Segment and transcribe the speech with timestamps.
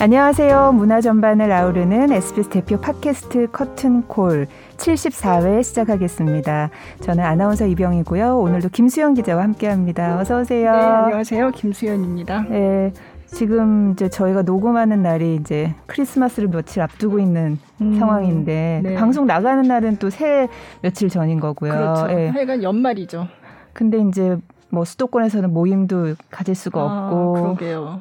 [0.00, 0.74] 안녕하세요.
[0.74, 4.46] 문화 전반을 아우르는 SBS 대표 팟캐스트 커튼콜
[4.76, 6.70] 74회 시작하겠습니다.
[7.00, 8.38] 저는 아나운서 이병이고요.
[8.38, 10.20] 오늘도 김수영 기자와 함께합니다.
[10.20, 10.70] 어서 오세요.
[10.70, 11.50] 네, 안녕하세요.
[11.50, 12.42] 김수현입니다.
[12.48, 12.92] 네,
[13.26, 18.94] 지금 이제 저희가 녹음하는 날이 이제 크리스마스를 며칠 앞두고 있는 음, 상황인데 네.
[18.94, 20.46] 방송 나가는 날은 또새
[20.80, 21.72] 며칠 전인 거고요.
[21.72, 22.06] 그렇죠.
[22.06, 22.28] 네.
[22.28, 23.26] 하여간 연말이죠.
[23.72, 24.36] 근데 이제
[24.70, 28.00] 뭐 수도권에서는 모임도 가질 수가 아, 없고 그러게요.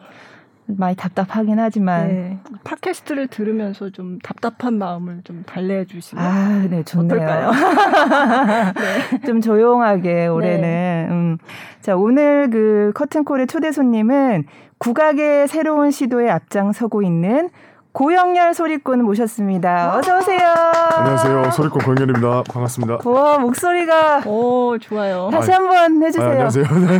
[0.68, 2.40] 많이 답답하긴 하지만 네.
[2.64, 7.16] 팟캐스트를 들으면서 좀 답답한 마음을 좀 달래해 주시면 아, 네, 좋네요.
[7.16, 7.52] 어떨까요?
[8.76, 9.22] 네.
[9.26, 11.08] 좀 조용하게 올해는 네.
[11.10, 11.38] 음.
[11.82, 14.46] 자, 오늘 그 커튼콜의 초대 손님은
[14.78, 17.50] 국악의 새로운 시도에 앞장서고 있는
[17.98, 19.98] 고영렬 소리꾼 모셨습니다.
[19.98, 20.54] 어서 오세요.
[20.98, 21.50] 안녕하세요.
[21.50, 22.44] 소리꾼 고영렬입니다.
[22.44, 23.00] 반갑습니다.
[23.04, 25.30] 와 목소리가 오 좋아요.
[25.32, 26.28] 다시 한번 해주세요.
[26.28, 26.64] 아, 안녕하세요.
[26.64, 27.00] 네.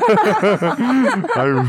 [1.40, 1.60] 아유.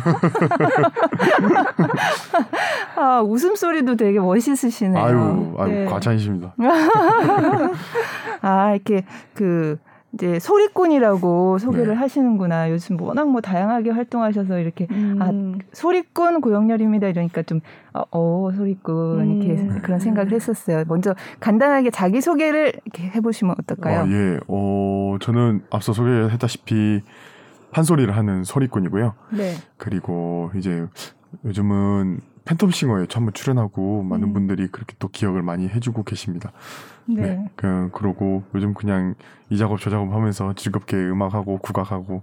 [2.96, 5.04] 아 웃음 소리도 되게 멋있으시네요.
[5.04, 5.84] 아유, 아유 네.
[5.84, 6.54] 과찬이십니다.
[8.40, 9.76] 아 이렇게 그
[10.14, 11.94] 이제 소리꾼이라고 소개를 네.
[11.94, 12.70] 하시는구나.
[12.70, 15.58] 요즘 뭐 워낙 뭐 다양하게 활동하셔서 이렇게 아, 음.
[15.58, 17.08] 아 소리꾼 고영렬입니다.
[17.08, 17.60] 이러니까 좀
[17.92, 19.42] 어, 어 소리꾼 음.
[19.42, 20.84] 이렇게 그런 생각을 했었어요.
[20.88, 24.00] 먼저 간단하게 자기 소개를 이렇게 해보시면 어떨까요?
[24.00, 27.02] 아, 예, 어 저는 앞서 소개했다시피
[27.70, 29.14] 판소리를 하는 소리꾼이고요.
[29.36, 29.54] 네.
[29.76, 30.86] 그리고 이제
[31.44, 34.32] 요즘은 팬텀싱어에 처음 출연하고 많은 음.
[34.32, 36.52] 분들이 그렇게 또 기억을 많이 해주고 계십니다.
[37.08, 37.22] 네.
[37.22, 37.50] 네.
[37.56, 39.14] 그, 그러고 요즘 그냥
[39.50, 42.22] 이 작업 저 작업 하면서 즐겁게 음악하고 국악하고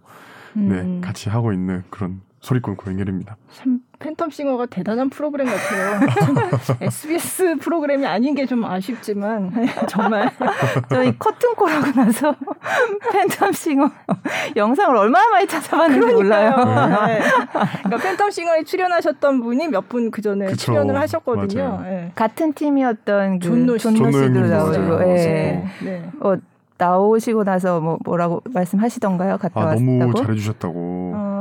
[0.53, 0.69] 네, 음.
[0.69, 3.35] 네, 같이 하고 있는 그런 소리꾼 고영렬입니다.
[3.51, 5.99] 참 팬텀싱어가 대단한 프로그램 같아요.
[6.81, 9.51] SBS 프로그램이 아닌 게 좀 아쉽지만
[9.89, 10.29] 정말
[10.89, 12.35] 저희 커튼콜 하고 나서
[13.11, 13.91] 팬텀싱어
[14.55, 16.51] 영상을 얼마나 많이 찾아봤는지 몰라요.
[17.07, 17.19] 네.
[17.83, 21.79] 그러니까 팬텀싱어에 출연하셨던 분이 몇 분 그 전에 출연을 하셨거든요.
[21.83, 22.11] 네.
[22.15, 25.65] 같은 팀이었던 그 존노 씨도 나오고, 네.
[25.83, 26.09] 네.
[26.19, 26.35] 어,
[26.77, 29.37] 나오시고 나서 뭐 뭐라고 말씀하시던가요?
[29.37, 29.81] 갔다 아, 왔다고?
[29.83, 31.11] 너무 잘해주셨다고.
[31.15, 31.34] 어...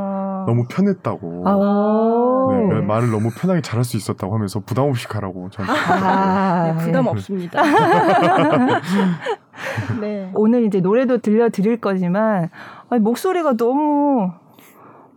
[0.47, 1.44] 너무 편했다고.
[1.47, 5.93] 아~ 네, 말을 너무 편하게 잘할 수 있었다고 하면서 부담 없이 가라고 저한테.
[5.93, 7.62] 아~ 네, 부담 없습니다.
[10.00, 10.31] 네.
[10.34, 12.50] 오늘 이제 노래도 들려드릴 거지만
[12.88, 14.31] 아니, 목소리가 너무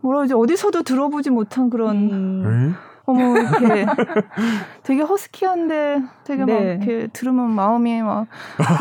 [0.01, 1.95] 뭐라 그러지 어디서도 들어보지 못한 그런.
[1.95, 2.75] 음...
[3.07, 3.85] 어머 이렇게
[4.83, 6.53] 되게 허스키한데 되게 네.
[6.53, 8.27] 막 이렇게 들으면 마음이 막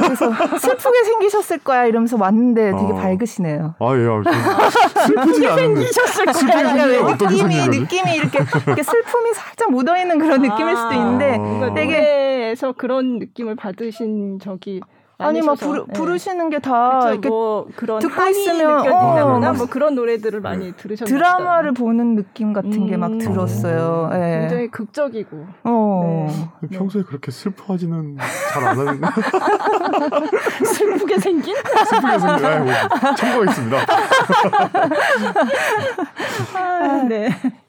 [0.03, 2.97] 그래서 슬프게 생기셨을 거야 이러면서 왔는데 되게 어.
[2.97, 3.77] 밝으시네요.
[3.79, 4.71] 아 예, 아,
[5.07, 6.75] 슬프지 않은데 생기셨을 거야.
[7.17, 11.73] 느낌이 느낌이 이렇게, 이렇게 슬픔이 살짝 묻어 있는 그런 느낌일 수도 있는데 아.
[11.73, 14.81] 되게 에서 그런 느낌을 받으신 적이
[15.19, 15.93] 아니 막 부르, 네.
[15.95, 21.17] 부르시는 게다 이렇게 뭐 그런 듣고 있으면 어, 뭐 그런 노래들을 많이 들으셨나요?
[21.17, 22.87] 드라마를 보는 느낌 같은 음.
[22.87, 24.11] 게막 들었어요.
[24.13, 24.15] 어.
[24.15, 24.41] 네.
[24.41, 25.47] 굉장히 극적이고.
[25.65, 26.27] 어.
[26.61, 26.69] 네.
[26.77, 28.17] 평소에 그렇게 슬퍼하지는
[28.53, 29.07] 잘 안 하는데.
[30.65, 31.57] 슬프게 생긴?
[31.57, 32.45] 슬프게 생긴.
[32.47, 33.79] 아, 뭐, 참고하겠습니다.
[36.55, 37.29] 아, 네.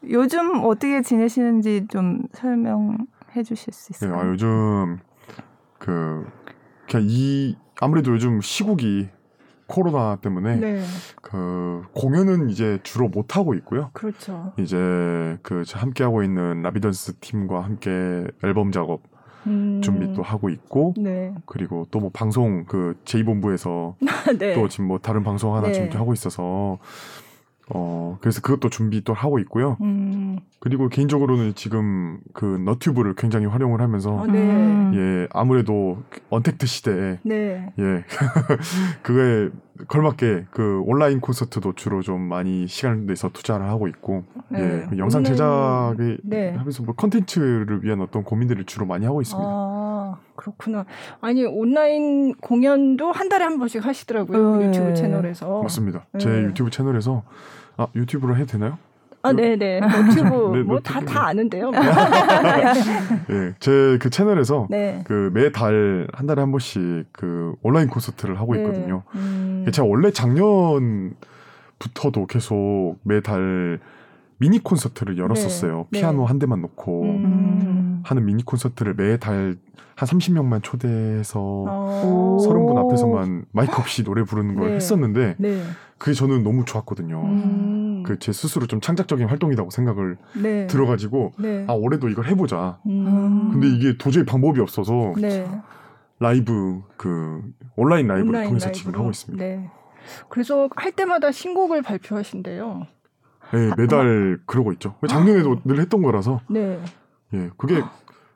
[0.10, 4.16] 요즘 어떻게 지내시는지 좀 설명해 주실 수 있어요?
[4.16, 5.00] 네, 아, 요즘
[5.78, 6.26] 그
[6.90, 9.10] 그냥 이 아무래도 요즘 시국이
[9.68, 10.84] 코로나 때문에 네.
[11.22, 13.90] 그 공연은 이제 주로 못 하고 있고요.
[13.94, 14.54] 그렇죠.
[14.58, 19.02] 이제 그 함께 하고 있는 라비던스 팀과 함께 앨범 작업
[19.46, 19.82] 음.
[19.82, 21.34] 준비 또 하고 있고 네.
[21.46, 23.96] 그리고 또 뭐 방송 그 제2본부에서
[24.40, 24.54] 네.
[24.56, 25.74] 또 지금 뭐 다른 방송 하나 네.
[25.74, 26.80] 준비하고 있어서
[27.70, 29.78] 어, 그래서 그것도 준비 또 하고 있고요.
[29.82, 30.40] 음.
[30.60, 34.92] 그리고 개인적으로는 지금 그 너튜브를 굉장히 활용을 하면서, 아, 네.
[34.94, 37.74] 예, 아무래도 언택트 시대에, 네.
[37.78, 38.04] 예,
[39.04, 39.50] 그거에
[39.88, 44.60] 걸맞게 그 온라인 콘서트도 주로 좀 많이 시간을 내서 투자를 하고 있고, 네.
[44.60, 46.54] 예, 그 영상 제작에 네.
[46.56, 49.48] 하면서 뭐 컨텐츠를 위한 어떤 고민들을 주로 많이 하고 있습니다.
[49.50, 50.86] 아, 그렇구나.
[51.22, 54.38] 아니, 온라인 공연도 한 달에 한 번씩 하시더라고요.
[54.38, 55.62] 어, 유튜브 채널에서.
[55.62, 56.06] 맞습니다.
[56.18, 56.44] 제 네.
[56.44, 57.24] 유튜브 채널에서
[57.78, 58.78] 아 유튜브로 해도 되나요?
[59.28, 59.82] 아, 네네.
[60.10, 61.72] 유튜브 네, 뭐다 다 아는데요.
[63.28, 65.04] 네, 제그 채널에서 네.
[65.06, 68.62] 그 매달 한 달에 한 번씩 그 온라인 콘서트를 하고 네.
[68.62, 69.04] 있거든요.
[69.14, 69.20] 네.
[69.20, 69.66] 음.
[69.72, 71.16] 제가 원래 작년부터도
[72.28, 73.80] 계속 매달
[74.40, 75.88] 미니 콘서트를 열었었어요.
[75.90, 76.00] 네.
[76.00, 78.04] 피아노 한 대만 놓고 음.
[78.04, 79.58] 하는 미니 콘서트를 매달
[79.96, 82.38] 한 30명만 초대해서 어.
[82.40, 85.36] 30분 앞에서만 마이크 없이 노래 부르는 걸 했었는데
[85.98, 87.20] 그게 저는 너무 좋았거든요.
[87.24, 87.87] 음.
[88.08, 90.68] 그 제 스스로 좀 창작적인 활동이라고 생각을 네.
[90.68, 91.66] 들어가지고 네.
[91.68, 92.80] 아 올해도 이걸 해보자.
[92.88, 93.52] 음.
[93.52, 95.48] 근데 이게 도저히 방법이 없어서 네.
[96.20, 97.42] 라이브 그
[97.76, 98.72] 온라인 라이브를 온라인 통해서?
[98.72, 99.44] 지금 하고 있습니다.
[99.44, 99.70] 네.
[100.30, 102.88] 그래서 할 때마다 신곡을 발표하신대요.
[103.54, 104.96] 네, 매달 아, 그러고 있죠.
[105.08, 105.62] 작년에도 아.
[105.66, 106.42] 늘 했던 거라서.
[106.50, 106.80] 네.
[107.34, 107.82] 예, 그게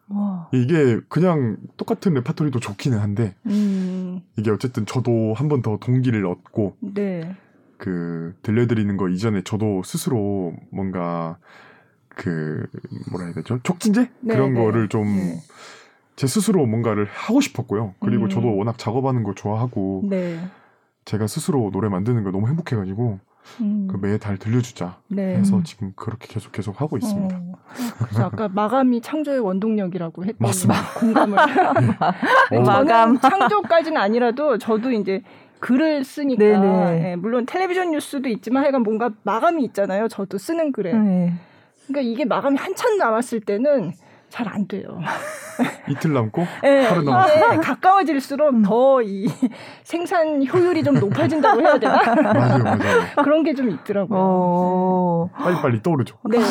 [0.10, 0.50] 와.
[0.54, 4.22] 이게 그냥 똑같은 레파토리도 좋기는 한데 음.
[4.38, 7.36] 이게 어쨌든 저도 한 번 더 동기를 얻고 네.
[7.82, 11.40] 그 들려드리는 거 이전에 저도 스스로 뭔가
[12.10, 12.68] 그
[13.10, 14.64] 뭐라 해야 되죠 촉진제 네, 그런 네.
[14.64, 15.42] 거를 좀제
[16.16, 16.28] 네.
[16.28, 17.96] 스스로 뭔가를 하고 싶었고요.
[18.00, 18.30] 그리고 음.
[18.30, 20.40] 저도 워낙 작업하는 거 좋아하고 네.
[21.06, 23.20] 제가 스스로 노래 만드는 거 너무 행복해가지고
[23.62, 23.88] 음.
[23.90, 25.38] 그 매달 들려주자 네.
[25.38, 27.36] 해서 지금 그렇게 계속 계속 하고 있습니다.
[27.36, 27.54] 어.
[27.98, 31.00] 그래서 아까 마감이 창조의 원동력이라고 했더니 맞습니다.
[31.00, 31.36] 공감을.
[32.52, 32.58] 네.
[32.58, 32.62] 어.
[32.62, 35.24] 마감 창조까지는 아니라도 저도 이제
[35.62, 40.08] 글을 쓰니까 네, 물론 텔레비전 뉴스도 있지만 하여간 뭔가 마감이 있잖아요.
[40.10, 40.94] 저도 쓰는 글에.
[40.94, 41.34] 네.
[41.88, 43.94] 그러니까 이게 마감이 한참 남았을 때는
[44.30, 45.00] 잘 안 돼요.
[45.90, 48.62] 이틀 남고 네, 하루 남고 네, 가까워질수록 음.
[48.64, 49.28] 더이
[49.84, 52.00] 생산 효율이 좀 높아진다고 해야 되나?
[52.16, 53.02] 맞아요, 맞아요.
[53.24, 54.18] 그런 게 좀 있더라고요.
[54.20, 55.30] 어...
[55.38, 55.44] 네.
[55.44, 56.16] 빨리빨리 떠오르죠.
[56.30, 56.40] 네.
[56.40, 56.46] 네.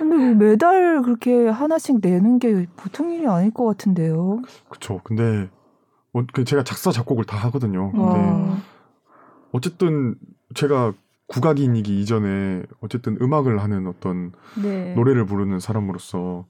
[0.00, 4.42] 근데 뭐 매달 그렇게 하나씩 내는 게 보통 일이 아닐 것 같은데요.
[4.68, 5.00] 그렇죠.
[5.04, 5.48] 근데
[6.44, 7.92] 제가 작사 작곡을 다 하거든요.
[7.92, 8.58] 근데 와.
[9.52, 10.14] 어쨌든
[10.54, 10.92] 제가
[11.28, 14.94] 국악인이기 이전에 어쨌든 음악을 하는 어떤 네.
[14.94, 16.46] 노래를 부르는 사람으로서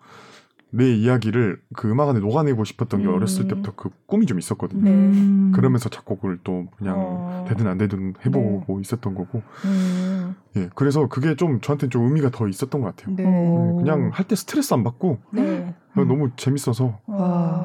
[0.70, 3.14] 내 이야기를 그 음악 안에 녹아내고 싶었던 게 음.
[3.14, 4.82] 어렸을 때부터 그 꿈이 좀 있었거든요.
[4.82, 5.50] 네.
[5.52, 7.44] 그러면서 작곡을 또 그냥 어.
[7.48, 8.80] 되든 안 되든 해보고 네.
[8.82, 9.42] 있었던 거고.
[9.64, 10.36] 음.
[10.56, 13.16] 예, 그래서 그게 좀 저한테 좀 의미가 더 있었던 것 같아요.
[13.16, 13.24] 네.
[13.24, 15.74] 네 그냥 할 때 스트레스 안 받고 네.
[15.94, 17.00] 너무 재밌어서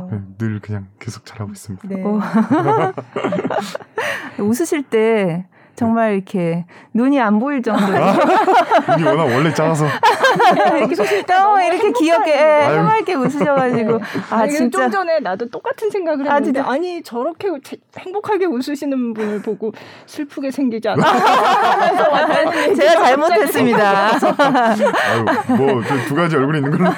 [0.09, 1.87] 네, 늘 그냥 계속 잘하고 있습니다.
[1.87, 2.03] 네.
[4.39, 7.93] 웃으실 때 정말 이렇게 눈이 안 보일 정도로.
[8.89, 9.85] 눈이 워낙 원래 작아서.
[10.77, 13.97] 이렇게, 어, 이렇게 귀엽게 해맑게 웃으셔가지고.
[13.97, 14.03] 네.
[14.29, 14.81] 아 진짜.
[14.83, 17.49] 좀 전에 나도 똑같은 생각을 아, 했는데 아, 아니 저렇게
[17.97, 19.71] 행복하게 웃으시는 분을 보고
[20.05, 21.03] 슬프게 생기지 않아.
[22.75, 24.11] 제가 잘못했습니다.
[24.11, 25.25] 아유
[25.57, 26.89] 뭐두 가지 얼굴이 있는 걸로.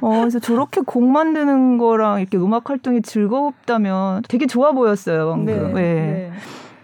[0.00, 5.30] 어 그래서 저렇게 곡 만드는 거랑 이렇게 음악 활동이 즐겁다면 되게 좋아 보였어요.
[5.30, 5.72] 방금.
[5.74, 5.82] 네.
[5.82, 5.82] 네.
[5.82, 6.32] 네.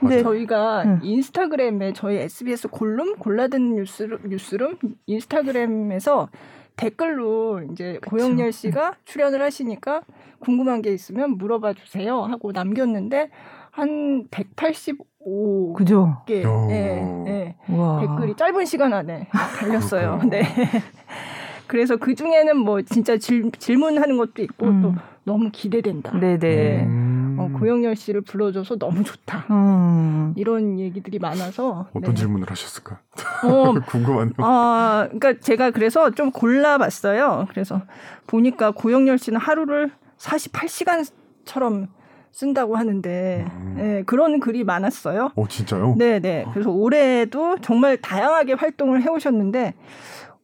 [0.09, 1.01] 근데 저희가 응.
[1.03, 6.29] 인스타그램에 저희 SBS 골룸 골라듣는 뉴스룸, 뉴스룸 인스타그램에서
[6.77, 8.17] 댓글로 이제 그쵸.
[8.17, 10.03] 고영렬 씨가 출연을 하시니까
[10.41, 13.31] 궁금한 게 있으면 물어봐 주세요 하고 남겼는데
[13.71, 15.73] 한 185.
[15.75, 16.23] 그죠?
[16.27, 17.57] 개 예, 예.
[17.67, 19.29] 댓글이 짧은 시간 안에
[19.59, 20.21] 달렸어요.
[20.29, 20.43] 네.
[21.67, 24.83] 그래서 그 중에는 뭐 진짜 질, 질문하는 것도 있고 음.
[24.83, 26.17] 또 너무 기대된다.
[26.19, 26.85] 네네.
[26.85, 27.24] 음.
[27.39, 29.47] 어, 고영열 씨를 불러줘서 너무 좋다.
[29.51, 30.35] 음.
[30.37, 32.15] 이런 얘기들이 많아서 어떤 네.
[32.15, 33.01] 질문을 하셨을까?
[33.45, 34.35] 어, 궁금하네요.
[34.39, 37.47] 아, 그러니까 제가 그래서 좀 골라봤어요.
[37.51, 37.83] 그래서
[38.27, 41.89] 보니까 고영열 씨는 하루를 48시간처럼
[42.35, 43.75] 쓴다고 하는데 음.
[43.77, 45.31] 네, 그런 글이 많았어요.
[45.37, 45.95] 어 진짜요?
[45.97, 46.21] 네네.
[46.21, 46.45] 네.
[46.53, 49.75] 그래서 올해도 정말 다양하게 활동을 해오셨는데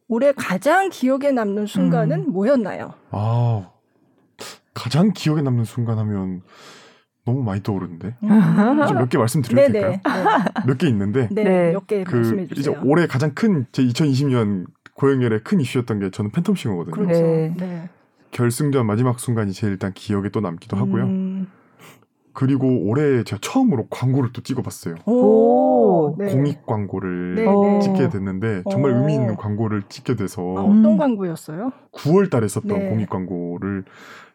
[0.07, 2.31] 올해 가장 기억에 남는 순간은 음.
[2.31, 2.93] 뭐였나요?
[3.11, 3.69] 아
[4.73, 6.43] 가장 기억에 남는 순간 하면
[7.31, 8.77] 너무 많이 떠오르는데 음.
[8.97, 9.91] 몇개 말씀드려도 될까요?
[9.91, 10.01] 네.
[10.67, 11.71] 몇개 있는데 네, 네.
[11.71, 12.73] 몇개 그 말씀해 주세요.
[12.75, 16.93] 이제 올해 가장 큰 제 2020년 고영열의 큰 이슈였던 게 저는 팬텀 싱어거든요.
[16.93, 17.21] 그렇죠.
[17.21, 17.53] 네.
[17.57, 17.89] 네.
[18.31, 21.03] 결승전 마지막 순간이 제일 일단 기억에 또 남기도 하고요.
[21.05, 21.47] 음.
[22.33, 24.95] 그리고 올해 제가 처음으로 광고를 또 찍어봤어요.
[25.05, 26.27] 오, 네.
[26.31, 27.79] 공익 광고를 네, 네.
[27.81, 31.71] 찍게 됐는데 정말 의미 있는 광고를 찍게 돼서 아, 어떤 광고였어요?
[31.91, 32.89] 9월달에 썼던 네.
[32.89, 33.83] 공익 광고를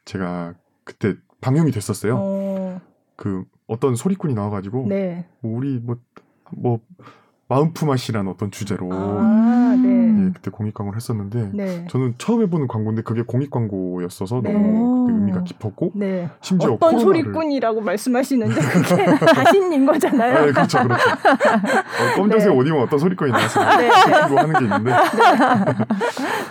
[0.04, 1.14] 제가 그때
[1.46, 2.16] 방영이 됐었어요.
[2.18, 2.80] 어.
[3.14, 5.26] 그 어떤 소리꾼이 나와가지고 네.
[5.38, 6.00] 뭐 우리 뭐뭐
[6.56, 6.80] 뭐
[7.48, 9.88] 마음 품앗이라는 어떤 주제로 아, 네.
[9.88, 11.86] 예, 그때 공익 광고를 했었는데 네.
[11.88, 14.52] 저는 처음 해보는 광고인데 그게 공익 광고였어서 네.
[14.52, 16.28] 너무 그 의미가 깊었고 네.
[16.40, 17.22] 심지어 어떤 코로나를...
[17.22, 20.46] 소리꾼이라고 말씀하시는데 그게 자신인 거잖아요.
[20.46, 21.10] 네, 그렇죠, 그렇죠.
[21.10, 22.56] 어, 검정색 네.
[22.56, 23.88] 옷 입으면 어떤 소리꾼이 나와서 네.
[23.90, 24.92] 하는 게 있는데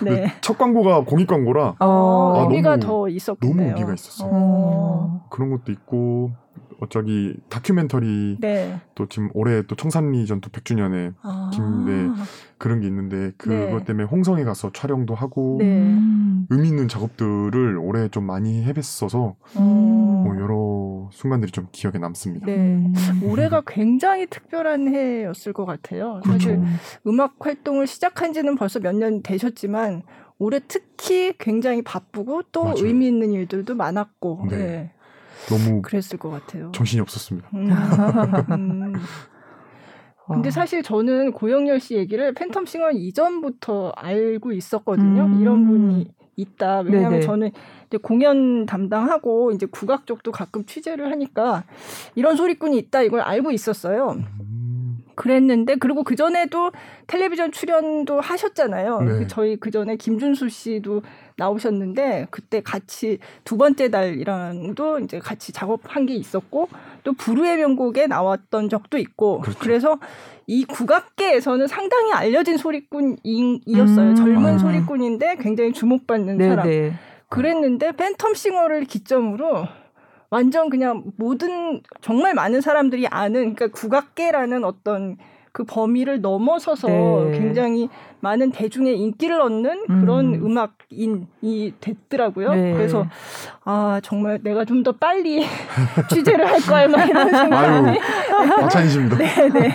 [0.00, 0.32] 네.
[0.40, 3.54] 첫 광고가 공익 광고라 어, 아, 의미가 너무, 더 있었군요.
[3.54, 4.30] 너무 의미가 있었어요.
[4.32, 5.26] 어.
[5.28, 6.32] 그런 것도 있고
[6.80, 8.80] 어쩌기 다큐멘터리 네.
[8.94, 11.50] 또 지금 올해 또 청산리 전투 100주년에 아.
[11.54, 12.10] 김네
[12.58, 13.84] 그런 게 있는데 그것 네.
[13.84, 15.96] 때문에 홍성에 가서 촬영도 하고 네.
[16.50, 19.62] 의미 있는 작업들을 올해 좀 많이 해봤어서 음.
[19.62, 22.46] 뭐 여러 순간들이 좀 기억에 남습니다.
[22.46, 22.56] 네.
[22.56, 22.94] 음.
[23.22, 26.20] 올해가 굉장히 특별한 해였을 것 같아요.
[26.24, 26.38] 그렇죠.
[26.38, 26.62] 사실
[27.06, 30.02] 음악 활동을 시작한 지는 벌써 몇 년 되셨지만
[30.38, 32.76] 올해 특히 굉장히 바쁘고 또 맞아요.
[32.78, 34.90] 의미 있는 일들도 많았고 네.
[35.48, 35.56] 네.
[35.56, 36.72] 너무 그랬을 것 같아요.
[36.72, 37.48] 정신이 없었습니다.
[37.54, 37.70] 음.
[38.50, 38.92] 음.
[40.28, 45.24] 근데 사실 저는 고영열 씨 얘기를 팬텀 싱어 이전부터 알고 있었거든요.
[45.26, 45.40] 음.
[45.40, 46.80] 이런 분이 있다.
[46.80, 47.22] 왜냐하면 네네.
[47.22, 47.50] 저는
[47.86, 51.64] 이제 공연 담당하고 이제 국악 쪽도 가끔 취재를 하니까
[52.14, 54.16] 이런 소리꾼이 있다 이걸 알고 있었어요.
[54.40, 54.98] 음.
[55.14, 56.72] 그랬는데 그리고 그 전에도
[57.06, 59.00] 텔레비전 출연도 하셨잖아요.
[59.00, 59.26] 네.
[59.28, 61.02] 저희 그 전에 김준수 씨도
[61.36, 66.68] 나오셨는데 그때 같이 두 번째 달이랑도 이제 같이 작업한 게 있었고
[67.04, 69.58] 또 부르의 명곡에 나왔던 적도 있고 그렇죠.
[69.58, 74.10] 그래서이 국악계에서는 상당히 알려진 소리꾼이었어요.
[74.10, 74.14] 음.
[74.14, 74.58] 젊은 아.
[74.58, 76.50] 소리꾼인데 굉장히 주목받는 네네.
[76.50, 76.68] 사람.
[76.68, 76.92] 네.
[77.28, 79.66] 그랬는데 팬텀싱어를 기점으로
[80.30, 85.16] 완전 그냥 모든 정말 많은 사람들이 아는 그러니까 국악계라는 어떤
[85.56, 86.86] 그 범위를 넘어서서
[87.30, 87.38] 네.
[87.38, 87.88] 굉장히
[88.20, 90.58] 많은 대중의 인기를 얻는 그런 음.
[90.58, 92.52] 악인이 됐더라고요.
[92.54, 92.74] 네.
[92.74, 93.06] 그래서
[93.64, 95.46] 아 정말 내가 좀 더 빨리
[96.12, 97.98] 취재를 할 걸 막 이런 생각이.
[98.60, 99.16] 마찬가지입니다.
[99.16, 99.74] 네, 네.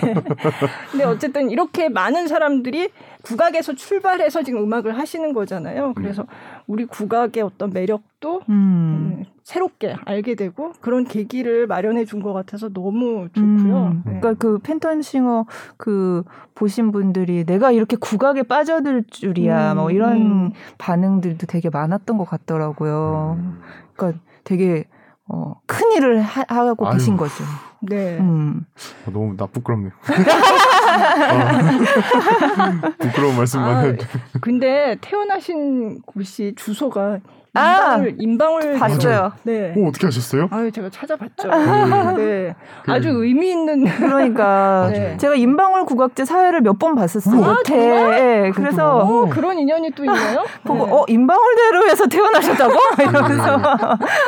[0.92, 2.90] 근데 어쨌든 이렇게 많은 사람들이
[3.22, 5.92] 국악에서 출발해서 지금 음악을 하시는 거잖아요.
[5.94, 6.26] 그래서 음.
[6.66, 8.52] 우리 국악의 어떤 매력도 음.
[8.52, 9.24] 음.
[9.44, 13.86] 새롭게 알게 되고 그런 계기를 마련해 준 것 같아서 너무 좋고요.
[13.86, 14.02] 음.
[14.06, 14.20] 네.
[14.20, 16.22] 그러니까 그 펜턴싱어 그
[16.54, 20.52] 보신 분들이 내가 이렇게 국악에 빠져들 줄이야 뭐 이런 음.
[20.78, 23.36] 반응들도 되게 많았던 것 같더라고요.
[23.40, 23.60] 음.
[23.96, 24.84] 그러니까 되게
[25.28, 26.94] 어, 큰 일을 하, 고 아유.
[26.94, 27.42] 계신 거죠.
[27.80, 28.18] 네.
[28.18, 28.64] 음.
[29.06, 29.90] 아, 너무 나 부끄럽네요.
[30.92, 34.04] 아, 부끄러운 말씀만 아, 해도.
[34.40, 37.20] 근데 태어나신 곳이 주소가
[37.54, 39.32] 인방울, 아, 인방울 봤어요.
[39.42, 39.74] 네.
[39.76, 40.48] 오, 어떻게 하셨어요?
[40.50, 41.50] 아유, 제가 찾아봤죠.
[41.52, 42.54] 아, 네.
[42.82, 43.84] 그, 아주 의미 있는.
[43.84, 45.16] 그러니까 네.
[45.18, 47.44] 제가 인방울 국악제 사회를 몇 번 봤었어요.
[47.44, 48.10] 아, 정말?
[48.10, 50.42] 네, 그래서 오, 그런 인연이 또 있나요?
[50.64, 50.92] 보고 네.
[50.92, 52.72] 어 인방울 대로에서 태어나셨다고?
[53.02, 53.60] 이러면서.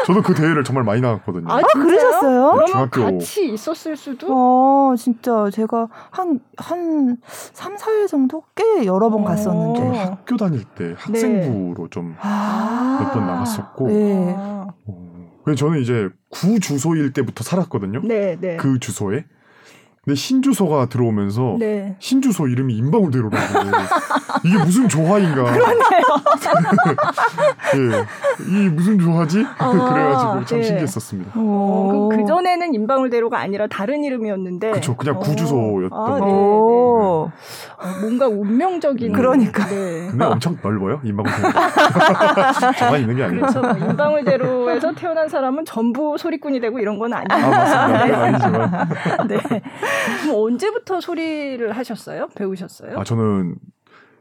[0.07, 1.51] 저도 그 대회를 정말 많이 나갔거든요.
[1.51, 2.53] 아, 아 그러셨어요?
[2.53, 3.03] 그러면 중학교.
[3.05, 4.27] 같이 있었을 수도.
[4.31, 9.25] 어, 진짜 제가 한한 3, 4회 정도 꽤 여러 번 어.
[9.25, 9.99] 갔었는데.
[9.99, 11.91] 학교 다닐 때 학생부로 네.
[11.91, 12.99] 좀 아.
[13.15, 13.89] 몇번 나갔었고.
[13.89, 14.35] 네.
[14.37, 18.01] 어, 저는 이제 구 주소일 때부터 살았거든요.
[18.05, 18.57] 네, 네.
[18.57, 19.25] 그 주소에.
[20.05, 21.97] 근데 신주소가 들어오면서 네.
[21.99, 23.37] 신주소 이름이 인방울대로라고
[24.45, 25.45] 이게 무슨 조화인가?
[25.45, 26.03] 그러네요.
[27.75, 28.05] 예,
[28.47, 29.47] 이 무슨 조화지?
[29.59, 30.65] 아, 그래가지고 참 네.
[30.65, 31.33] 신기했었습니다.
[31.35, 36.27] 어, 그, 그 전에는 인방울대로가 아니라 다른 이름이었는데, 그렇죠, 그냥 구주소였던 아, 거.
[36.27, 39.13] 네, 네, 어, 뭔가 운명적인.
[39.13, 39.67] 그러니까.
[39.69, 40.09] 네.
[40.11, 41.51] 근데 엄청 넓어요 인방울대로.
[42.79, 43.47] 저만 있는 게 아니에요.
[43.47, 43.61] 그렇죠.
[43.79, 47.47] 인방울대로에서 태어난 사람은 전부 소리꾼이 되고 이런 건 아니에요.
[47.47, 48.05] 아 맞습니다.
[48.05, 48.13] 네.
[48.15, 48.89] 아니지만.
[49.29, 49.63] 네.
[50.23, 52.29] 그럼 언제부터 소리를 하셨어요?
[52.35, 52.99] 배우셨어요?
[52.99, 53.57] 아, 저는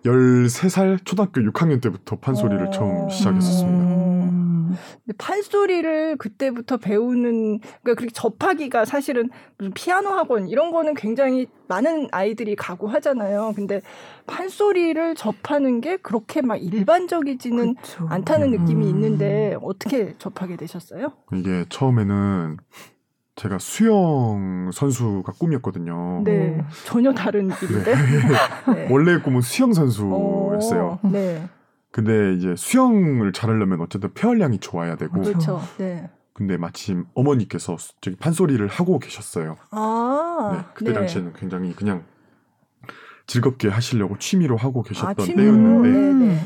[0.06, 2.70] 13살 초등학교 6학년 때부터 판소리를 어...
[2.72, 3.84] 처음 시작했었습니다.
[3.86, 4.76] 음...
[5.06, 12.08] 근데 판소리를 그때부터 배우는 그러니까 그렇게 접하기가 사실은 무슨 피아노 학원 이런 거는 굉장히 많은
[12.12, 13.54] 아이들이 가고 하잖아요.
[13.56, 13.82] 근데
[14.26, 18.08] 판소리를 접하는 게 그렇게 막 일반적이지는 그쵸.
[18.10, 18.90] 않다는 느낌이 음...
[18.90, 21.14] 있는데 어떻게 접하게 되셨어요?
[21.34, 22.58] 이게 처음에는
[23.36, 26.22] 제가 수영 선수가 꿈이었거든요.
[26.24, 26.64] 네.
[26.86, 27.96] 전혀 다른 길인데.
[27.96, 28.02] 네.
[28.74, 28.88] 네.
[28.92, 31.00] 원래 꿈은 수영 선수였어요.
[31.04, 31.48] 오, 네.
[31.92, 35.22] 근데 이제 수영을 잘하려면 어쨌든 폐활량이 좋아야 되고.
[35.22, 35.62] 그렇죠.
[35.78, 36.10] 네.
[36.34, 39.58] 근데 마침 어머니께서 저기 판소리를 하고 계셨어요.
[39.72, 40.52] 아.
[40.56, 40.64] 네.
[40.74, 41.00] 그때 네.
[41.00, 42.04] 당시에는 굉장히 그냥
[43.26, 46.40] 즐겁게 하시려고 취미로 하고 계셨던 아, 때였는데 음.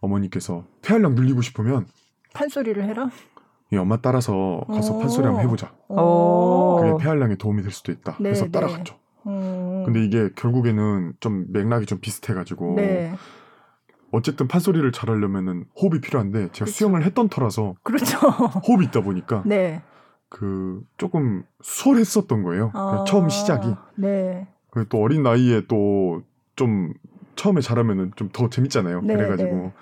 [0.00, 1.86] 어머니께서 폐활량 늘리고 싶으면
[2.34, 3.10] 판소리를 해라.
[3.72, 5.72] 이 엄마 따라서 가서 판소리 한번 해보자.
[5.88, 8.12] 그게 폐활량에 도움이 될 수도 있다.
[8.18, 8.50] 네, 그래서 네.
[8.50, 8.96] 따라갔죠.
[9.26, 9.82] 음.
[9.86, 13.14] 근데 이게 결국에는 좀 맥락이 좀 비슷해가지고 네.
[14.10, 16.72] 어쨌든 판소리를 잘하려면은 호흡이 필요한데 제가 그렇죠.
[16.72, 18.18] 수영을 했던 터라서 그렇죠.
[18.68, 19.82] 호흡이 있다 보니까 네.
[20.28, 22.72] 그 조금 수월했었던 거예요.
[22.74, 23.68] 아, 처음 시작이.
[23.96, 24.48] 네.
[24.88, 26.22] 또 어린 나이에 또
[26.56, 26.92] 좀
[27.34, 29.00] 처음에 잘하면은 좀 더 재밌잖아요.
[29.02, 29.72] 네, 그래가지고 네.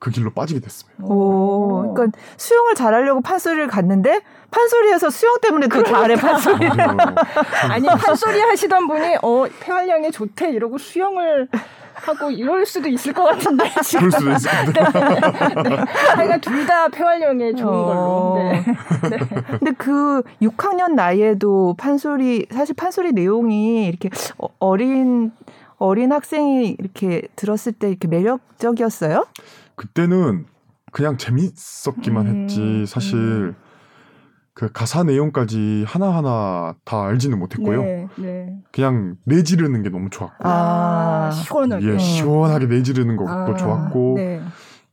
[0.00, 1.04] 그 길로 빠지게 됐습니다.
[1.04, 6.00] 오, 그러니까 수영을 잘하려고 판소리를 갔는데 판소리에서 수영 때문에 더 그러니까.
[6.00, 6.66] 잘해 판소리.
[7.68, 11.48] 아니 판소리 하시던 분이 어 폐활량에 좋대 이러고 수영을
[11.92, 13.64] 하고 이럴 수도 있을 것 같은데.
[13.94, 15.62] 그럴 수도 있을 것 같아요.
[15.62, 15.76] 네.
[16.16, 16.40] 하여간 네.
[16.40, 17.84] 둘다 폐활량에 좋은 어.
[17.84, 18.34] 걸로.
[18.38, 18.64] 네.
[19.10, 19.18] 네.
[19.58, 25.32] 근데 그 6학년 나이에도 판소리 사실 판소리 내용이 이렇게 어, 어린
[25.76, 29.26] 어린 학생이 이렇게 들었을 때 이렇게 매력적이었어요?
[29.80, 30.44] 그때는
[30.92, 33.54] 그냥 재밌었기만 음, 했지 사실 음.
[34.52, 37.82] 그 가사 내용까지 하나하나 다 알지는 못했고요.
[37.82, 38.58] 네, 네.
[38.72, 40.46] 그냥 내지르는 게 너무 좋았고.
[40.46, 41.94] 아, 시원하게.
[41.94, 44.14] 예, 시원하게 내지르는 것도 아, 좋았고.
[44.18, 44.42] 네.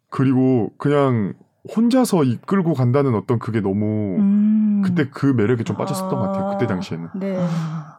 [0.10, 1.34] 그리고 그냥
[1.76, 4.84] 혼자서 이끌고 간다는 어떤 그게 너무 음.
[4.86, 6.52] 그때 그 매력에 좀 빠졌었던 아, 것 같아요.
[6.52, 7.10] 그때 당시에는.
[7.20, 7.46] 네.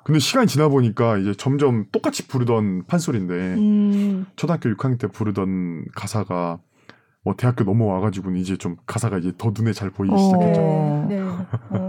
[0.05, 4.27] 근데 시간이 지나 보니까 이제 점점 똑같이 부르던 판소리인데 음.
[4.37, 6.61] 초등학교 6학년 때 부르던 가사가
[7.25, 10.19] 뭐 대학교 넘어와가지고는 이제 좀 가사가 이제 더 눈에 잘 보이기 어.
[10.19, 10.61] 시작했죠.
[10.61, 11.17] 네.
[11.17, 11.88] 네.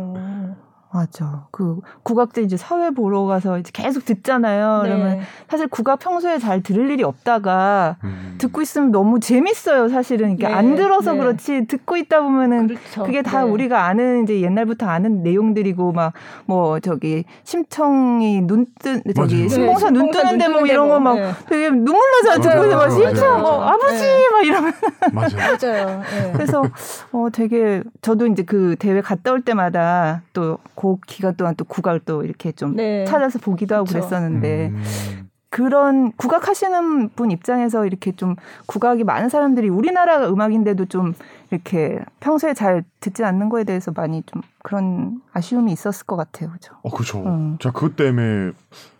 [0.92, 1.00] 어.
[1.00, 1.48] 맞아.
[1.52, 4.82] 그 국악제 이제 사회 보러 가서 이제 계속 듣잖아요.
[4.84, 4.90] 네.
[4.90, 8.36] 그러면 사실 국악 평소에 잘 들을 일이 없다가 음.
[8.38, 9.88] 듣고 있으면 너무 재밌어요.
[9.90, 10.54] 사실은 이게 네.
[10.54, 11.20] 안 들어서 네.
[11.20, 13.04] 그렇지 듣고 있다 보면은 그렇죠.
[13.04, 13.50] 그게 다 네.
[13.50, 16.14] 우리가 아는 이제 옛날부터 아는 내용들이고 막
[16.46, 21.32] 뭐 저기 심청이 눈뜬 저기 신봉사 눈 뜨는데 뭐 이런 거막 네.
[21.48, 24.74] 되게 눈물 나잖아 듣고 있으면 막 심청 뭐 아버지 막 이러면
[25.14, 25.30] 맞아요.
[25.62, 26.02] 맞아요.
[26.34, 26.64] 그래서
[27.12, 32.24] 어 되게 저도 이제 그 대회 갔다 올 때마다 또그 기간 동안 또 국악을 또
[32.24, 33.04] 이렇게 좀 네.
[33.04, 34.08] 찾아서 보기도 하고 그렇죠.
[34.08, 35.30] 그랬었는데 음.
[35.50, 41.14] 그런 국악 하시는 분 입장에서 이렇게 좀 국악이 많은 사람들이 우리나라 음악인데도 좀
[41.52, 46.52] 이렇게 평소에 잘 듣지 않는 거에 대해서 많이 좀 그런 아쉬움이 있었을 것 같아요.
[46.52, 46.76] 그죠?
[46.82, 47.24] 어, 그렇죠.
[47.26, 47.58] 음.
[47.60, 48.54] 제가 그것 때문에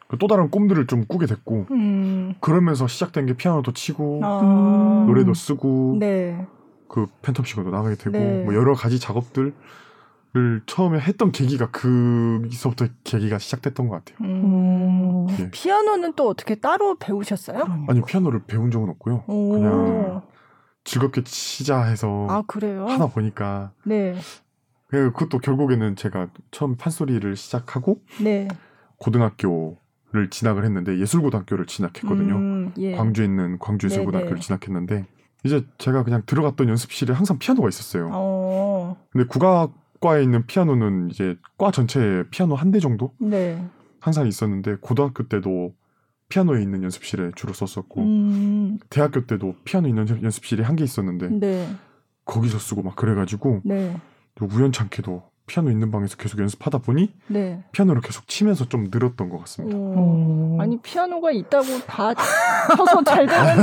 [0.10, 2.34] 그또 다른 꿈들을 좀 꾸게 됐고 음.
[2.42, 5.06] 그러면서 시작된 게 피아노도 치고 아.
[5.08, 6.46] 노래도 쓰고 네.
[6.90, 8.44] 그 팬텀 싱어도 나가게 되고 네.
[8.44, 9.54] 뭐 여러 가지 작업들
[10.32, 14.30] 를 처음에 했던 계기가 그기서부터 계기가 시작됐던 것 같아요.
[14.30, 15.26] 음.
[15.40, 15.50] 예.
[15.50, 17.86] 피아노는 또 어떻게 따로 배우셨어요?
[17.88, 19.24] 아니 피아노를 배운 적은 없고요.
[19.26, 19.52] 오.
[19.54, 20.22] 그냥
[20.84, 22.86] 즐겁게 치자 해서 아, 그래요?
[22.86, 24.16] 하나 보니까 네.
[24.90, 28.48] 그것도 결국에는 제가 처음 판소리를 시작하고 네.
[28.98, 32.36] 고등학교를 진학을 했는데 예술고등학교를 진학했거든요.
[32.36, 32.96] 음, 예.
[32.96, 34.42] 광주에 있는 광주예술고등학교를 네네.
[34.42, 35.08] 진학했는데
[35.44, 38.10] 이제 제가 그냥 들어갔던 연습실에 항상 피아노가 있었어요.
[38.14, 38.98] 어.
[39.12, 43.64] 근데 국악 과에 있는 피아노는 이제 과 전체에 피아노 한 대 정도 네.
[44.00, 45.74] 항상 있었는데 고등학교 때도
[46.30, 48.78] 피아노에 있는 연습실에 주로 썼었고 음.
[48.90, 51.68] 대학교 때도 피아노 있는 연습실이 한 개 있었는데 네.
[52.26, 53.98] 거기서 쓰고 막 그래가지고 네.
[54.40, 57.60] 우연찮게도 피아노 있는 방에서 계속 연습하다 보니 네.
[57.72, 59.76] 피아노를 계속 치면서 좀 늘었던 것 같습니다.
[59.76, 60.58] 오.
[60.62, 62.14] 아니 피아노가 있다고 다
[62.78, 63.56] 쳐서 잘 되는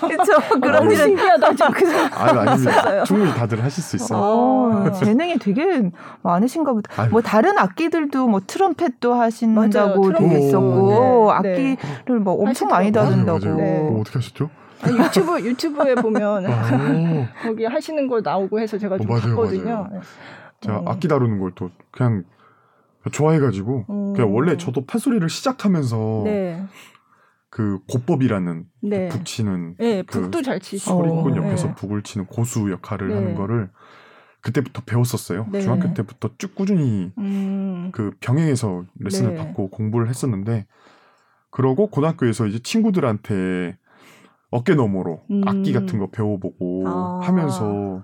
[0.00, 0.60] 그렇죠.
[0.60, 1.84] 그런 신기하다 좀 그
[2.14, 3.04] 아니 아닙니다.
[3.04, 4.84] 충분히 다들 하실 수 있어요.
[4.86, 5.90] 아, 재능이 되게
[6.22, 7.02] 많으신가 보다.
[7.02, 7.10] 아유.
[7.10, 11.52] 뭐 다른 악기들도 뭐 트럼펫도 하신다고 되게 있었고 네.
[11.52, 11.76] 네.
[11.80, 13.38] 악기를 뭐 엄청 많이 다룬다고.
[13.40, 13.78] 네.
[13.80, 14.50] 어, 어떻게 하셨죠?
[14.82, 16.46] 아니, 유튜브 유튜브에 보면
[17.42, 19.64] 거기 하시는 거 나오고 해서 제가 좀 어, 맞아요, 봤거든요.
[19.90, 20.00] 맞아요.
[20.60, 20.84] 제가 어.
[20.86, 22.24] 악기 다루는 걸 또 그냥
[23.10, 24.12] 좋아해가지고 음.
[24.12, 26.64] 그냥 원래 저도 판소리를 시작하면서 네.
[27.48, 29.08] 그 고법이라는 네.
[29.08, 31.74] 북 치는 네, 그 북도 잘 치시고 소리꾼 옆에서 네.
[31.74, 33.14] 북을 치는 고수 역할을 네.
[33.14, 33.70] 하는 거를
[34.42, 35.46] 그때부터 배웠었어요.
[35.50, 35.60] 네.
[35.60, 37.90] 중학교 때부터 쭉 꾸준히 음.
[37.92, 39.36] 그 병행해서 레슨을 네.
[39.36, 40.66] 받고 공부를 했었는데
[41.50, 43.76] 그러고 고등학교에서 이제 친구들한테
[44.50, 45.42] 어깨 너머로 음.
[45.46, 47.20] 악기 같은 거 배워보고 아.
[47.22, 48.02] 하면서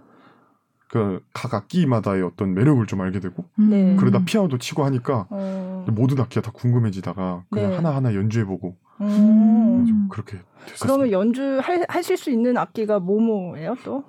[0.88, 3.70] 그 각 악기마다의 어떤 매력을 좀 알게 되고 음.
[3.70, 3.96] 네.
[3.96, 5.84] 그러다 피아노도 치고 하니까 어.
[5.90, 7.76] 모든 악기가 다 궁금해지다가 그냥 네.
[7.76, 10.08] 하나하나 연주해보고 음.
[10.10, 10.78] 그렇게 됐었어요.
[10.96, 14.04] 그러면 연주 하실 수 있는 악기가 뭐뭐예요 또?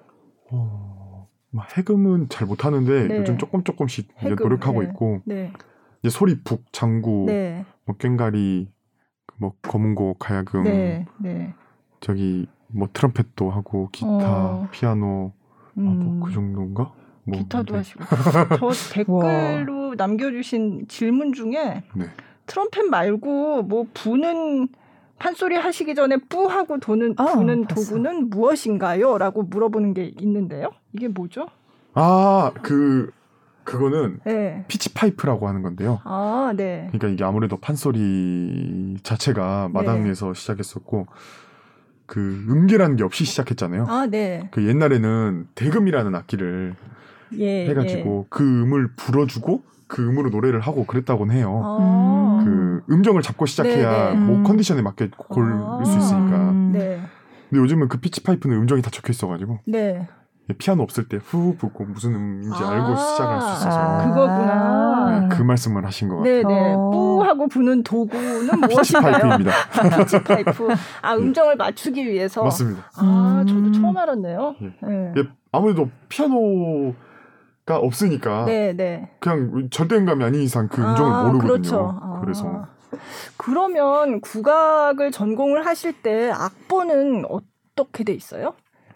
[0.49, 1.27] 어,
[1.75, 3.17] 해금은 잘 못하는데 네.
[3.17, 4.87] 요즘 조금 조금씩 해금, 노력하고 네.
[4.87, 5.53] 있고 네.
[6.01, 7.65] 이제 소리 북 장구 네.
[7.85, 8.69] 뭐 꽹가리
[9.39, 11.05] 뭐 검은고 가야금
[11.99, 14.67] 저기 뭐 트럼펫도 하고 기타 어.
[14.71, 15.33] 피아노
[15.77, 15.87] 음.
[15.87, 16.91] 아, 뭐 그 정도인가?
[17.23, 17.77] 뭐 기타도 네.
[17.79, 18.03] 하시고.
[18.57, 22.05] 저 댓글로 남겨주신 질문 중에 네.
[22.45, 24.69] 트럼펫 말고 뭐 부는
[25.19, 27.89] 판소리 하시기 전에 뿌 하고 도는 아, 부는 봤어.
[27.91, 29.17] 도구는 무엇인가요?
[29.17, 30.69] 라고 물어보는 게 있는데요.
[30.93, 31.47] 이게 뭐죠?
[31.93, 33.11] 아, 그
[33.63, 34.63] 그거는 네.
[34.69, 35.99] 피치 파이프라고 하는 건데요.
[36.05, 36.87] 아, 네.
[36.91, 40.33] 그러니까 이게 아무래도 판소리 자체가 마당에서 네.
[40.39, 41.07] 시작했었고
[42.07, 43.85] 그 음계라는 게 없이 시작했잖아요.
[43.87, 44.47] 아, 네.
[44.51, 46.73] 그 옛날에는 대금이라는 악기를
[47.37, 48.27] 예, 해가지고 예.
[48.29, 51.61] 그 음을 불어주고 그 음으로 노래를 하고 그랬다곤 해요.
[51.63, 52.43] 아.
[52.43, 54.25] 그 음정을 잡고 시작해야 네, 네.
[54.25, 55.83] 뭐 컨디션에 맞게 고를 아.
[55.83, 56.53] 수 있으니까.
[56.71, 57.01] 네.
[57.49, 59.59] 근데 요즘은 그 pitch pipe는 음정이 다 적혀 있어가지고.
[59.65, 60.07] 네.
[60.49, 65.19] 예, 피아노 없을 때 후 불고 무슨 음인지 아~ 알고 시작할 수 있어서 아~ 그거구나.
[65.19, 66.43] 네, 그 말씀을 하신 것 같아요.
[66.43, 66.73] 네네.
[66.75, 66.91] 어.
[66.91, 69.11] 뿌 하고 부는 도구는 무엇인가요?
[69.13, 69.51] 파이프입니다.
[69.97, 70.67] pitch pipe.
[71.01, 72.43] 아 음정을 맞추기 위해서.
[72.43, 72.83] 맞습니다.
[72.95, 74.55] 아 저도 처음 알았네요.
[74.61, 74.87] 예.
[74.87, 75.13] 네.
[75.17, 76.93] 예, 아무래도 피아노
[77.65, 78.45] 가 없으니까.
[78.45, 79.09] 네네.
[79.19, 81.47] 그냥 절대음감이 아닌 이상 그 음정을 아, 모르거든요.
[81.47, 81.99] 그렇죠.
[82.01, 82.21] 아.
[82.21, 82.65] 그래서.
[83.35, 88.53] 그러면 국악을 전공을 하실 때 악보는 어떻게 돼 있어요?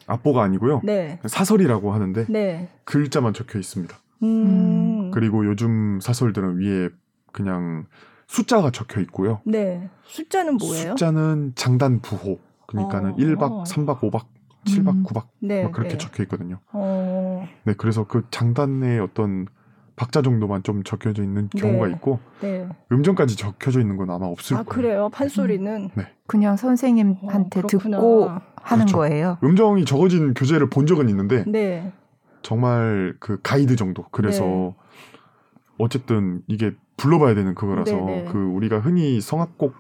[0.08, 0.82] 악보가 아니고요.
[0.84, 1.20] 네.
[1.26, 2.70] 사설이라고 하는데 네.
[2.86, 3.96] 글자만 적혀 있습니다.
[4.24, 5.12] 음.
[5.12, 6.90] 그리고 요즘 사설들은 위에
[7.32, 7.86] 그냥
[8.28, 9.42] 숫자가 적혀 있고요.
[9.46, 9.90] 네.
[10.04, 10.92] 숫자는 뭐예요?
[10.92, 12.40] 숫자는 장단 부호.
[12.68, 13.16] 그러니까는 어.
[13.16, 14.26] 1박, 3박, 5박,
[14.66, 15.04] 7박, 음.
[15.04, 15.98] 9박 네, 그렇게 네.
[15.98, 16.60] 적혀 있거든요.
[16.72, 17.46] 어.
[17.66, 19.48] 네, 그래서 그 장단의 어떤
[19.98, 21.94] 박자 정도만 좀 적혀져 있는 경우가 네.
[21.94, 22.68] 있고 네.
[22.92, 24.70] 음정까지 적혀져 있는 건 아마 없을 아, 거예요.
[24.70, 25.10] 그래요?
[25.10, 25.90] 판소리는?
[25.94, 26.08] 네.
[26.26, 28.30] 그냥 선생님한테 어, 듣고
[28.62, 28.98] 하는 그렇죠.
[28.98, 29.38] 거예요.
[29.44, 31.92] 음정이 적어진 교재를 본 적은 있는데 네.
[32.42, 34.06] 정말 그 가이드 정도.
[34.12, 34.76] 그래서 네.
[35.78, 38.26] 어쨌든 이게 불러봐야 되는 그거라서 네네.
[38.32, 39.74] 그 우리가 흔히 성악곡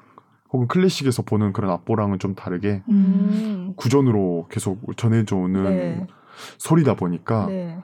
[0.52, 3.74] 혹은 클래식에서 보는 그런 악보랑은 좀 다르게 음.
[3.78, 6.08] 구전으로 계속 전해져 오는 네.
[6.58, 7.78] 소리다 보니까 네.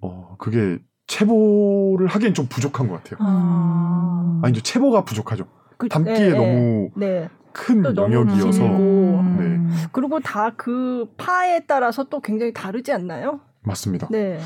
[0.00, 3.18] 어 그게 체보를 하기엔 좀 부족한 것 같아요.
[3.20, 4.40] 아.
[4.42, 5.46] 아니 이제 체보가 부족하죠.
[5.76, 7.28] 그, 담기에 네, 너무 네.
[7.52, 9.60] 큰 영역이어서 네.
[9.92, 13.40] 그리고 다 그 파에 따라서 또 굉장히 다르지 않나요?
[13.62, 14.08] 맞습니다.
[14.10, 14.38] 네.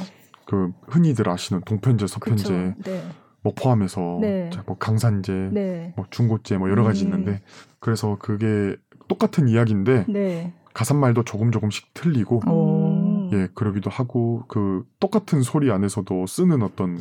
[0.46, 3.02] 그 흔히들 아시는 동편제, 서편제 네.
[3.42, 4.50] 뭐 포함해서 네.
[4.66, 5.92] 뭐 강산제, 네.
[5.96, 7.10] 뭐 중고제 뭐 여러 가지 음.
[7.12, 7.42] 있는데
[7.80, 8.76] 그래서 그게
[9.08, 10.52] 똑같은 이야기인데 네.
[10.74, 13.30] 가사말도 조금 조금씩 틀리고 오.
[13.32, 16.98] 예 그러기도 하고 그 똑같은 소리 안에서도 쓰는 어떤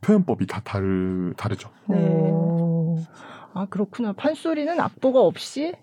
[0.00, 1.70] 표현법이 다 다르 다르죠.
[1.88, 1.96] 네.
[3.54, 4.12] 아 그렇구나.
[4.12, 5.74] 판소리는 악보가 없이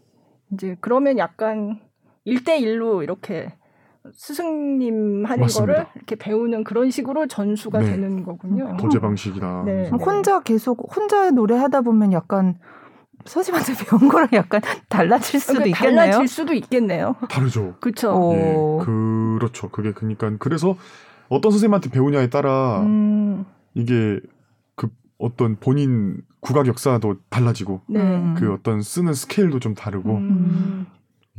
[0.53, 1.79] 이제 그러면 약간
[2.25, 3.53] 일대일로 이렇게
[4.13, 5.73] 스승님 하는 맞습니다.
[5.73, 7.91] 거를 이렇게 배우는 그런 식으로 전수가 네.
[7.91, 8.77] 되는 거군요.
[8.77, 9.63] 도제 방식이다.
[9.65, 9.89] 네.
[9.89, 12.57] 혼자 계속 혼자 노래하다 보면 약간
[13.25, 15.99] 선생님한테 배운 거랑 약간 달라질 수도 그러니까 있겠네요.
[16.01, 17.15] 달라질 수도 있겠네요.
[17.29, 17.75] 다르죠.
[17.79, 18.31] 그렇죠.
[18.33, 18.55] 예,
[18.85, 19.69] 그렇죠.
[19.69, 20.75] 그게 그러니까 그래서
[21.27, 23.45] 어떤 선생님한테 배우냐에 따라 음.
[23.75, 24.21] 이게 그
[25.19, 27.99] 어떤 본인 국악 역사도 달라지고 네.
[28.37, 30.87] 그 어떤 쓰는 스케일도 좀 다르고 음.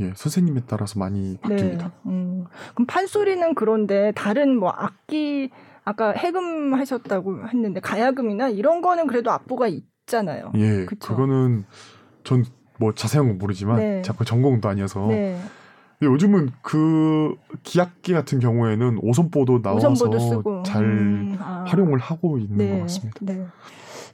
[0.01, 1.79] 예, 선생님에 따라서 많이 바뀝니다.
[1.79, 1.90] 네.
[2.07, 2.45] 음.
[2.75, 5.51] 그럼 판소리는 그런데 다른 뭐 악기
[5.85, 10.53] 아까 해금 하셨다고 했는데 가야금이나 이런 거는 그래도 악보가 있잖아요.
[10.55, 11.09] 예, 그쵸?
[11.09, 11.64] 그거는
[12.23, 12.45] 전
[12.81, 14.03] 뭐 자세한 건 모르지만 네.
[14.03, 15.38] 제가 전공도 아니어서 네.
[16.01, 21.65] 근데 요즘은 그 기악기 같은 경우에는 오선보도 나와서 오선보도 잘 음, 아.
[21.69, 22.73] 활용을 하고 있는 네.
[22.73, 23.19] 것 같습니다.
[23.21, 23.47] 네.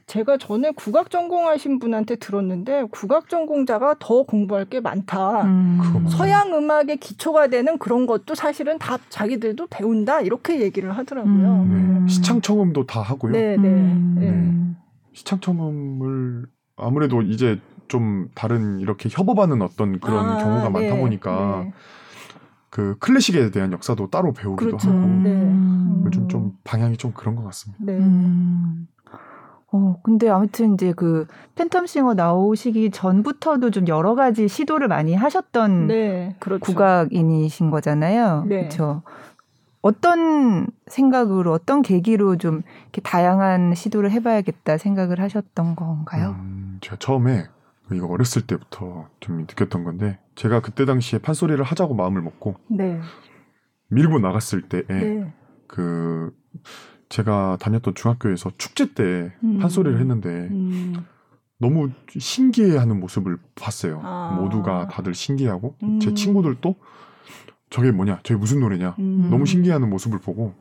[0.05, 5.43] 제가 전에 국악 전공하신 분한테 들었는데 국악 전공자가 더 공부할 게 많다.
[5.43, 6.05] 음.
[6.09, 11.31] 서양 음악의 기초가 되는 그런 것도 사실은 다 자기들도 배운다 이렇게 얘기를 하더라고요.
[11.31, 12.05] 음.
[12.05, 12.13] 네.
[12.13, 13.31] 시창 청음도 다 하고요.
[13.31, 13.67] 네, 네.
[13.67, 14.15] 음.
[14.19, 14.75] 네.
[15.13, 20.99] 시창 청음을 아무래도 이제 좀 다른 이렇게 협업하는 어떤 그런 아, 경우가 많다 네.
[20.99, 21.73] 보니까 네.
[22.69, 24.89] 그 클래식에 대한 역사도 따로 배우기도 그렇죠.
[24.89, 25.29] 하고 네.
[26.05, 27.83] 요즘 좀 방향이 좀 그런 것 같습니다.
[27.83, 27.97] 네.
[27.97, 28.87] 음.
[29.71, 36.35] 어, 근데 아무튼 이제 그 팬텀싱어 나오시기 전부터도 좀 여러 가지 시도를 많이 하셨던 네,
[36.39, 36.63] 그렇죠.
[36.63, 38.45] 국악인이신 거잖아요.
[38.47, 38.59] 네.
[38.59, 39.01] 그렇죠.
[39.81, 46.35] 어떤 생각으로 어떤 계기로 좀 이렇게 다양한 시도를 해봐야겠다 생각을 하셨던 건가요?
[46.39, 47.47] 음, 제가 처음에
[47.93, 52.99] 이거 어렸을 때부터 좀 느꼈던 건데 제가 그때 당시에 판소리를 하자고 마음을 먹고 네.
[53.89, 55.33] 밀고 나갔을 때에 네.
[55.67, 56.33] 그
[57.09, 59.59] 제가 다녔던 중학교에서 축제 때 음.
[59.59, 61.05] 판소리를 했는데 음.
[61.59, 64.01] 너무 신기해하는 모습을 봤어요.
[64.03, 64.37] 아.
[64.39, 65.99] 모두가 다들 신기하고 음.
[65.99, 66.75] 제 친구들도
[67.69, 69.29] 저게 뭐냐, 저게 무슨 노래냐, 음.
[69.29, 70.53] 너무 신기해하는 모습을 보고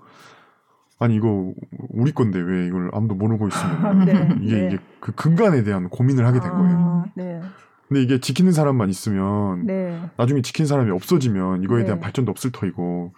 [0.98, 1.52] 아니 이거
[1.90, 4.36] 우리 건데 왜 이걸 아무도 모르고 있으면 네.
[4.40, 4.66] 이게 네.
[4.66, 6.76] 이게 그 근간에 대한 고민을 하게 된 거예요.
[6.78, 7.40] 아, 네.
[7.88, 10.00] 근데 이게 지키는 사람만 있으면 네.
[10.16, 12.04] 나중에 지킨 사람이 없어지면 이거에 대한 네.
[12.04, 13.12] 발전도 없을 터이고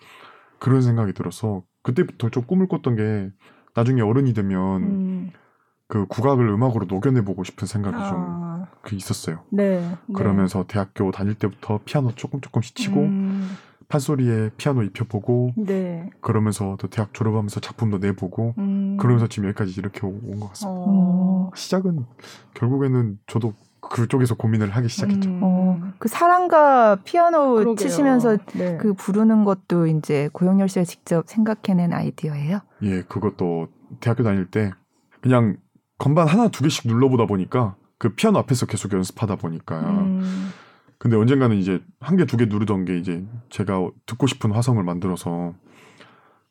[0.58, 3.30] 그런 생각이 들어서 그때부터 좀 꿈을 꿨던 게
[3.74, 5.30] 나중에 어른이 되면 음.
[5.86, 8.66] 그 국악을 음악으로 녹여내보고 싶은 생각이 아.
[8.82, 9.44] 좀그 있었어요.
[9.50, 10.14] 네, 네.
[10.14, 10.66] 그러면서 네.
[10.74, 13.48] 대학교 다닐 때부터 피아노 조금 조금씩 치고 음.
[13.88, 16.11] 판소리에 피아노 입혀보고 네.
[16.20, 18.96] 그러면서 또 대학 졸업하면서 작품도 내보고 음.
[18.98, 20.85] 그러면서 지금 여기까지 이렇게 온 것 같습니다.
[20.87, 21.51] 어.
[21.55, 22.05] 시작은
[22.55, 25.31] 결국에는 저도 그쪽에서 고민을 하기 시작했죠.
[25.31, 25.40] 음.
[25.42, 27.77] 어, 그 사랑과 피아노 그러게요.
[27.77, 28.77] 치시면서 네.
[28.77, 32.61] 그 부르는 것도 이제 고영열 씨가 직접 생각해낸 아이디어예요?
[32.83, 33.68] 예, 그것도
[34.01, 34.72] 대학교 다닐 때
[35.22, 35.57] 그냥
[35.96, 40.51] 건반 하나 두 개씩 눌러보다 보니까 그 피아노 앞에서 계속 연습하다 보니까 음.
[40.98, 45.54] 근데 언젠가는 이제 한 개 두 개 누르던 게 이제 제가 듣고 싶은 화성을 만들어서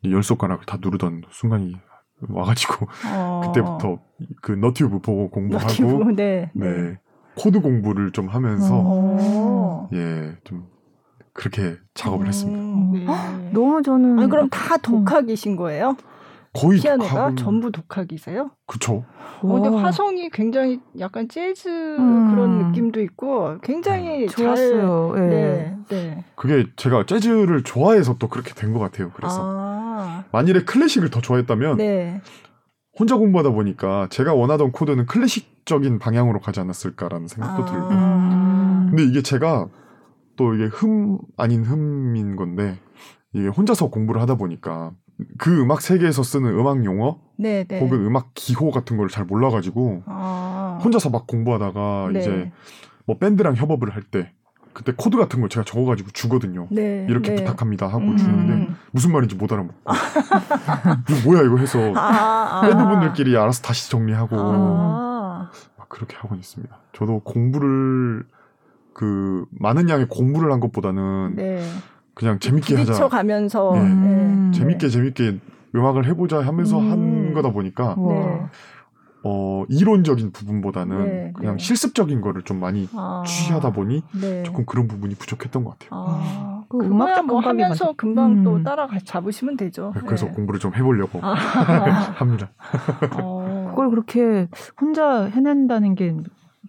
[0.06, 1.76] 열 손가락을 다 누르던 순간이
[2.30, 3.42] 와가지고 어.
[3.54, 4.00] 그때부터
[4.42, 6.72] 그 너튜브 보고 공부하고 너튜브, 네, 네.
[6.72, 7.00] 네.
[7.36, 9.90] 코드 공부를 좀 하면서 어.
[9.94, 10.66] 예좀
[11.34, 13.38] 그렇게 작업을 음, 했습니다.
[13.38, 13.52] 네.
[13.54, 15.96] 너무 저는 아니, 그럼 다 독학이신 거예요?
[16.60, 17.36] 거의 피아노가 독학은...
[17.38, 18.52] 전부 독학이세요?
[18.66, 19.06] 그쵸.
[19.42, 22.32] 어, 근데 화성이 굉장히 약간 재즈 음.
[22.32, 25.14] 그런 느낌도 있고 굉장히 음, 좋았어요.
[25.16, 25.78] 잘, 네.
[25.90, 26.26] 네.
[26.36, 29.12] 그게 제가 재즈를 좋아해서 또 그렇게 된 것 같아요.
[29.14, 30.24] 그래서 아.
[30.32, 32.22] 만일에 클래식을 더 좋아했다면 네.
[33.00, 37.66] 혼자 공부하다 보니까 제가 원하던 코드는 클래식적인 방향으로 가지 않았을까라는 생각도 아.
[37.66, 37.88] 들고.
[38.90, 39.68] 근데 이게 제가
[40.36, 42.80] 또 이게 흠 아닌 흠인 건데
[43.34, 44.92] 이게 혼자서 공부를 하다 보니까
[45.38, 47.66] 그 음악 세계에서 쓰는 음악 용어 네네.
[47.68, 47.80] 네.
[47.80, 50.80] 혹은 음악 기호 같은 걸 잘 몰라가지고 아.
[50.84, 52.20] 혼자서 막 공부하다가 네.
[52.20, 52.52] 이제
[53.06, 54.32] 뭐 밴드랑 협업을 할 때
[54.74, 56.68] 그때 코드 같은 걸 제가 적어가지고 주거든요.
[56.70, 57.36] 네, 이렇게 네.
[57.38, 58.18] 부탁합니다 하고 음.
[58.18, 59.74] 주는데 무슨 말인지 못 알아먹고
[61.10, 62.62] 이거 뭐야 이거 해서 아, 아.
[62.62, 65.50] 밴드분들끼리 알아서 다시 정리하고 아.
[65.78, 66.78] 막 그렇게 하고 있습니다.
[66.94, 68.24] 저도 공부를
[68.94, 71.64] 그 많은 양의 공부를 한 것보다는 네.
[72.18, 73.08] 그냥 재밌게 하자.
[73.10, 73.82] 가면서 네.
[73.82, 74.52] 음.
[74.52, 75.40] 재밌게 재밌게
[75.76, 76.92] 음악을 해보자 하면서 음.
[76.92, 78.42] 한 거다 보니까 네.
[79.24, 81.64] 어, 이론적인 부분보다는 네, 그냥 네.
[81.64, 84.42] 실습적인 거를 좀 많이 아, 취하다 보니 네.
[84.42, 85.90] 조금 그런 부분이 부족했던 것 같아요.
[85.94, 87.94] 아, 그 음악적 뭐 하면서 맞아.
[87.96, 88.44] 금방 음.
[88.44, 89.92] 또 따라 잡으시면 되죠.
[89.94, 90.32] 네, 그래서 네.
[90.32, 91.34] 공부를 좀 해보려고 아,
[92.18, 92.50] 합니다.
[93.22, 93.68] 어.
[93.70, 94.48] 그걸 그렇게
[94.82, 96.16] 혼자 해낸다는 게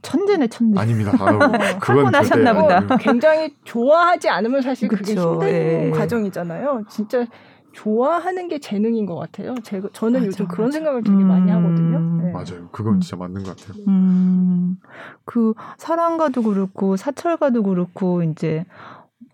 [0.02, 0.80] 천재네 천재.
[0.80, 1.12] 아닙니다.
[1.18, 1.38] 아유,
[1.80, 2.96] 그건 나셨나 보다.
[2.98, 5.90] 굉장히 좋아하지 않으면 사실 그게 힘든 예.
[5.90, 6.84] 과정이잖아요.
[6.88, 7.26] 진짜
[7.72, 9.54] 좋아하는 게 재능인 것 같아요.
[9.62, 10.78] 제가 저는 맞아, 요즘 그런 맞아.
[10.78, 12.00] 생각을 되게 음, 많이 하거든요.
[12.22, 12.32] 네.
[12.32, 12.68] 맞아요.
[12.72, 13.84] 그건 진짜 맞는 것 같아요.
[13.87, 14.78] 음,
[15.24, 18.64] 그 사랑가도 그렇고 사철가도 그렇고 이제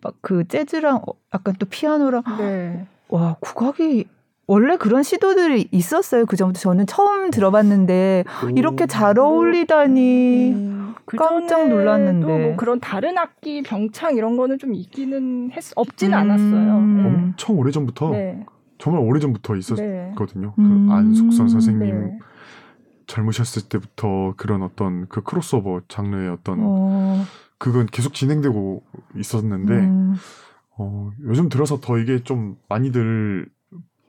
[0.02, 2.86] 막 그 재즈랑 어, 약간 또 피아노랑 네.
[3.08, 4.06] 와 국악이
[4.46, 6.26] 원래 그런 시도들이 있었어요.
[6.26, 8.50] 그 전부터 저는 처음 들어봤는데 오.
[8.50, 15.50] 이렇게 잘 어울리다니 음, 깜짝 놀랐는데 뭐 그런 다른 악기 병창 이런 거는 좀 있기는
[15.52, 16.18] 했 없진 음.
[16.18, 16.80] 않았어요.
[16.80, 17.06] 네.
[17.06, 18.44] 엄청 오래 전부터 네.
[18.78, 20.48] 정말 오래 전부터 있었거든요.
[20.48, 20.54] 네.
[20.56, 20.90] 그 음.
[20.90, 22.18] 안숙선 선생님 네.
[23.06, 27.24] 젊으셨을 때부터 그런 어떤 그 크로스오버 장르의 어떤 어.
[27.58, 28.82] 그건 계속 진행되고
[29.16, 30.14] 있었는데 음.
[30.76, 33.46] 어, 요즘 들어서 더 이게 좀 많이들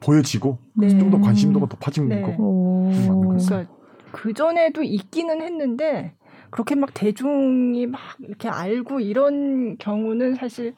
[0.06, 0.89] 보여지고 네.
[0.89, 2.22] 좀더 관심도가 높아진 네.
[2.22, 2.91] 거고.
[3.28, 3.65] 그러니까
[4.12, 6.13] 그 전에도 있기는 했는데
[6.52, 10.74] 그렇게 막 대중이 막 이렇게 알고 이런 경우는 사실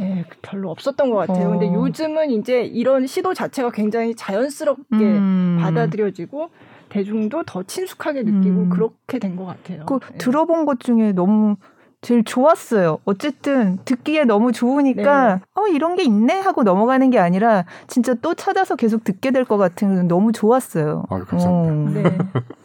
[0.00, 1.48] 예, 별로 없었던 것 같아요.
[1.48, 1.50] 어.
[1.50, 5.58] 근데 요즘은 이제 이런 시도 자체가 굉장히 자연스럽게 음.
[5.60, 6.48] 받아들여지고
[6.88, 8.68] 대중도 더 친숙하게 느끼고 음.
[8.70, 9.84] 그렇게 된 것 같아요.
[9.86, 10.18] 그 예.
[10.18, 11.56] 들어본 것 중에 너무
[12.02, 12.98] 제일 좋았어요.
[13.04, 15.40] 어쨌든 듣기에 너무 좋으니까 네.
[15.54, 19.58] 어 이런 게 있네 하고 넘어가는 게 아니라 진짜 또 찾아서 계속 듣게 될 것
[19.58, 21.04] 같은 너무 좋았어요.
[21.10, 22.00] 아 감사합니다.
[22.00, 22.02] 어.
[22.12, 22.18] 네.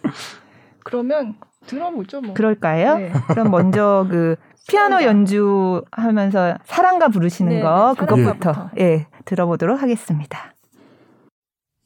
[0.86, 1.36] 그러면
[1.68, 2.34] 들어보죠 뭐.
[2.34, 2.98] 그럴까요?
[2.98, 3.12] 네.
[3.30, 4.36] 그럼 먼저 그
[4.68, 10.54] 피아노 연주하면서 사랑가 부르시는 네, 거 네, 그것부터 예 네, 들어보도록 하겠습니다.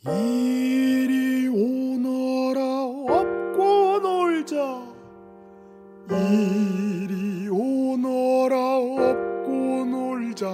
[0.05, 2.61] 이리 오너라
[3.13, 4.55] 업고 놀자
[6.11, 7.38] 이오
[8.49, 10.49] 너라 업고 놀자.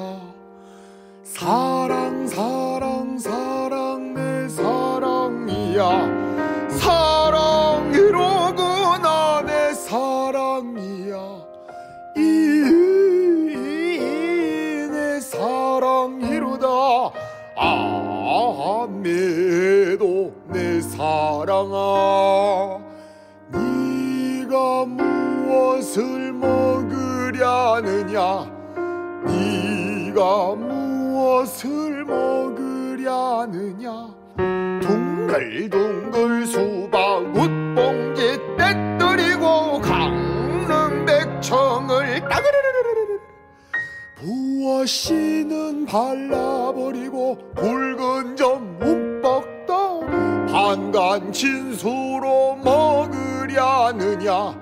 [1.23, 5.79] 사랑 사랑 사랑 내 사랑이야.
[6.69, 8.01] 사랑이로구나
[9.43, 11.15] 내 사랑이야.
[12.17, 12.81] 이내
[15.21, 16.67] 사랑이로다.
[18.77, 22.77] 아메도 내 사랑아.
[23.53, 26.33] 네가 무엇을
[27.35, 28.49] 먹으려느냐?
[29.25, 33.89] 네가 무엇을 먹으려느냐?
[34.81, 43.19] 둥글둥글 수박 웃봉지 떼뜨리고 강릉 백청을 따그르르르르
[44.15, 49.99] 부어씨는 발라버리고 붉은 점 움뻑 떠.
[50.47, 54.55] 반간 진수로 먹으려느냐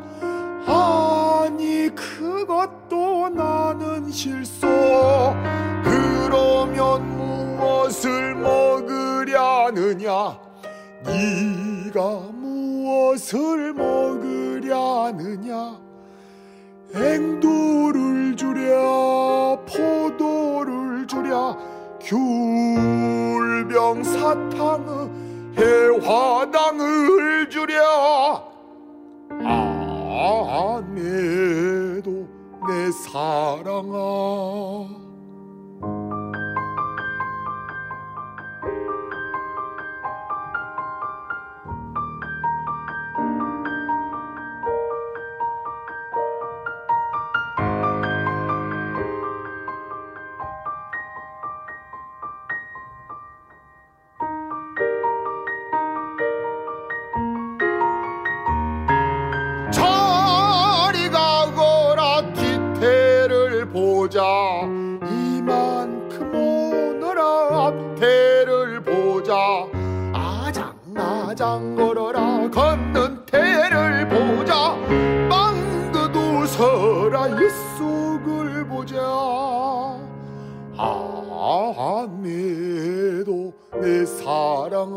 [0.65, 4.67] 아니 그것도 나는 실소.
[5.83, 10.11] 그러면 무엇을 먹으려느냐?
[11.05, 15.53] 네가 무엇을 먹으려느냐?
[16.95, 21.57] 앵두를 주랴 포도를 주랴
[22.01, 25.09] 귤병 사탕의
[25.57, 28.52] 해화당을 주랴
[30.13, 32.09] 아내도
[32.67, 35.02] 내 사랑아
[71.53, 74.75] 아장아장 걸어라 걷는 태를 보자.
[75.29, 78.97] 망그도 서라 입속을 보자.
[82.15, 84.93] 아내도 내 사랑아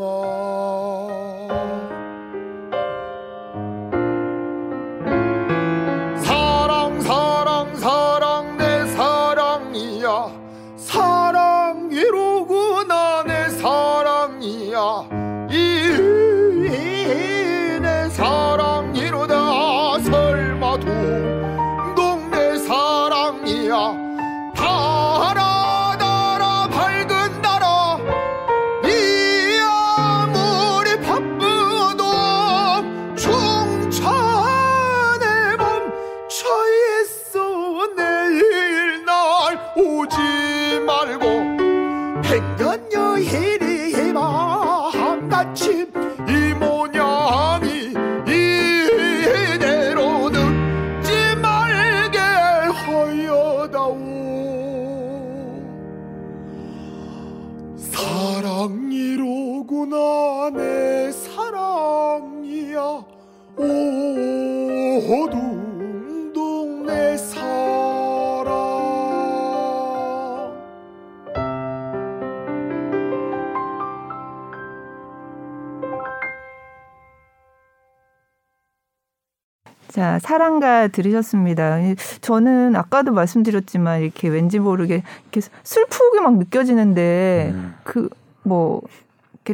[79.97, 81.79] 자, 사랑가 들으셨습니다.
[82.21, 87.73] 저는 아까도 말씀드렸지만 이렇게 왠지 모르게 이렇게 슬프게 막 느껴지는데 음.
[87.83, 88.83] 그뭐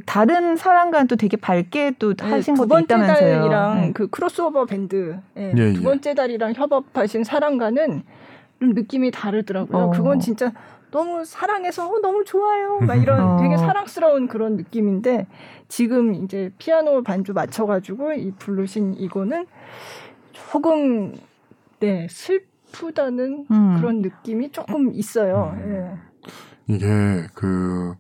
[0.06, 3.40] 다른 사람과는 또 되게 밝게 또 네, 하신 것도 있다면서요.
[3.40, 3.92] 달이랑 네.
[3.94, 5.84] 그 크로스오버 밴드 네, 예, 두 예.
[5.84, 8.04] 번째 달이랑 협업하신 사랑가는
[8.60, 9.82] 좀 느낌이 다르더라고요.
[9.82, 9.92] 어.
[9.92, 10.52] 그건 진짜
[10.92, 12.80] 너무 사랑해서 어, 너무 좋아요.
[12.82, 13.42] 막 이런 어.
[13.42, 15.26] 되게 사랑스러운 그런 느낌인데
[15.70, 19.46] 지금 이제 피아노 반주 맞춰가지고 이 부르신 이거는
[20.34, 21.14] 조금
[21.80, 23.78] 네 슬프다는 음.
[23.78, 25.56] 그런 느낌이 조금 있어요.
[25.58, 26.00] 음.
[26.70, 26.74] 예.
[26.74, 27.96] 이게 그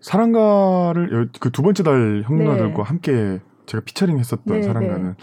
[0.00, 2.82] 사랑가를 그 두 번째 달 형누나들과 네.
[2.82, 5.14] 함께 제가 피처링 했었던 네, 사랑가는 네.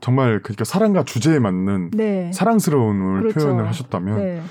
[0.00, 2.32] 정말 그러니까 사랑가 주제에 맞는 네.
[2.32, 3.40] 사랑스러움을 그렇죠.
[3.40, 4.42] 표현을 하셨다면 네.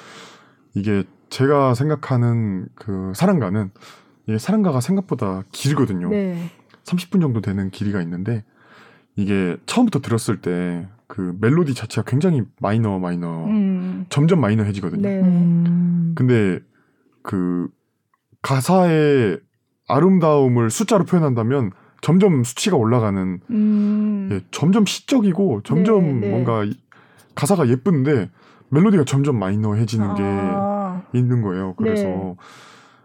[0.75, 3.71] 이게 제가 생각하는 그 사랑가는
[4.27, 6.09] 이게 사랑가가 생각보다 길거든요.
[6.83, 8.43] 30분 정도 되는 길이가 있는데
[9.15, 14.05] 이게 처음부터 들었을 때 그 멜로디 자체가 굉장히 마이너 마이너 음.
[14.09, 15.07] 점점 마이너해지거든요.
[15.07, 16.13] 음.
[16.15, 16.59] 근데
[17.21, 17.67] 그
[18.41, 19.39] 가사의
[19.87, 24.29] 아름다움을 숫자로 표현한다면 점점 수치가 올라가는 음.
[24.31, 26.29] 예, 점점 시적이고 점점 네, 네.
[26.29, 26.65] 뭔가
[27.35, 28.29] 가사가 예쁜데
[28.69, 31.03] 멜로디가 점점 마이너해지는 아.
[31.11, 31.73] 게 있는 거예요.
[31.75, 32.35] 그래서 네.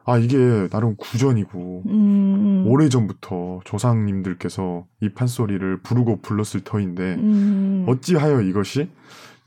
[0.05, 2.65] 아 이게 나름 구전이고 음.
[2.67, 7.85] 오래 전부터 조상님들께서 이 판소리를 부르고 불렀을 터인데 음.
[7.89, 8.91] 어찌하여 이것이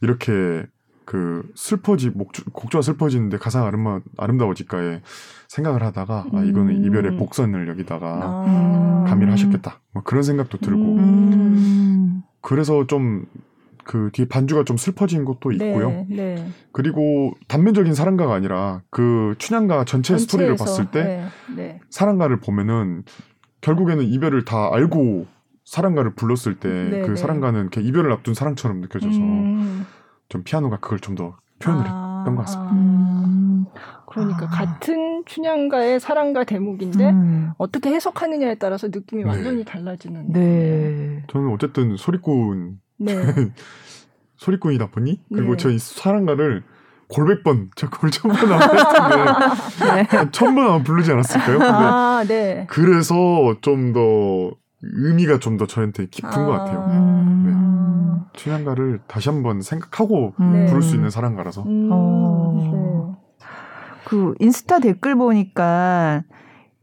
[0.02, 0.66] 이렇게
[1.06, 5.02] 그 슬퍼지 목 곡조가 슬퍼지는데 가사가 아름다, 아름다워질까에
[5.48, 6.38] 생각을 하다가 음.
[6.38, 6.86] 아 이거는 음.
[6.86, 9.06] 이별의 복선을 여기다가 아.
[9.08, 12.24] 가미를 하셨겠다 뭐 그런 생각도 들고 음.
[12.42, 13.26] 그래서 좀
[13.84, 15.90] 그 뒤에 반주가 좀 슬퍼진 것도 네, 있고요.
[15.90, 16.48] 네, 네.
[16.72, 21.80] 그리고 단면적인 사랑가가 아니라 그 춘향가 전체 전체에서, 스토리를 봤을 때 네, 네.
[21.90, 23.04] 사랑가를 보면은
[23.62, 25.26] 결국에는 이별을 다 알고
[25.66, 29.86] 사랑가를 불렀을 때그 네, 사랑가는 이별을 앞둔 사랑처럼 느껴져서 음.
[30.30, 32.72] 좀 피아노가 그걸 좀 더 표현을 아, 했던 것 같습니다.
[32.74, 33.66] 음,
[34.08, 34.50] 그러니까 아.
[34.50, 37.52] 같은 춘향가의 사랑가 대목인데 음.
[37.58, 39.30] 어떻게 해석하느냐에 따라서 느낌이 네.
[39.30, 40.34] 완전히 달라지는.
[40.34, 41.24] 네.
[41.28, 43.24] 저는 어쨌든 소리꾼 네.
[44.38, 45.58] 소리꾼이다 보니 그리고 네.
[45.58, 46.64] 저희 사랑가를
[47.08, 50.32] 골백 번 저 골천번 안 했는데 네.
[50.32, 51.60] 천번 안 부르지 않았을까요?
[51.62, 52.66] 아, 네.
[52.70, 53.16] 그래서
[53.62, 56.46] 좀 더 의미가 좀 더 저한테 깊은 아.
[56.46, 56.90] 것 같아요.
[56.92, 57.44] 음.
[57.46, 58.30] 네.
[58.34, 60.66] 춘향가를 다시 한번 생각하고 음.
[60.68, 61.64] 부를 수 있는 사랑가라서.
[61.64, 61.90] 음.
[61.92, 63.16] 어.
[63.40, 63.48] 네.
[64.06, 66.24] 그 인스타 댓글 보니까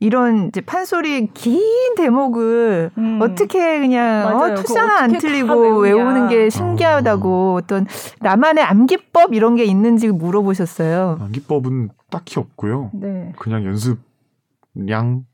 [0.00, 3.18] 이런 이제 판소리 긴 대목을 음.
[3.20, 7.54] 어떻게 그냥 어, 투사는 안 틀리고 외우는 게 신기하다고 어.
[7.54, 7.86] 어떤
[8.20, 11.18] 나만의 암기법 이런 게 있는지 물어보셨어요.
[11.20, 12.90] 암기법은 딱히 없고요.
[12.94, 13.34] 네.
[13.38, 15.24] 그냥 연습량.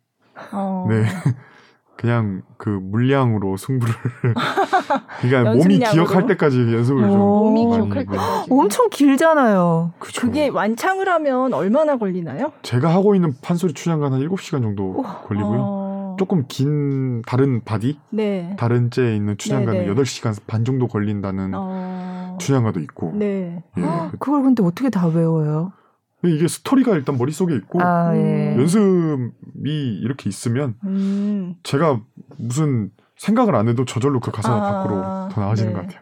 [0.52, 0.86] 어.
[0.90, 1.04] 네.
[1.96, 3.94] 그냥 그 물량으로 승부를
[5.20, 9.92] 그러니까 몸이 기억할 때까지 연습을 좀 몸이 기억할 때까지 엄청 길잖아요.
[9.98, 10.20] 그쵸.
[10.20, 12.52] 그게 완창을 하면 얼마나 걸리나요?
[12.62, 15.02] 제가 하고 있는 판소리 춘향가 한 7시간 정도 오.
[15.02, 15.58] 걸리고요.
[15.60, 16.16] 어...
[16.18, 18.56] 조금 긴 다른 바디 네.
[18.58, 19.94] 다른 제에 있는 춘향가는 네네.
[19.94, 22.36] 8시간 반 정도 걸린다는 어...
[22.38, 23.12] 춘향가도 있고.
[23.14, 23.62] 네.
[23.78, 23.82] 예.
[24.18, 25.72] 그걸 근데 어떻게 다 외워요?
[26.28, 28.56] 이게 스토리가 일단 머릿속에 있고 아, 예.
[28.56, 31.56] 연습이 이렇게 있으면 음.
[31.62, 32.00] 제가
[32.38, 35.76] 무슨 생각을 안 해도 저절로 그 가사 아, 밖으로 더 나아지는 네.
[35.76, 36.00] 것 같아요.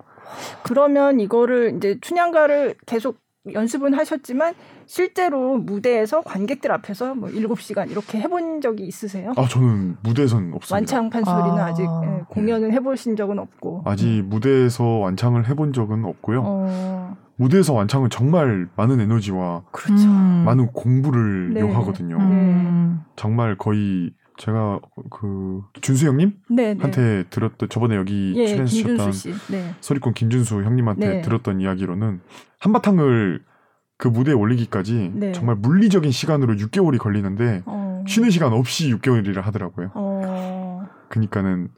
[0.63, 3.19] 그러면 이거를 이제 춘향가를 계속
[3.53, 4.55] 연습은 하셨지만
[4.87, 9.33] 실제로 무대에서 관객들 앞에서 뭐 7시간 이렇게 해본 적이 있으세요?
[9.37, 10.75] 아, 저는 무대에서는 없습니다.
[10.75, 11.75] 완창 판 소리는 아.
[11.75, 12.75] 직 예, 공연은 네.
[12.77, 13.83] 해보신 적은 없고.
[13.85, 14.29] 아직 음.
[14.31, 16.43] 무대에서 완창을 해본 적은 없고요.
[16.45, 17.17] 어.
[17.37, 20.05] 무대에서 완창은 정말 많은 에너지와 그렇죠.
[20.05, 20.45] 음.
[20.45, 21.61] 많은 공부를 네.
[21.61, 22.17] 요하거든요.
[22.17, 23.01] 음.
[23.17, 24.81] 정말 거의 제가
[25.11, 26.81] 그 준수 형님 네, 네.
[26.81, 29.13] 한테 들었던 저번에 여기 예, 출연하셨던
[29.51, 29.75] 네.
[29.81, 31.23] 소리꾼 김준수 형님한테 네.
[31.23, 32.21] 들었던 이야기로는
[32.59, 33.43] 한바탕을
[33.97, 35.33] 그 무대에 올리기까지 네.
[35.33, 38.05] 정말 물리적인 시간으로 6개월이 걸리는데 어.
[38.09, 39.93] 쉬는 시간 없이 6개월이라 하더라고요.
[39.95, 40.85] 어.
[41.09, 41.69] 그러니까는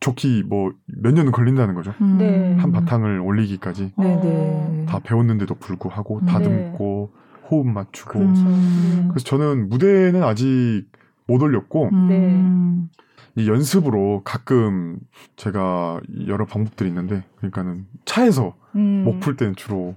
[0.00, 1.94] 좋기 뭐 몇 년은 걸린다는 거죠.
[2.00, 2.18] 음.
[2.18, 2.56] 네.
[2.56, 4.86] 한 바탕을 올리기까지 네, 네.
[4.86, 7.46] 다 배웠는데도 불구하고 다듬고 네.
[7.50, 8.42] 호흡 맞추고 그렇죠.
[8.42, 9.08] 음.
[9.10, 10.84] 그래서 저는 무대는 아직
[11.26, 12.88] 못 올렸고 음.
[13.36, 14.98] 이 연습으로 가끔
[15.36, 19.04] 제가 여러 방법들이 있는데 그러니까는 차에서 음.
[19.04, 19.94] 목풀 때는 주로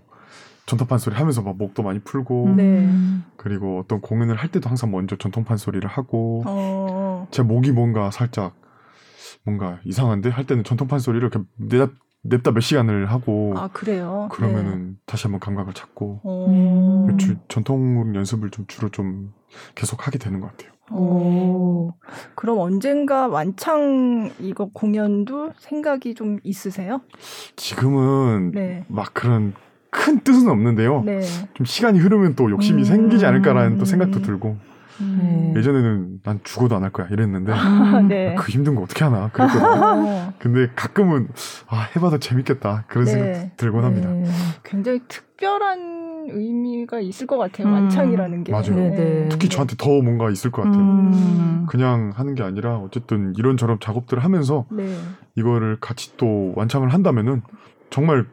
[0.67, 2.89] 전통판 소리 하면서 막 목도 많이 풀고 네.
[3.35, 7.27] 그리고 어떤 공연을 할 때도 항상 먼저 전통판 소리를 하고 어.
[7.31, 8.60] 제 목이 뭔가 살짝
[9.43, 11.91] 뭔가 이상한데 할 때는 전통 판 소리를 이렇게 내다
[12.23, 14.27] 냅다 몇 시간을 하고 아 그래요.
[14.31, 14.95] 그러면은 네.
[15.05, 17.17] 다시 한번 감각을 찾고 음.
[17.17, 19.33] 주, 전통 연습을 좀 주로 좀
[19.73, 20.71] 계속 하게 되는 것 같아요.
[20.91, 21.93] 오.
[22.35, 27.01] 그럼 언젠가 완창 이거 공연도 생각이 좀 있으세요?
[27.55, 28.85] 지금은 네.
[28.87, 29.53] 막 그런
[29.89, 31.03] 큰 뜻은 없는데요.
[31.03, 31.21] 네.
[31.53, 32.83] 좀 시간이 흐르면 또 욕심이 음.
[32.83, 34.57] 생기지 않을까라는 또 생각도 들고.
[34.99, 35.53] 음.
[35.55, 38.35] 예전에는 난 죽어도 안 할 거야 이랬는데 아, 네.
[38.37, 39.65] 그 힘든 거 어떻게 하나 그랬거든요.
[39.65, 40.33] 어.
[40.39, 41.27] 근데 가끔은
[41.67, 43.11] 아 해봐도 재밌겠다 그런 네.
[43.11, 44.09] 생각 들곤 합니다.
[44.09, 44.25] 네.
[44.63, 47.67] 굉장히 특별한 의미가 있을 것 같아요.
[47.67, 47.73] 음.
[47.73, 48.51] 완창이라는 게.
[48.51, 48.75] 맞아요.
[48.75, 49.29] 네, 네.
[49.29, 50.81] 특히 저한테 더 뭔가 있을 것 같아요.
[50.81, 51.65] 음.
[51.69, 54.95] 그냥 하는 게 아니라 어쨌든 이런저런 작업들을 하면서 네.
[55.35, 57.41] 이거를 같이 또 완창을 한다면은
[57.89, 58.25] 정말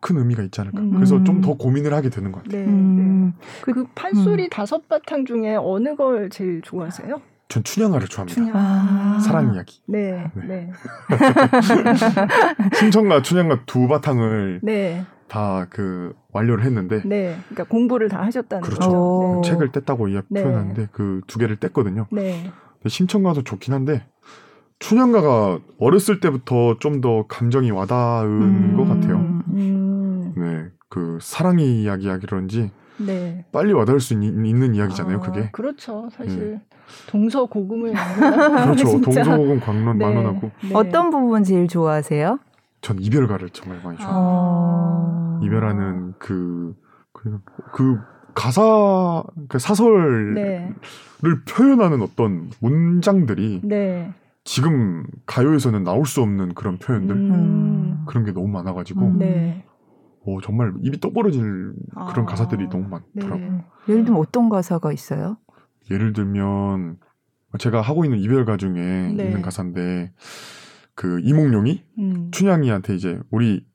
[0.00, 0.80] 큰 의미가 있지 않을까.
[0.80, 0.92] 음.
[0.92, 2.62] 그래서 좀 더 고민을 하게 되는 것 같아요.
[2.62, 3.32] 네, 음.
[3.36, 3.46] 네.
[3.62, 4.50] 그, 그 판소리 음.
[4.50, 7.20] 다섯 바탕 중에 어느 걸 제일 좋아하세요?
[7.48, 8.34] 전 춘향아를 좋아합니다.
[8.34, 8.52] 춘향.
[8.56, 9.18] 아.
[9.20, 9.80] 사랑 이야기.
[9.86, 10.30] 네.
[10.34, 10.46] 네.
[10.46, 10.72] 네.
[12.78, 15.04] 신청과 춘향가 두 바탕을 네.
[15.28, 17.02] 다그 완료를 했는데.
[17.04, 17.36] 네.
[17.48, 18.80] 그러니까 공부를 다 하셨다는 그렇죠.
[18.80, 19.40] 거죠.
[19.44, 19.50] 네.
[19.50, 20.42] 책을 뗐다고 이야 네.
[20.42, 22.06] 표현하는데 그 두 개를 뗐거든요.
[22.10, 22.50] 네.
[22.86, 24.04] 심청가도 좋긴 한데
[24.78, 29.18] 춘향가가 어렸을 때부터 좀 더 감정이 와닿은 음, 것 같아요.
[30.90, 31.14] 음.
[31.14, 33.44] 네, 그 사랑의 이야기하기런지 네.
[33.52, 35.18] 빨리 와닿을 수 있, 는 이야기잖아요.
[35.18, 36.08] 아, 그게 그렇죠.
[36.12, 36.60] 사실 네.
[37.06, 37.92] 동서 고금을
[38.74, 39.00] 그렇죠.
[39.00, 40.04] 동서 고금 광론 네.
[40.04, 40.70] 만원하고 네.
[40.74, 42.38] 어떤 부분 제일 좋아하세요?
[42.82, 44.16] 전 이별가를 정말 많이 좋아해요.
[44.18, 46.74] 아~ 이별하는 그,
[47.12, 47.40] 그,
[47.72, 47.98] 그
[48.34, 50.72] 가사, 그 사설을 네.
[51.46, 54.12] 표현하는 어떤 문장들이 네.
[54.44, 58.04] 지금 가요에서는 나올 수 없는 그런 표현들 음.
[58.06, 59.18] 그런 게 너무 많아가지고 음.
[60.26, 60.32] 네.
[60.32, 61.72] 오, 정말 입이 떡 벌어질
[62.10, 62.26] 그런 아.
[62.26, 63.50] 가사들이 너무 많더라고요.
[63.50, 63.64] 네.
[63.88, 65.38] 예를 들면 어떤 가사가 있어요?
[65.90, 66.98] 예를 들면
[67.58, 69.24] 제가 하고 있는 이별가 중에 네.
[69.24, 70.12] 있는 가사인데
[70.94, 72.30] 그 이몽룡이 음.
[72.30, 73.66] 춘향이한테 이제 우리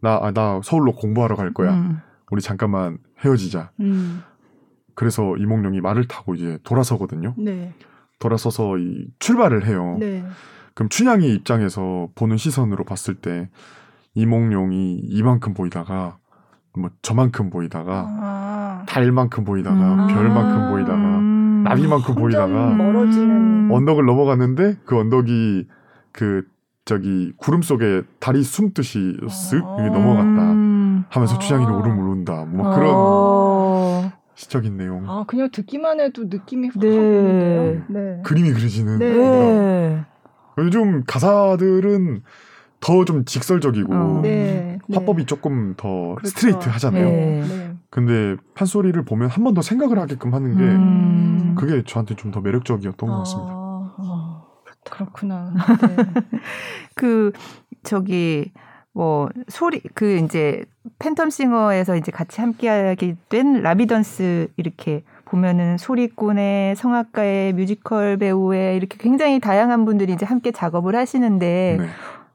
[0.00, 1.74] 나나 아, 나 서울로 공부하러 갈 거야.
[1.74, 1.98] 음.
[2.30, 3.72] 우리 잠깐만 헤어지자.
[3.80, 4.22] 음.
[4.94, 7.34] 그래서 이몽룡이 말을 타고 이제 돌아서거든요.
[7.38, 7.74] 네.
[8.18, 9.96] 돌아서서 이 출발을 해요.
[9.98, 10.24] 네.
[10.74, 13.50] 그럼 춘향이 입장에서 보는 시선으로 봤을 때
[14.14, 16.18] 이몽룡이 이만큼 보이다가
[16.76, 18.84] 뭐 저만큼 보이다가 아.
[18.88, 20.06] 달만큼 보이다가 음.
[20.08, 21.62] 별만큼 보이다가 음.
[21.64, 25.66] 나비만큼 보이다가 멀어지는 언덕을 넘어갔는데 그 언덕이
[26.12, 26.44] 그
[26.84, 29.82] 저기 구름 속에 달이 숨듯이 쓱 아.
[29.90, 31.38] 넘어갔다 하면서 아.
[31.38, 34.12] 춘향이는 울음을 운다 뭐 그런 아.
[34.34, 35.04] 시적인 내용.
[35.08, 36.88] 아 그냥 듣기만 해도 느낌이 확 네.
[36.88, 37.84] 오는데요.
[37.88, 38.22] 네.
[38.24, 38.98] 그림이 그려지는.
[38.98, 39.12] 네.
[39.12, 40.04] 네.
[40.58, 42.22] 요즘 가사들은
[42.80, 44.20] 더 좀 직설적이고 어.
[44.22, 44.78] 네.
[44.92, 46.28] 화법이 조금 더 그렇죠.
[46.28, 47.04] 스트레이트 하잖아요.
[47.04, 47.44] 네.
[47.46, 47.74] 네.
[47.90, 51.54] 근데 판소리를 보면 한 번 더 생각을 하게끔 하는 게 음.
[51.58, 53.12] 그게 저한테 좀 더 매력적이었던 아.
[53.12, 53.52] 것 같습니다.
[53.52, 54.42] 아.
[54.90, 55.52] 그렇구나.
[56.94, 57.32] 그
[57.82, 58.52] 저기
[58.92, 60.64] 뭐 소리 그 이제
[60.98, 69.84] 팬텀싱어에서 이제 같이 함께하게 된 라비던스 이렇게 보면은 소리꾼의 성악가의 뮤지컬 배우의 이렇게 굉장히 다양한
[69.84, 71.86] 분들이 이제 함께 작업을 하시는데 네.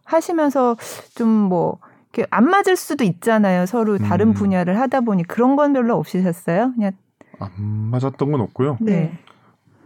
[0.05, 0.77] 하시면서
[1.15, 1.79] 좀뭐
[2.13, 3.65] 이렇게 안 맞을 수도 있잖아요.
[3.65, 4.33] 서로 다른 음.
[4.33, 6.71] 분야를 하다 보니 그런 건 별로 없으셨어요?
[6.73, 6.93] 그냥
[7.39, 8.77] 안 맞았던 건 없고요.
[8.79, 9.19] 네.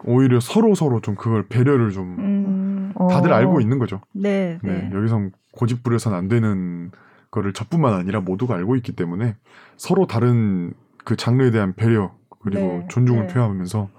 [0.03, 2.93] 오히려 서로 서로 좀 그걸 배려를 좀 음.
[3.09, 3.35] 다들 어.
[3.35, 4.01] 알고 있는 거죠.
[4.13, 4.89] 네, 네.
[4.89, 4.91] 네.
[4.93, 6.91] 여기서 고집 부려서는 안 되는
[7.31, 9.35] 거를 저뿐만 아니라 모두가 알고 있기 때문에
[9.77, 12.11] 서로 다른 그 장르에 대한 배려
[12.41, 13.33] 그리고 네, 존중을 네.
[13.33, 13.89] 표하면서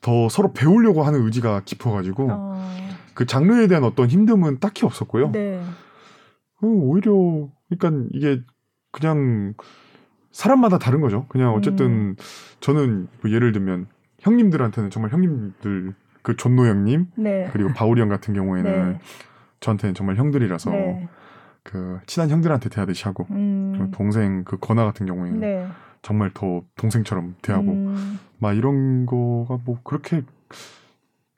[0.00, 2.70] 더 서로 배우려고 하는 의지가 깊어가지고 어...
[3.14, 5.32] 그 장르에 대한 어떤 힘듦은 딱히 없었고요.
[5.32, 5.60] 네.
[6.62, 8.42] 어, 오히려 그러니까 이게
[8.90, 9.54] 그냥
[10.30, 11.26] 사람마다 다른 거죠.
[11.28, 12.16] 그냥 어쨌든 음.
[12.60, 13.86] 저는 뭐 예를 들면
[14.20, 17.48] 형님들한테는 정말 형님들 그 존노 형님 네.
[17.52, 18.98] 그리고 바울이 형 같은 경우에는 네.
[19.60, 21.08] 저한테는 정말 형들이라서 네.
[21.62, 23.90] 그 친한 형들한테 대하듯이 하고 음.
[23.92, 25.66] 동생 그 건아 같은 경우에는 네.
[26.02, 28.18] 정말 더 동생처럼 대하고 음.
[28.38, 30.22] 막 이런 거가 뭐 그렇게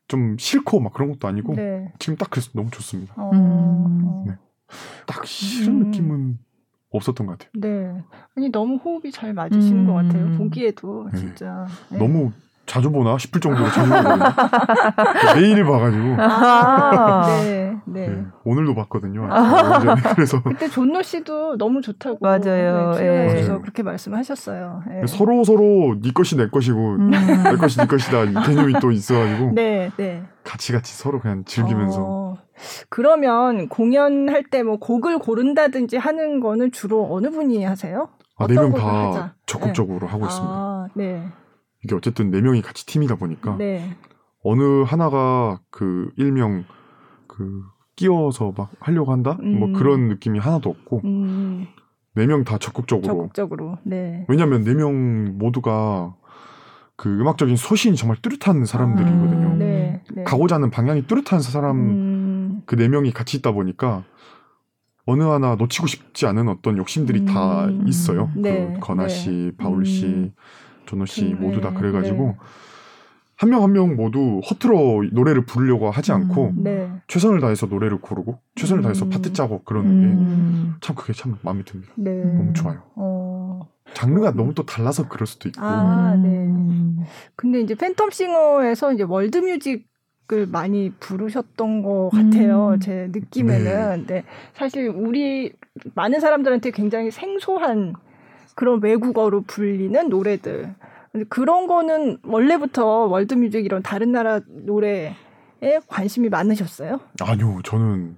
[0.08, 1.92] 좀 싫고 막 그런 것도 아니고 네.
[1.98, 3.14] 지금 딱 그래서 너무 좋습니다.
[3.16, 3.30] 어.
[3.32, 4.24] 음.
[4.26, 4.34] 네.
[5.06, 5.86] 딱 싫은 음.
[5.86, 6.38] 느낌은
[6.90, 7.50] 없었던 것 같아요.
[7.54, 8.02] 네.
[8.36, 9.86] 아니 너무 호흡이 잘 맞으시는 음.
[9.86, 10.38] 것 같아요.
[10.38, 11.18] 보기에도 네.
[11.18, 11.66] 진짜.
[11.90, 11.98] 네.
[11.98, 12.32] 너무
[12.66, 14.24] 자주 보나 싶을 정도로 자주 보거든요.
[15.34, 16.16] 매일 봐가지고.
[16.18, 18.24] 아, 네, 네, 네.
[18.44, 19.26] 오늘도 봤거든요.
[19.32, 19.94] 아.
[20.14, 22.92] 그래서 그때 존노 씨도 너무 좋다고 맞아요.
[22.94, 23.58] 네, 그래서 예.
[23.60, 24.82] 그렇게 말씀하셨어요.
[24.88, 25.06] 네.
[25.06, 27.10] 서로 서로 네 것이 내 것이고 음.
[27.10, 29.52] 내 것이 네 것이다 이 개념이 또 있어가지고.
[29.54, 30.22] 네, 네.
[30.44, 32.02] 같이 같이 서로 그냥 즐기면서.
[32.02, 32.36] 어,
[32.88, 38.08] 그러면 공연할 때 뭐 곡을 고른다든지 하는 거는 주로 어느 분이 하세요?
[38.38, 40.06] 아, 네명 다 적극적으로 네.
[40.06, 40.52] 하고 있습니다.
[40.54, 41.26] 아, 네.
[41.84, 43.96] 이게 어쨌든 네 명이 같이 팀이다 보니까 네.
[44.42, 46.64] 어느 하나가 그 일명
[47.28, 47.62] 그그
[47.96, 49.58] 끼워서 막 하려고 한다 뭐 음.
[49.58, 51.66] 뭐 그런 느낌이 하나도 없고 음.
[52.14, 56.14] 네명 다 적극적으로 적극적으로 네 왜냐하면 네 명 모두가
[56.96, 59.48] 그 음악적인 소신이 정말 뚜렷한 사람들이거든요.
[59.50, 60.24] 아, 네, 네.
[60.24, 62.62] 가고자 하는 방향이 뚜렷한 사람 음.
[62.64, 64.04] 그네 명이 같이 있다 보니까
[65.04, 67.26] 어느 하나 놓치고 싶지 않은 어떤 욕심들이 음.
[67.26, 68.30] 다 있어요.
[68.34, 69.52] 네, 그 건아 씨, 네.
[69.58, 70.32] 바울 씨, 음.
[70.86, 72.36] 조노 씨 그, 모두 다 그래가지고 네.
[73.38, 76.62] 한 명 한명 한 명 모두 허투루 노래를 부르려고 하지 않고 음.
[76.64, 76.90] 네.
[77.06, 79.10] 최선을 다해서 노래를 고르고 최선을 다해서 음.
[79.10, 81.92] 파트 짜고 그러는 게 참 그게 참 마음에 듭니다.
[81.96, 82.10] 네.
[82.24, 82.82] 너무 좋아요.
[82.96, 83.60] 어.
[83.94, 85.60] 장르가 너무 또 달라서 그럴 수도 있고.
[85.62, 86.50] 아, 네.
[87.34, 89.86] 근데 이제 팬텀싱어에서 이제 월드뮤직
[90.32, 92.70] 을 많이 부르셨던 것 같아요.
[92.74, 92.80] 음.
[92.80, 94.06] 제 느낌에는.
[94.08, 94.14] 네.
[94.14, 94.24] 네.
[94.54, 95.52] 사실 우리
[95.94, 97.94] 많은 사람들한테 굉장히 생소한
[98.56, 100.74] 그런 외국어로 불리는 노래들.
[101.16, 105.14] 근데 그런 거는 원래부터 월드뮤직 이런 다른 나라 노래에
[105.88, 107.00] 관심이 많으셨어요?
[107.22, 108.16] 아니요, 저는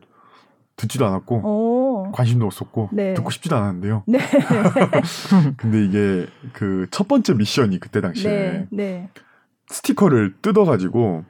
[0.75, 2.11] 듣지도 않았고 오.
[2.13, 3.15] 관심도 없었고 네.
[3.15, 4.03] 듣고 싶지도 않았는데요.
[4.09, 4.19] 네.
[5.57, 8.67] 근데 이게 그 첫 번째 미션이 그때 당시에 네.
[8.71, 9.09] 네.
[9.69, 11.25] 스티커를 뜯어가지고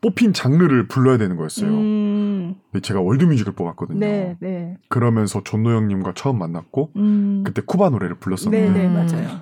[0.00, 1.68] 뽑힌 장르를 불러야 되는 거였어요.
[1.68, 2.54] 음.
[2.82, 3.98] 제가 월드뮤직을 뽑았거든요.
[3.98, 4.76] 네, 네.
[4.88, 7.42] 그러면서 존노 형님과 처음 만났고 음.
[7.44, 9.40] 그때 쿠바 노래를 불렀었는데 네, 네, 맞아요.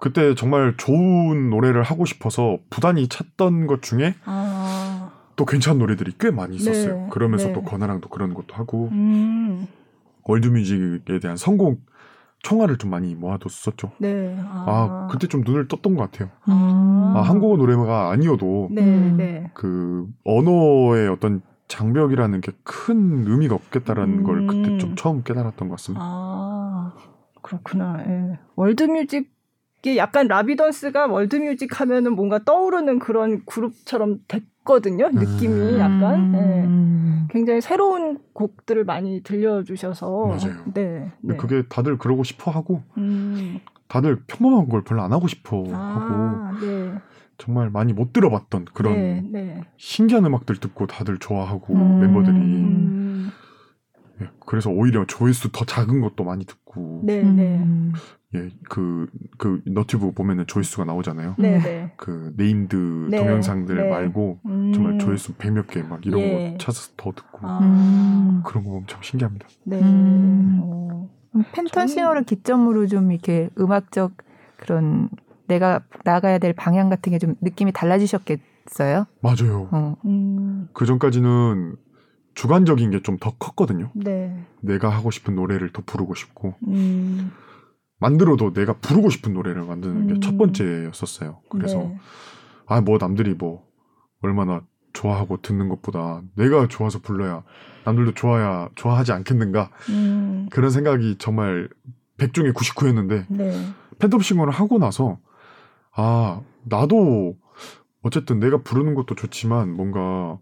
[0.00, 5.10] 그때 정말 좋은 노래를 하고 싶어서 부단히 찾던 것 중에 아.
[5.36, 6.94] 또 괜찮은 노래들이 꽤 많이 있었어요.
[6.94, 7.52] 네, 그러면서 네.
[7.54, 9.66] 또 건아랑도 그런 것도 하고 음.
[10.24, 11.78] 월드뮤직에 대한 성공
[12.40, 13.92] 총알을 좀 많이 모아뒀었죠.
[13.98, 14.36] 네.
[14.40, 14.64] 아.
[14.66, 16.30] 아, 그때 좀 눈을 떴던 것 같아요.
[16.44, 19.50] 아, 아 한국어 노래가 아니어도 네, 네.
[19.54, 22.52] 그 언어의 어떤 장벽이라는 게
[22.94, 24.24] 큰 의미가 없겠다라는 음.
[24.24, 26.04] 걸 그때 좀 처음 깨달았던 것 같습니다.
[26.04, 26.92] 아,
[27.42, 28.04] 그렇구나.
[28.06, 28.38] 예.
[28.56, 29.33] 월드뮤직
[29.84, 35.10] 이게 약간 라비던스가 월드뮤직 하면은 뭔가 떠오르는 그런 그룹처럼 됐거든요.
[35.10, 35.78] 느낌이 음.
[35.78, 36.34] 약간.
[36.34, 37.28] 예.
[37.30, 40.26] 굉장히 새로운 곡들을 많이 들려주셔서.
[40.26, 40.56] 맞아요.
[40.72, 41.12] 네.
[41.20, 41.36] 네.
[41.36, 43.60] 그게 다들 그러고 싶어 하고, 음.
[43.86, 46.94] 다들 평범한 걸 별로 안 하고 싶어 아, 하고, 네.
[47.36, 49.60] 정말 많이 못 들어봤던 그런 네, 네.
[49.76, 52.00] 신기한 음악들 듣고 다들 좋아하고, 음.
[52.00, 53.34] 멤버들이.
[54.22, 57.02] 예, 그래서 오히려 조회수 더 작은 것도 많이 듣고.
[57.04, 57.62] 네, 네.
[58.34, 58.50] 음.
[58.50, 59.06] 예, 그,
[59.38, 61.36] 그, 너튜브 보면은 조회수가 나오잖아요.
[61.38, 61.92] 네, 네.
[61.96, 63.18] 그, named 네.
[63.18, 63.88] 동영상들 네.
[63.90, 64.72] 말고, 음.
[64.72, 66.50] 정말 조회수 백몇 개 막 이런 예.
[66.52, 68.42] 거 찾아서 더 듣고, 아.
[68.44, 69.46] 그런 거 보면 참 신기합니다.
[69.64, 69.80] 네.
[69.80, 70.60] 음.
[70.62, 71.08] 어.
[71.52, 74.12] 펜턴싱어를 기점으로 좀 이렇게 음악적
[74.56, 75.08] 그런
[75.46, 79.06] 내가 나가야 될 방향 같은 게 좀 느낌이 달라지셨겠어요?
[79.20, 79.68] 맞아요.
[79.72, 79.96] 어.
[80.04, 80.68] 음.
[80.72, 81.76] 그 전까지는
[82.34, 83.90] 주관적인 게 좀 더 컸거든요.
[83.94, 84.36] 네.
[84.60, 87.30] 내가 하고 싶은 노래를 더 부르고 싶고, 음.
[87.98, 90.38] 만들어도 내가 부르고 싶은 노래를 만드는 게첫 음.
[90.38, 91.40] 번째였었어요.
[91.48, 91.98] 그래서 네.
[92.66, 93.64] 아뭐 남들이 뭐
[94.20, 97.42] 얼마나 좋아하고 듣는 것보다 내가 좋아서 불러야
[97.84, 100.48] 남들도 좋아야 좋아하지 않겠는가 음.
[100.50, 101.68] 그런 생각이 정말
[102.16, 103.66] 100 중에 99였는데 네.
[103.98, 105.18] 팬텀싱어를 하고 나서
[105.92, 107.36] 아 나도
[108.02, 110.38] 어쨌든 내가 부르는 것도 좋지만 뭔가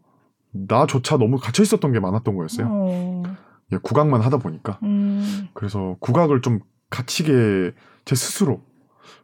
[0.52, 2.68] 나조차 너무 갇혀 있었던 게 많았던 거였어요.
[2.70, 3.22] 어.
[3.72, 5.48] 예, 국악만 하다 보니까 음.
[5.54, 6.60] 그래서 국악을 좀
[6.92, 7.72] 갇히게
[8.04, 8.60] 제 스스로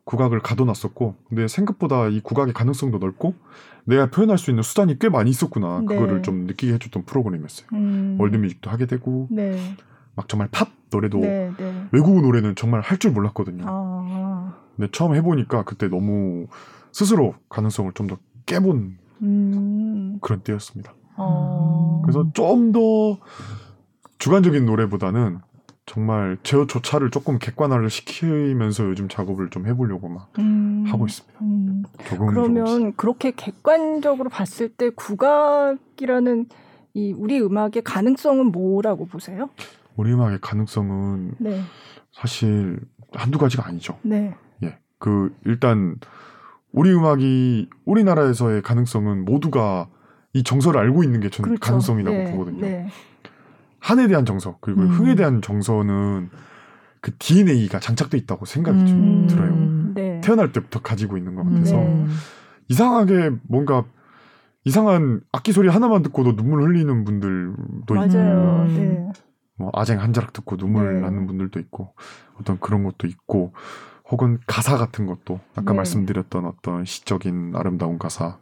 [0.05, 3.35] 국악을 가둬놨었고 근데 생각보다 이 국악의 가능성도 넓고
[3.85, 5.87] 내가 표현할 수 있는 수단이 꽤 많이 있었구나 네.
[5.87, 7.69] 그거를 좀 느끼게 해줬던 프로그램이었어요.
[7.75, 8.17] 음.
[8.19, 9.59] 월드뮤직도 하게 되고 네.
[10.17, 11.87] 막 정말 팝 노래도 네, 네.
[11.93, 13.65] 외국 노래는 정말 할 줄 몰랐거든요.
[13.67, 14.55] 아.
[14.77, 16.47] 근데 처음 해보니까 그때 너무
[16.93, 18.17] 스스로 가능성을 좀 더
[18.47, 20.19] 깨본 음.
[20.23, 20.95] 그런 때였습니다.
[21.17, 22.01] 아.
[22.03, 23.19] 그래서 좀 더
[24.19, 25.39] 주관적인 노래보다는
[25.89, 31.39] 정말 제어조차를 조금 객관화를 시키면서 요즘 작업을 좀 해보려고 막 음, 하고 있습니다.
[31.41, 31.83] 음.
[31.97, 36.47] 그러면 그렇게 객관적으로 봤을 때 국악이라는
[36.93, 39.49] 이 우리 음악의 가능성은 뭐라고 보세요?
[39.97, 41.63] 우리 음악의 가능성은 네.
[42.13, 42.79] 사실
[43.13, 43.99] 한두 가지가 아니죠.
[44.03, 44.35] 네.
[44.63, 44.77] 예.
[44.99, 45.97] 그 일단
[46.71, 49.89] 우리 음악이 우리나라에서의 가능성은 모두가
[50.35, 51.61] 이 정서를 알고 있는 게 저는 그렇죠.
[51.61, 52.31] 가능성이라고 네.
[52.31, 52.61] 보거든요.
[53.89, 53.95] 네.
[53.95, 54.89] 한에 대한 정서 그리고 음.
[54.89, 56.31] 흥에 대한 정서는
[57.01, 59.27] 그 DNA가 장착돼 있다고 생각이 좀 음.
[59.27, 59.95] 들어요.
[59.95, 60.21] 네.
[60.21, 62.07] 태어날 때부터 가지고 있는 것 같아서 네.
[62.69, 63.85] 이상하게 뭔가
[64.65, 68.67] 이상한 악기 소리 하나만 듣고도 눈물 흘리는 분들도 맞아요.
[68.69, 69.13] 있고, 네.
[69.57, 71.01] 뭐 아쟁 한 자락 듣고 눈물 네.
[71.01, 71.95] 나는 분들도 있고
[72.39, 73.55] 어떤 그런 것도 있고
[74.11, 75.77] 혹은 가사 같은 것도 아까 네.
[75.77, 78.39] 말씀드렸던 어떤 시적인 아름다운 가사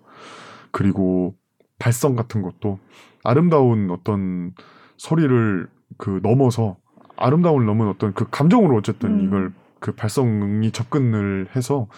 [0.72, 1.34] 그리고
[1.78, 2.78] 발성 같은 것도
[3.22, 4.52] 아름다운 어떤
[4.96, 6.76] 소리를 그 넘어서
[7.16, 9.26] 아름다움을 넘은 어떤 그 감정으로 어쨌든 음.
[9.26, 11.88] 이걸 그 발성이 접근을 해서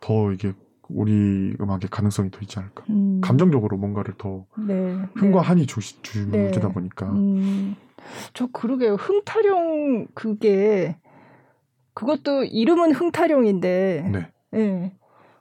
[0.00, 0.52] 더 이게
[0.88, 2.84] 우리 음악의 가능성이 더 있지 않을까.
[2.90, 3.20] 음.
[3.22, 5.46] 감정적으로 뭔가를 더 네, 흥과 네.
[5.48, 6.74] 한이 주, 주다 네.
[6.74, 7.10] 보니까.
[7.10, 7.76] 음.
[8.34, 8.94] 저 그러게요.
[8.94, 10.96] 흥타령 그게
[11.94, 14.10] 그것도 이름은 흥타령인데.
[14.12, 14.28] 네.
[14.50, 14.96] 네.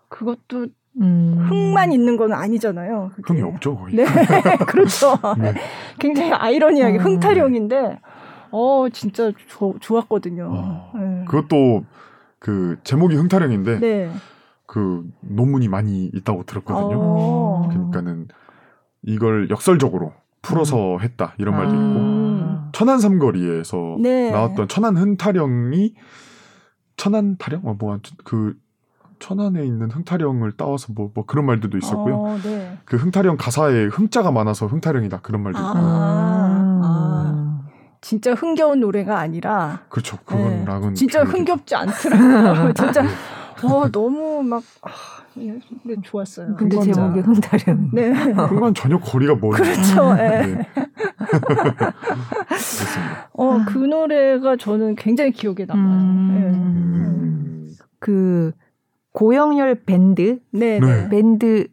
[0.10, 0.68] 그것도
[1.02, 1.46] 음.
[1.50, 3.12] 흥만 있는 건 아니잖아요.
[3.16, 3.34] 그게.
[3.34, 3.96] 흥이 없죠, 거의.
[3.96, 4.06] 네,
[4.68, 5.18] 그렇죠.
[5.38, 5.54] 네.
[6.00, 7.04] 굉장히 아이러니하게 음.
[7.04, 8.00] 흥타령인데,
[8.52, 10.52] 어, 진짜 조, 좋았거든요.
[10.54, 11.26] 아, 네.
[11.26, 11.86] 그것도
[12.40, 14.12] 그 제목이 흥타령인데, 네.
[14.66, 16.98] 그 논문이 많이 있다고 들었거든요.
[16.98, 17.68] 어.
[17.70, 18.28] 그러니까는
[19.04, 21.02] 이걸 역설적으로 풀어서 음.
[21.02, 22.70] 했다 이런 말도 있고 아.
[22.72, 24.32] 천안 삼거리에서 네.
[24.32, 25.94] 나왔던 천안 흥타령이
[26.98, 28.56] 천안 타령 어 뭐그
[29.22, 32.16] 천안에 있는 흥타령을 따와서 뭐, 뭐 그런 말들도 있었고요.
[32.16, 32.78] 어, 네.
[32.84, 35.70] 그 흥타령 가사에 흥자가 많아서 흥타령이다 그런 말도 있고.
[35.70, 37.62] 아, 아,
[38.02, 39.84] 진짜 흥겨운 노래가 아니라.
[39.90, 40.18] 그렇죠.
[40.26, 42.74] 그건 락은 진짜 흥겹지 않더라고요.
[42.74, 43.10] 진짜 네.
[43.64, 44.90] 어, 너무 막 아,
[45.36, 45.60] 네,
[46.04, 46.56] 좋았어요.
[46.56, 47.92] 근데 제목이 흥다령.
[47.94, 48.12] 네.
[48.50, 49.52] 그건 전혀 거리가 멀.
[49.52, 50.16] 그렇죠.
[50.16, 50.48] 네.
[50.48, 50.68] 네.
[53.34, 55.86] 어, 그 노래가 저는 굉장히 기억에 남아요.
[55.86, 56.34] 음...
[56.34, 56.40] 네.
[56.50, 57.70] 음...
[58.00, 58.54] 그
[59.14, 61.10] 고영렬 밴드, 네, 네.
[61.10, 61.68] 밴드는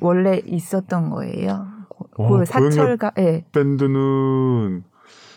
[0.00, 1.66] 원래 있었던 거예요.
[1.88, 3.44] 고, 어, 사철가, 예.
[3.52, 4.84] 밴드는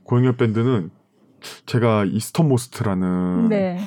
[0.03, 0.91] 고영렬 밴드는
[1.65, 3.79] 제가 Eastern Most라는 네.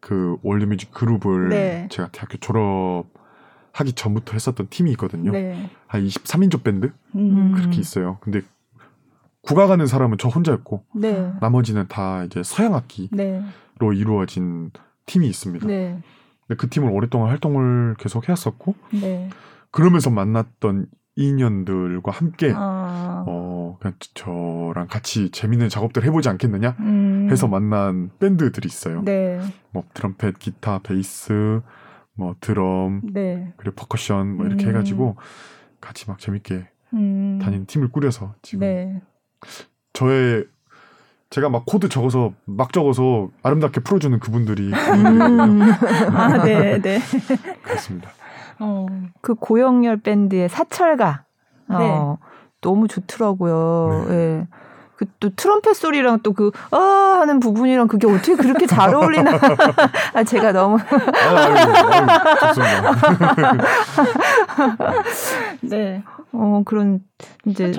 [0.00, 1.88] 그 월드뮤직 그룹을 네.
[1.90, 5.32] 제가 대학교 졸업하기 전부터 했었던 팀이 있거든요.
[5.32, 5.70] 네.
[5.86, 7.52] 한 23인조 밴드 음.
[7.54, 8.18] 그렇게 있어요.
[8.20, 8.40] 근데
[9.42, 11.32] 국악 하는 사람은 저 혼자였고 네.
[11.40, 13.42] 나머지는 다 이제 서양 악기로 네.
[13.80, 14.70] 이루어진
[15.06, 15.66] 팀이 있습니다.
[16.48, 16.56] 네.
[16.56, 19.28] 근데 그 팀을 오랫동안 활동을 계속 해왔었고 네.
[19.70, 20.86] 그러면서 만났던
[21.16, 23.24] 인연들과 함께 아.
[23.26, 27.28] 어 그냥 저랑 같이 재밌는 작업들 해보지 않겠느냐 음.
[27.30, 29.02] 해서 만난 밴드들이 있어요.
[29.04, 29.40] 네.
[29.72, 31.60] 뭐 트럼펫, 기타, 베이스,
[32.14, 33.52] 뭐 드럼, 네.
[33.56, 34.70] 그리고 퍼커션 뭐 이렇게 음.
[34.70, 35.16] 해가지고
[35.80, 37.38] 같이 막 재밌게 음.
[37.42, 39.02] 다니는 팀을 꾸려서 지금 네.
[39.92, 40.46] 저의
[41.30, 45.60] 제가 막 코드 적어서 막 적어서 아름답게 풀어주는 그분들이 음.
[46.14, 47.00] 아, 네, 네.
[47.62, 48.10] 그렇습니다.
[48.58, 48.86] 어.
[49.20, 51.24] 그 고영렬 밴드의 사철가.
[51.68, 52.00] 어, 네.
[52.62, 54.06] 너무 좋더라고요.
[54.08, 54.14] 네.
[54.14, 54.46] 예.
[54.96, 59.30] 그또 트럼펫 소리랑 또 그 아 하는 부분이랑 그게 어떻게 그렇게 잘 어울리나
[60.14, 60.76] 아 제가 너무
[65.60, 66.02] 네.
[66.32, 67.00] 어 그런
[67.46, 67.72] 이제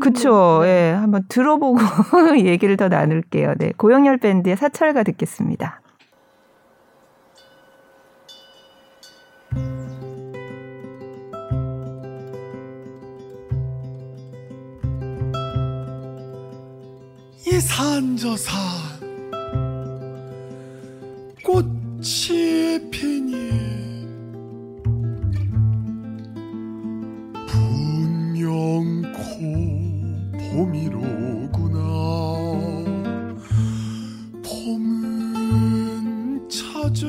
[0.00, 1.78] 그쵸 예 한번 들어보고
[2.40, 3.54] 얘기를 더 나눌게요.
[3.58, 5.80] 네 고영열 밴드의 사철가 듣겠습니다.
[17.44, 18.56] 이 산저산
[21.44, 23.61] 꽃이 피니
[30.52, 31.80] 봄이로구나.
[34.44, 37.00] 봄은 찾아왔건만은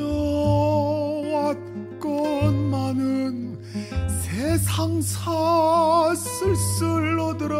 [4.22, 7.58] 세상사 쓸쓸하더라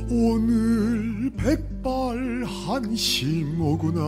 [0.10, 4.02] 오늘 백발 한심하구나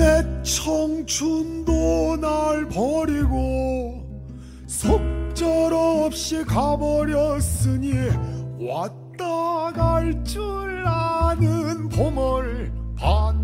[0.00, 4.02] 내 청춘도 날 버리고
[4.66, 7.92] 속절없이 가버렸으니
[8.58, 10.40] 왔다 갈 줄
[10.86, 13.39] 아는 봄을 반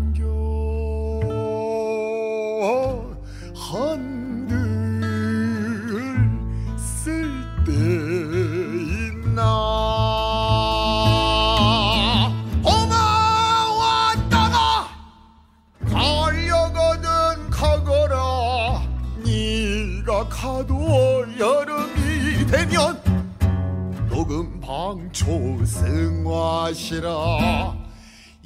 [25.65, 27.11] 승화시라.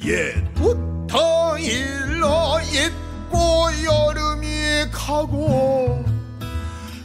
[0.04, 3.38] 옛부터 일러 입고
[3.86, 6.04] 여름이 가고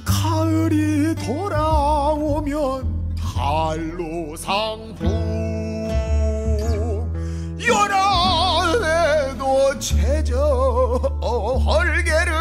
[0.05, 5.05] 가을이 돌아오면 한로상풍
[7.61, 9.45] 열한에도
[9.78, 10.34] 최저
[11.66, 12.32] 헐게를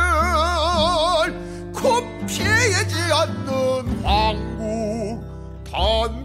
[2.28, 5.22] 피하지 않는 황구
[5.70, 6.25] 단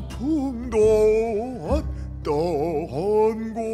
[0.78, 2.24] 어떤
[3.54, 3.70] 곳.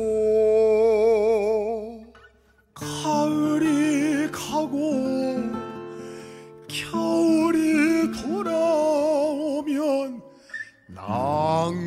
[2.77, 4.93] 가을이 가고
[6.69, 10.23] 겨울이 돌아오면
[10.89, 11.81] 낙무간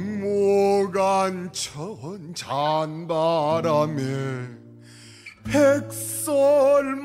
[1.53, 4.01] 천 잔바람에
[5.45, 7.03] 백설만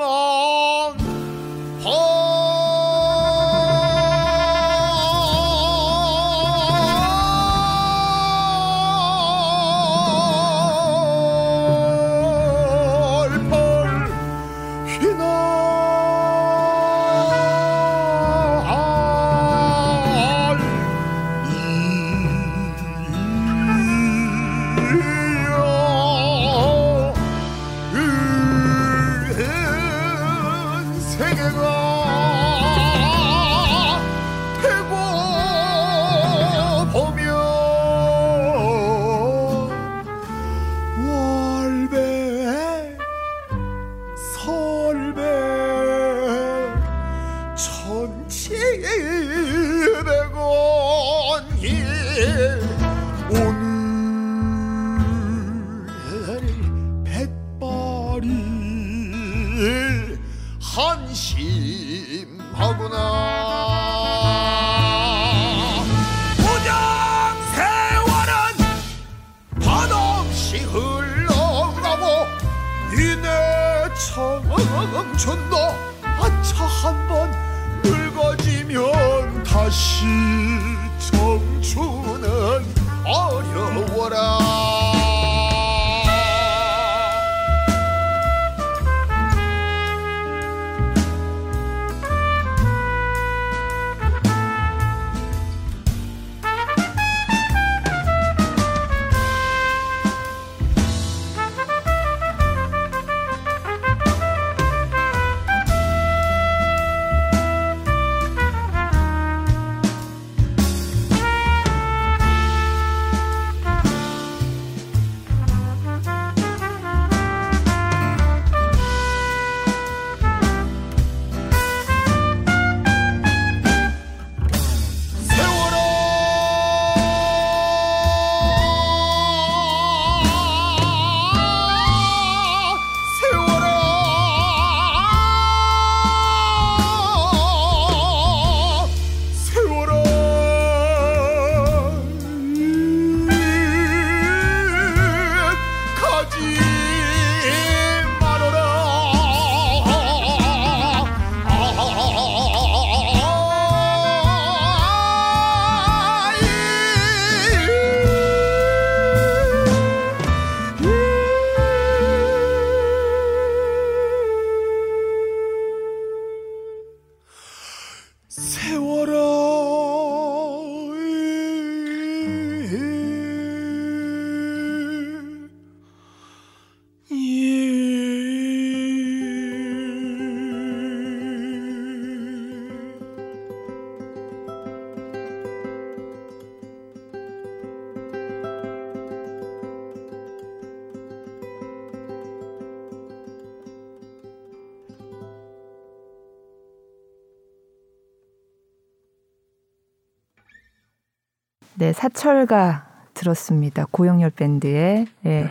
[201.85, 203.85] 네, 사철가 들었습니다.
[203.91, 205.29] 고영열 밴드의 예.
[205.29, 205.51] 네.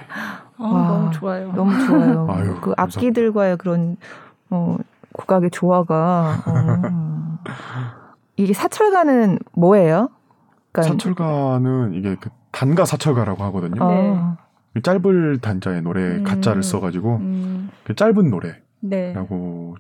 [0.58, 1.52] 아, 와, 너무 좋아요.
[1.54, 2.26] 너무 좋아요.
[2.34, 3.98] 아유, 그 악기들과의 그런
[4.50, 4.78] 어,
[5.12, 7.40] 국악의 조화가 어.
[8.36, 10.10] 이게 사철가는 뭐예요?
[10.72, 13.84] 그러니까 사철가는 이게 그 단가 사철가라고 하거든요.
[13.84, 14.38] 아.
[14.74, 14.82] 네.
[14.82, 16.24] 짧을 단자에 노래 음.
[16.24, 17.70] 가짜를 써가지고 음.
[17.84, 19.16] 그 짧은 노래라고 네.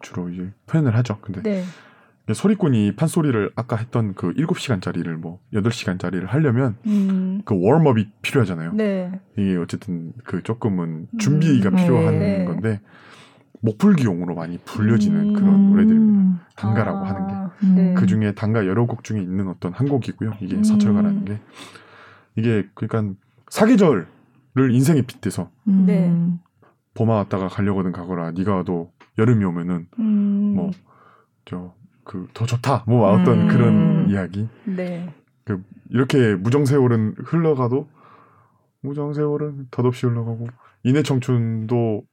[0.04, 1.18] 주로 이제 표현을 하죠.
[1.20, 1.64] 근데 네.
[2.32, 7.42] 소리꾼이 판소리를 아까 했던 그 7시간짜리를 뭐 8시간짜리를 하려면 음.
[7.44, 8.74] 그 웜업이 필요하잖아요.
[8.74, 9.20] 네.
[9.38, 11.76] 이게 어쨌든 그 조금은 준비가 음.
[11.76, 12.46] 필요한 네.
[12.46, 12.80] 건데
[13.60, 15.34] 목풀기용으로 많이 불려지는 음.
[15.34, 16.48] 그런 노래들입니다.
[16.56, 17.10] 단가라고 아.
[17.10, 17.66] 하는 게.
[17.76, 17.94] 네.
[17.94, 20.34] 그 중에 단가 여러 곡 중에 있는 어떤 한 곡이고요.
[20.42, 20.64] 이게 음.
[20.64, 21.40] 서철가라는 게.
[22.36, 23.14] 이게 그러니까
[23.50, 24.08] 사계절을
[24.72, 25.84] 인생에 빗대서 음.
[25.86, 26.14] 네.
[26.94, 28.32] 봄아 왔다가 가려거든 가거라.
[28.32, 30.56] 네가 와도 여름이 오면은 음.
[30.56, 33.48] 뭐저 그 더 좋다 뭐 어떤 음.
[33.48, 34.48] 그런 이야기.
[34.66, 35.10] 네.
[35.46, 37.88] 그 이렇게 무정 세월은 흘러가도
[38.82, 40.48] 무정 세월은 덧없이 흘러가고
[40.84, 42.04] 인해 청춘도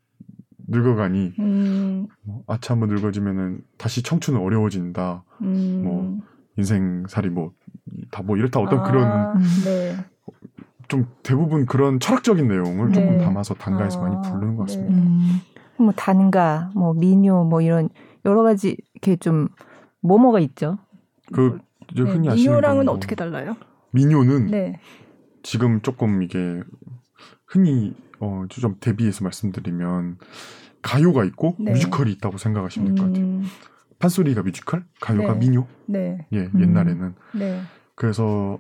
[0.68, 2.06] 늙어가니 음.
[2.22, 5.24] 뭐 아차 한번 늙어지면은 다시 청춘은 어려워진다.
[5.42, 5.82] 음.
[5.84, 6.18] 뭐
[6.56, 7.52] 인생살이 뭐
[8.10, 9.96] 다뭐 뭐 이렇다 어떤 아, 그런 네.
[10.88, 12.94] 좀 대부분 그런 철학적인 내용을 네.
[12.94, 14.94] 조금 담아서 단가에서 아, 많이 부르는 것 같습니다.
[14.94, 15.00] 네.
[15.00, 15.40] 음.
[15.78, 17.88] 뭐 단가, 뭐 미녀, 뭐 이런
[18.24, 19.48] 여러 가지 이렇게 좀
[20.00, 20.78] 뭐뭐가 있죠?
[21.32, 21.58] 그
[21.92, 23.56] 이제 흔히 네, 아시는 미녀랑은 어떻게 달라요?
[23.92, 24.80] 미녀는 네.
[25.42, 26.62] 지금 조금 이게
[27.46, 30.18] 흔히 어, 좀 대비해서 말씀드리면
[30.82, 31.72] 가요가 있고 네.
[31.72, 33.24] 뮤지컬이 있다고 생각하시면 될것 같아요.
[33.24, 33.44] 음.
[33.98, 35.38] 판소리가 뮤지컬, 가요가 네.
[35.38, 35.66] 민요.
[35.86, 36.26] 네.
[36.32, 36.60] 예, 음.
[36.60, 37.14] 옛날에는.
[37.34, 37.60] 네.
[37.94, 38.58] 그래서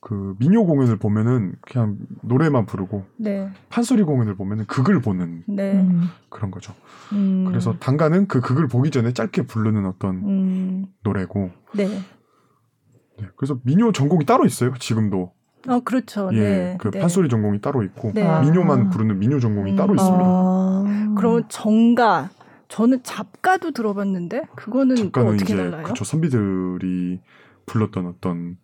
[0.00, 3.50] 그 민요 공연을 보면은 그냥 노래만 부르고 네.
[3.68, 5.72] 판소리 공연을 보면은 극을 보는 네.
[5.72, 6.04] 음.
[6.28, 6.72] 그런 거죠.
[7.12, 7.44] 음.
[7.46, 10.86] 그래서 단가는 그 극을 보기 전에 짧게 부르는 어떤 음.
[11.02, 11.50] 노래고.
[11.74, 11.88] 네.
[11.88, 13.26] 네.
[13.36, 14.72] 그래서 민요 전공이 따로 있어요.
[14.78, 15.32] 지금도.
[15.66, 16.30] 어, 그렇죠.
[16.32, 16.78] 예, 네.
[16.80, 17.00] 그 네.
[17.00, 18.22] 판소리 전공이 따로 있고 네.
[18.42, 20.24] 민요만 부르는 민요 전공이 따로 있습니다.
[20.24, 21.14] 아.
[21.16, 22.30] 그럼 정가
[22.68, 25.82] 저는 잡가도 들어봤는데 그거는 잡가는 어떻게 이제 달라요?
[25.82, 27.20] 그쵸 선비들이
[27.66, 28.56] 불렀던 어떤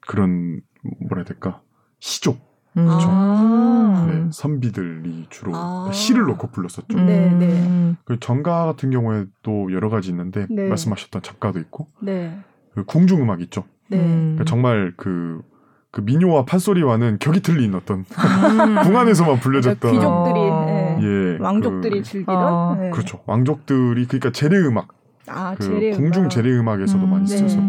[0.00, 1.60] 그런 뭐라 해야 될까
[1.98, 2.36] 시조
[2.76, 2.86] 음.
[2.86, 3.08] 그렇죠.
[3.10, 6.98] 아~ 네, 선비들이 주로 아~ 시를 놓고 불렀었죠.
[6.98, 7.94] 네, 네.
[8.04, 10.68] 그 정가 같은 경우에 또 여러 가지 있는데 네.
[10.68, 12.38] 말씀하셨던 잡가도 있고, 네.
[12.74, 13.64] 그 궁중 음악 있죠.
[13.88, 13.98] 네.
[13.98, 18.04] 그러니까 정말 그그 민요와 판소리와는 격이 틀린 어떤 음.
[18.82, 20.98] 궁안에서만 불려졌던 그러니까 귀족들이 어.
[21.02, 22.76] 예, 왕족들이 그, 즐기던 어.
[22.80, 22.90] 네.
[22.90, 24.88] 그렇죠 왕족들이 그러니까 재래 음악
[25.26, 27.36] 아, 그 재래 궁중 재래 음악에서도 음, 많이 네.
[27.36, 27.62] 쓰였었고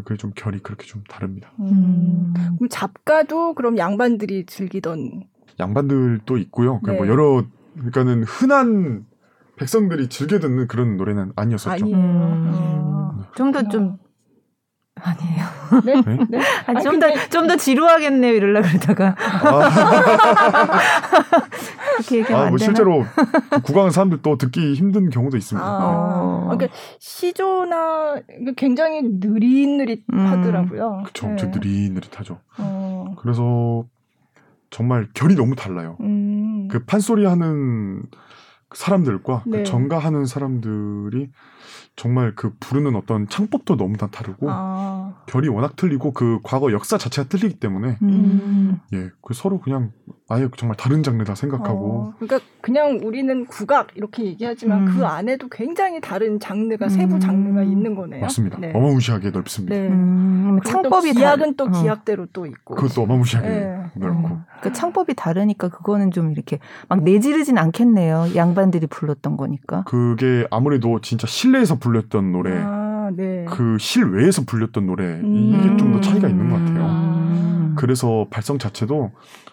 [0.00, 0.02] 음.
[0.02, 1.52] 그게 좀 결이 그렇게 좀 다릅니다.
[1.60, 2.32] 음.
[2.56, 5.24] 그럼 잡가도 그럼 양반들이 즐기던
[5.60, 6.80] 양반들도 있고요.
[6.84, 6.96] 네.
[6.96, 9.06] 뭐 여러 그러니까는 흔한
[9.56, 11.70] 백성들이 즐겨 듣는 그런 노래는 아니었었죠.
[11.70, 11.96] 아니에요.
[11.96, 13.22] 음.
[13.36, 13.98] 좀더좀
[15.02, 15.44] 아니에요.
[15.84, 16.00] 네?
[16.02, 16.18] 네?
[16.28, 16.40] 네?
[16.66, 19.16] 아, 좀 더, 좀더 지루하겠네요, 이러려 그러다가.
[19.18, 20.66] 아.
[21.96, 23.04] 그렇게 얘기하면 아, 뭐 실제로
[23.64, 25.66] 구강 사람들 또 듣기 힘든 경우도 있습니다.
[25.66, 26.56] 아, 네.
[26.56, 28.20] 그러니까 시조나
[28.56, 30.98] 굉장히 느릿느릿하더라고요.
[31.00, 31.02] 음.
[31.04, 31.58] 그쵸, 엄청 네.
[31.58, 32.38] 느릿느릿하죠.
[32.58, 33.14] 어.
[33.18, 33.84] 그래서
[34.70, 35.96] 정말 결이 너무 달라요.
[36.00, 36.68] 음.
[36.70, 38.02] 그 판소리 하는
[38.74, 39.58] 사람들과 그 네.
[39.58, 41.28] 그 전가하는 사람들이
[41.94, 45.14] 정말 그 부르는 어떤 창법도 너무 다 다르고 아.
[45.26, 48.80] 결이 워낙 틀리고 그 과거 역사 자체가 틀리기 때문에 음.
[48.94, 49.92] 예, 그 서로 그냥
[50.32, 54.94] 아예 정말 다른 장르다 생각하고 어, 그러니까 그냥 우리는 국악 이렇게 얘기하지만 음.
[54.96, 57.70] 그 안에도 굉장히 다른 장르가 세부 장르가 음.
[57.70, 58.20] 있는 거네요.
[58.22, 58.58] 맞습니다.
[58.58, 58.72] 네.
[58.74, 59.74] 어마무시하게 넓습니다.
[59.74, 59.88] 네.
[59.88, 61.70] 음, 창법이 기악은 또 어.
[61.70, 63.84] 기악대로 또 있고 그것도 어마무시하게 네.
[63.94, 64.44] 넓고 음.
[64.62, 66.58] 그 창법이 다르니까 그거는 좀 이렇게
[66.88, 68.28] 막 내지르진 않겠네요.
[68.34, 69.84] 양반들이 불렀던 거니까.
[69.84, 73.44] 그게 아무래도 진짜 실내에서 불렸던 노래, 아, 네.
[73.50, 75.52] 그 실외에서 불렸던 노래 음.
[75.60, 76.86] 이게 좀 더 차이가 있는 것 같아요.
[76.86, 77.74] 음.
[77.76, 79.51] 그래서 발성 자체도 그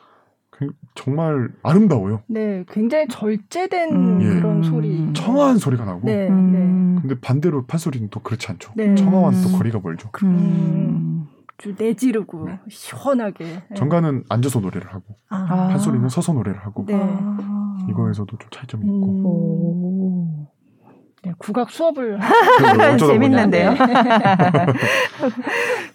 [0.96, 2.22] 정말 아름다워요.
[2.28, 4.20] 네, 굉장히 절제된 음.
[4.20, 4.70] 그런 예.
[4.70, 5.14] 소리.
[5.14, 6.02] 청아한 소리가 나고.
[6.04, 6.60] 네, 네.
[7.02, 8.74] 근데 반대로 판소리는 또 그렇지 않죠.
[8.76, 8.96] 네.
[8.96, 10.10] 청아와는 또 거리가 멀죠.
[10.24, 11.28] 음.
[11.58, 12.60] 좀 내지르고 네.
[12.70, 13.46] 시원하게.
[13.46, 13.76] 네.
[13.76, 15.46] 정가는 앉아서 노래를 하고 아.
[15.46, 16.86] 판소리는 서서 노래를 하고.
[16.86, 16.96] 네.
[17.90, 19.06] 이거에서도 좀 차이점이 있고.
[19.06, 20.59] 음.
[21.24, 22.18] 네, 국악 수업을
[23.00, 23.74] 재밌는데요.
[23.74, 23.78] 네.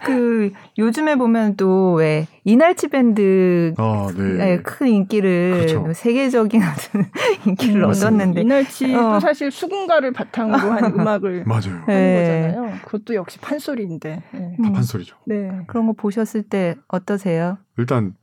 [0.04, 4.58] 그 요즘에 보면 또 왜 이날치 밴드 아, 네.
[4.62, 5.92] 큰 인기를 그렇죠.
[5.94, 6.60] 세계적인
[7.46, 9.20] 인기를 음, 얻었는데 이날치도 어.
[9.20, 11.62] 사실 수군가를 바탕으로 한 음악을 맞아요.
[11.62, 12.52] 하는 네.
[12.52, 12.74] 거잖아요.
[12.84, 14.22] 그것도 역시 판소리인데.
[14.32, 14.56] 네.
[14.62, 15.16] 다 판소리죠.
[15.26, 15.62] 네.
[15.66, 17.58] 그런 거 보셨을 때 어떠세요?
[17.78, 18.14] 일단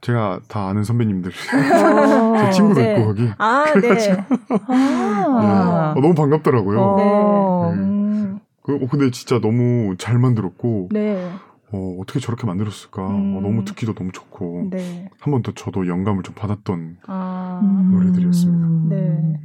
[0.00, 1.32] 제가 다 아는 선배님들
[2.38, 2.92] 제 친구도 네.
[2.92, 3.88] 있고 거기 아 네.
[4.68, 5.92] 아.
[5.94, 5.98] 네.
[5.98, 6.80] 어, 너무 반갑더라고요.
[6.80, 7.72] 어.
[7.74, 7.80] 네.
[7.80, 8.40] 음.
[8.62, 11.30] 그, 어, 근데 진짜 너무 잘 만들었고 네.
[11.72, 13.36] 어, 어떻게 저렇게 만들었을까 음.
[13.36, 15.10] 어, 너무 듣기도 너무 좋고 네.
[15.20, 17.60] 한번 더 저도 영감을 좀 받았던 아.
[17.92, 18.94] 노래들이었습니다.
[18.94, 19.00] 네.
[19.00, 19.40] 네.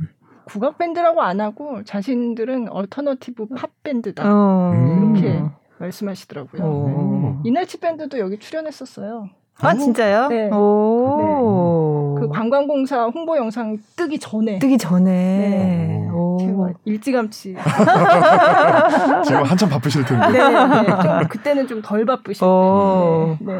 [0.45, 4.73] 국악 밴드라고 안 하고 자신들은 alternative 팝 밴드다 어.
[4.75, 5.51] 이렇게 음.
[5.79, 7.41] 말씀하시더라고요.
[7.45, 9.29] 이날치 밴드도 여기 출연했었어요.
[9.59, 10.27] 아 진짜요?
[10.27, 10.49] 네.
[10.51, 12.17] 오.
[12.19, 12.21] 네.
[12.21, 14.59] 그 관광공사 홍보 영상 뜨기 전에.
[14.59, 15.11] 뜨기 전에.
[15.11, 16.09] 네.
[16.11, 16.37] 오.
[16.85, 17.55] 일찌감치.
[19.25, 20.31] 지금 한참 바쁘실 텐데.
[20.31, 21.27] 네, 네.
[21.29, 23.53] 그때는 좀 덜 바쁘실 텐데.
[23.53, 23.59] 네.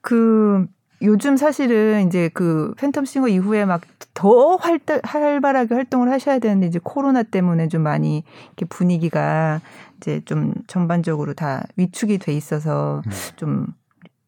[0.00, 0.66] 그
[1.02, 3.82] 요즘 사실은 이제 그 팬텀 싱어 이후에 막
[4.18, 4.58] 더
[5.04, 9.60] 활발하게 활동을 하셔야 되는데 이제 코로나 때문에 좀 많이 이렇게 분위기가
[9.96, 13.12] 이제 좀 전반적으로 다 위축이 돼 있어서 음.
[13.36, 13.66] 좀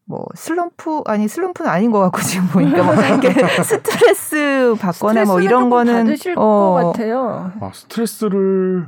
[0.05, 3.33] 뭐 슬럼프 아니 슬럼프는 아닌 것 같고 지금 보니까 뭐 이렇게
[3.63, 6.41] 스트레스 받거나 뭐 이런 거는 받으실 어.
[6.41, 7.51] 것 같아요.
[7.61, 8.87] 아 스트레스를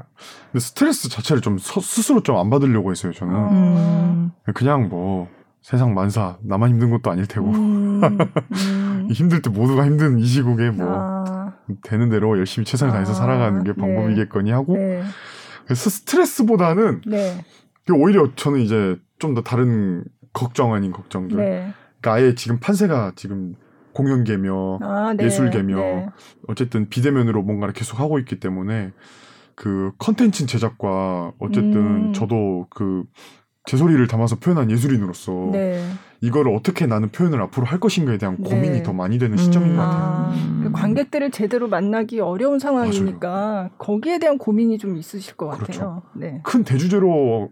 [0.51, 3.33] 근데 스트레스 자체를 좀 서, 스스로 좀 안 받으려고 했어요 저는.
[3.35, 4.31] 음.
[4.53, 5.29] 그냥 뭐
[5.61, 8.01] 세상 만사 나만 힘든 것도 아닐 테고 음.
[8.51, 9.07] 음.
[9.11, 11.53] 힘들 때 모두가 힘든 이 시국에 뭐 아.
[11.83, 13.15] 되는 대로 열심히 최선을 다해서 아.
[13.15, 13.77] 살아가는 게 네.
[13.79, 15.03] 방법이겠거니 하고 네.
[15.65, 17.37] 그래서 스트레스보다는 네.
[17.93, 20.03] 오히려 저는 이제 좀 더 다른
[20.33, 21.37] 걱정 아닌 걱정들.
[21.37, 21.73] 네.
[22.01, 23.55] 그러니까 아예 지금 판세가 지금
[23.93, 25.25] 공연계며 아, 네.
[25.25, 26.09] 예술계며 네.
[26.47, 28.91] 어쨌든 비대면으로 뭔가를 계속 하고 있기 때문에
[29.55, 32.13] 그 컨텐츠 제작과 어쨌든 음.
[32.13, 33.03] 저도 그
[33.65, 35.81] 제 소리를 담아서 표현한 예술인으로서 네.
[36.19, 38.49] 이거를 어떻게 나는 표현을 앞으로 할 것인가에 대한 네.
[38.49, 39.75] 고민이 더 많이 되는 시점인 음.
[39.77, 40.03] 것 같아요.
[40.03, 40.71] 아, 음.
[40.73, 43.69] 관객들을 제대로 만나기 어려운 상황이니까 맞아요.
[43.77, 45.79] 거기에 대한 고민이 좀 있으실 것 그렇죠.
[45.79, 46.01] 같아요.
[46.13, 46.41] 네.
[46.43, 47.51] 큰 대주제로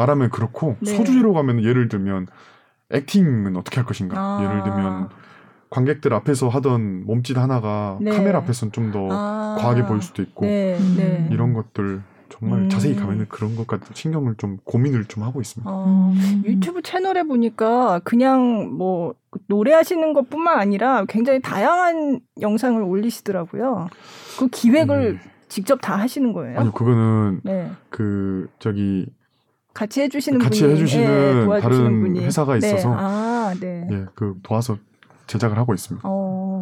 [0.00, 0.96] 말하면 그렇고 네.
[0.96, 2.26] 소주제로 가면 예를 들면
[2.90, 4.16] 액팅은 어떻게 할 것인가.
[4.18, 4.42] 아.
[4.42, 5.08] 예를 들면
[5.68, 8.10] 관객들 앞에서 하던 몸짓 하나가 네.
[8.10, 9.56] 카메라 앞에서는 좀더 아.
[9.60, 10.78] 과하게 보일 수도 있고 네.
[10.96, 11.28] 네.
[11.30, 12.68] 이런 것들 정말 음.
[12.68, 15.70] 자세히 가면은 그런 것 같은 신경을 좀 고민을 좀 하고 있습니다.
[15.70, 19.14] 어, 유튜브 채널에 보니까 그냥 뭐
[19.48, 23.88] 노래하시는 것뿐만 아니라 굉장히 다양한 영상을 올리시더라고요.
[24.38, 25.30] 그 기획을 음.
[25.48, 26.58] 직접 다 하시는 거예요?
[26.60, 27.70] 아니요, 그거는 네.
[27.90, 29.06] 그 저기
[29.74, 32.20] 같이 해주시는 같이 분이, 해주시는 네, 다른 분이.
[32.24, 32.66] 회사가 네.
[32.66, 33.86] 있어서 아, 네.
[33.90, 34.76] 예, 그 도와서
[35.26, 36.06] 제작을 하고 있습니다.
[36.08, 36.60] 어.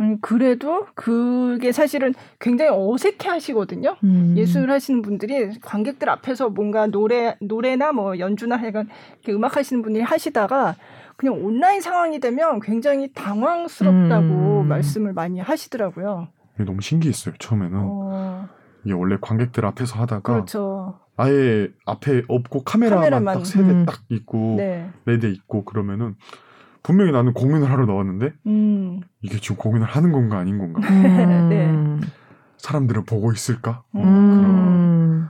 [0.00, 3.96] 음, 그래도 그게 사실은 굉장히 어색해 하시거든요.
[4.02, 4.34] 음.
[4.36, 8.88] 예술 하시는 분들이 관객들 앞에서 뭔가 노래, 노래나 뭐 연주나 하여간
[9.28, 10.76] 음악 하시는 분들이 하시다가
[11.16, 14.68] 그냥 온라인 상황이 되면 굉장히 당황스럽다고 음.
[14.68, 16.28] 말씀을 많이 하시더라고요.
[16.56, 17.78] 너무 신기했어요, 처음에는.
[17.82, 18.48] 어.
[18.84, 20.32] 이게 원래 관객들 앞에서 하다가.
[20.32, 20.98] 그렇죠.
[21.20, 23.34] 아예 앞에 없고 카메라만, 카메라만.
[23.34, 23.84] 딱 세대 음.
[23.84, 24.90] 딱 있고, 네.
[25.04, 26.14] 네대 있고 그러면은
[26.82, 29.00] 분명히 나는 공연을 하러 나왔는데 음.
[29.20, 30.80] 이게 지금 공연을 하는 건가 아닌 건가?
[30.88, 31.48] 음.
[32.00, 32.08] 네.
[32.56, 33.82] 사람들은 보고 있을까?
[33.92, 35.28] 어, 음.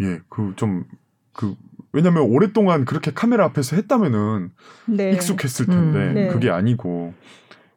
[0.00, 0.86] 예, 그 좀그
[1.32, 1.56] 그
[1.92, 4.50] 왜냐면 오랫동안 그렇게 카메라 앞에서 했다면은
[4.86, 5.12] 네.
[5.12, 6.14] 익숙했을 텐데 음.
[6.14, 6.28] 네.
[6.28, 7.14] 그게 아니고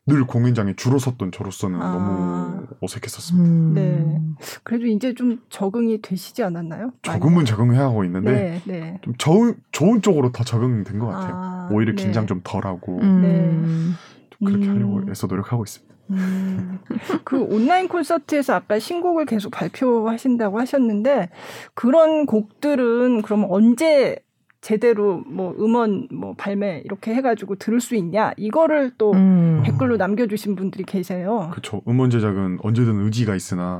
[0.07, 1.91] 늘 공연장에 줄어 섰던 저로서는 아.
[1.91, 3.49] 너무 어색했었습니다.
[3.49, 3.73] 음.
[3.73, 4.21] 네.
[4.63, 6.91] 그래도 이제 좀 적응이 되시지 않았나요?
[7.01, 8.99] 조금은 적응해 하고 있는데 네, 네.
[9.01, 11.33] 좀 좋은 좋은 쪽으로 더 적응된 것 같아요.
[11.35, 12.03] 아, 오히려 네.
[12.03, 13.21] 긴장 좀 덜하고 음.
[13.21, 14.45] 네.
[14.45, 15.09] 그렇게 하려고 음.
[15.09, 15.95] 애써 노력하고 있습니다.
[16.11, 16.79] 음.
[17.23, 21.29] 그 온라인 콘서트에서 아까 신곡을 계속 발표하신다고 하셨는데
[21.73, 24.17] 그런 곡들은 그럼 언제
[24.65, 29.61] 제대로 뭐 음원 뭐 발매 이렇게 해가지고 들을 수 있냐 이거를 또 음.
[29.63, 31.49] 댓글로 남겨주신 분들이 계세요.
[31.51, 31.83] 그렇죠.
[31.87, 33.79] 음원 제작은 언제든 의지가 있으나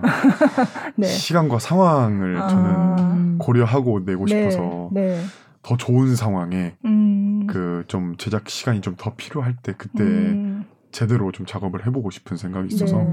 [0.95, 1.07] 네.
[1.07, 2.47] 시간과 상황을 아.
[2.47, 4.51] 저는 고려하고 내고 네.
[4.51, 5.19] 싶어서 네.
[5.63, 7.47] 더 좋은 상황에 음.
[7.47, 10.65] 그좀 제작 시간이 좀 더 필요할 때 그때 음.
[10.91, 13.07] 제대로 좀 작업을 해보고 싶은 생각이 있어서.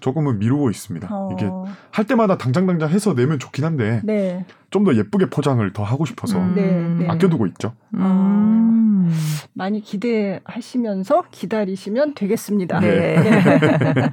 [0.00, 1.08] 조금은 미루고 있습니다.
[1.10, 1.30] 어.
[1.32, 1.48] 이게
[1.90, 4.44] 할 때마다 당장 당장 해서 내면 좋긴 한데 네.
[4.70, 6.54] 좀더 예쁘게 포장을 더 하고 싶어서 음.
[6.54, 7.08] 네, 네.
[7.10, 7.72] 아껴두고 있죠.
[7.94, 9.12] 음.
[9.52, 12.80] 많이 기대하시면서 기다리시면 되겠습니다.
[12.80, 13.20] 네.
[13.20, 14.12] 네.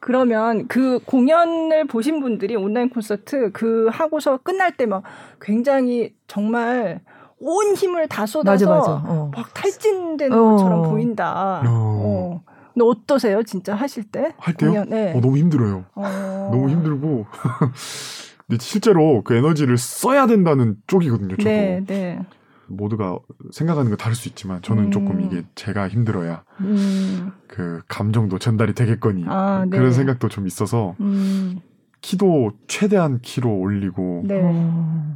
[0.00, 5.02] 그러면 그 공연을 보신 분들이 온라인 콘서트 그 하고서 끝날 때 막
[5.40, 7.00] 굉장히 정말
[7.38, 9.02] 온 힘을 다 쏟아서 맞아, 맞아.
[9.06, 9.30] 어.
[9.34, 10.50] 막 탈진된 어.
[10.56, 11.62] 것처럼 보인다.
[11.66, 12.42] 어.
[12.80, 12.84] 어.
[12.84, 14.34] 근데 어떠세요, 진짜 하실 때?
[14.38, 14.70] 할 때요?
[14.70, 15.12] 공연, 네.
[15.12, 15.84] 어, 너무 힘들어요.
[15.94, 16.48] 어...
[16.50, 17.26] 너무 힘들고.
[18.48, 21.44] 근데 실제로 그 에너지를 써야 된다는 쪽이거든요, 저도.
[21.44, 22.20] 네, 네.
[22.66, 23.18] 모두가
[23.50, 24.90] 생각하는 거 다를 수 있지만 저는 음.
[24.92, 27.32] 조금 이게 제가 힘들어야 음.
[27.48, 29.76] 그 감정도 전달이 되겠거니 아, 네.
[29.76, 31.58] 그런 생각도 좀 있어서 음.
[32.00, 34.40] 키도 최대한 키로 올리고 네.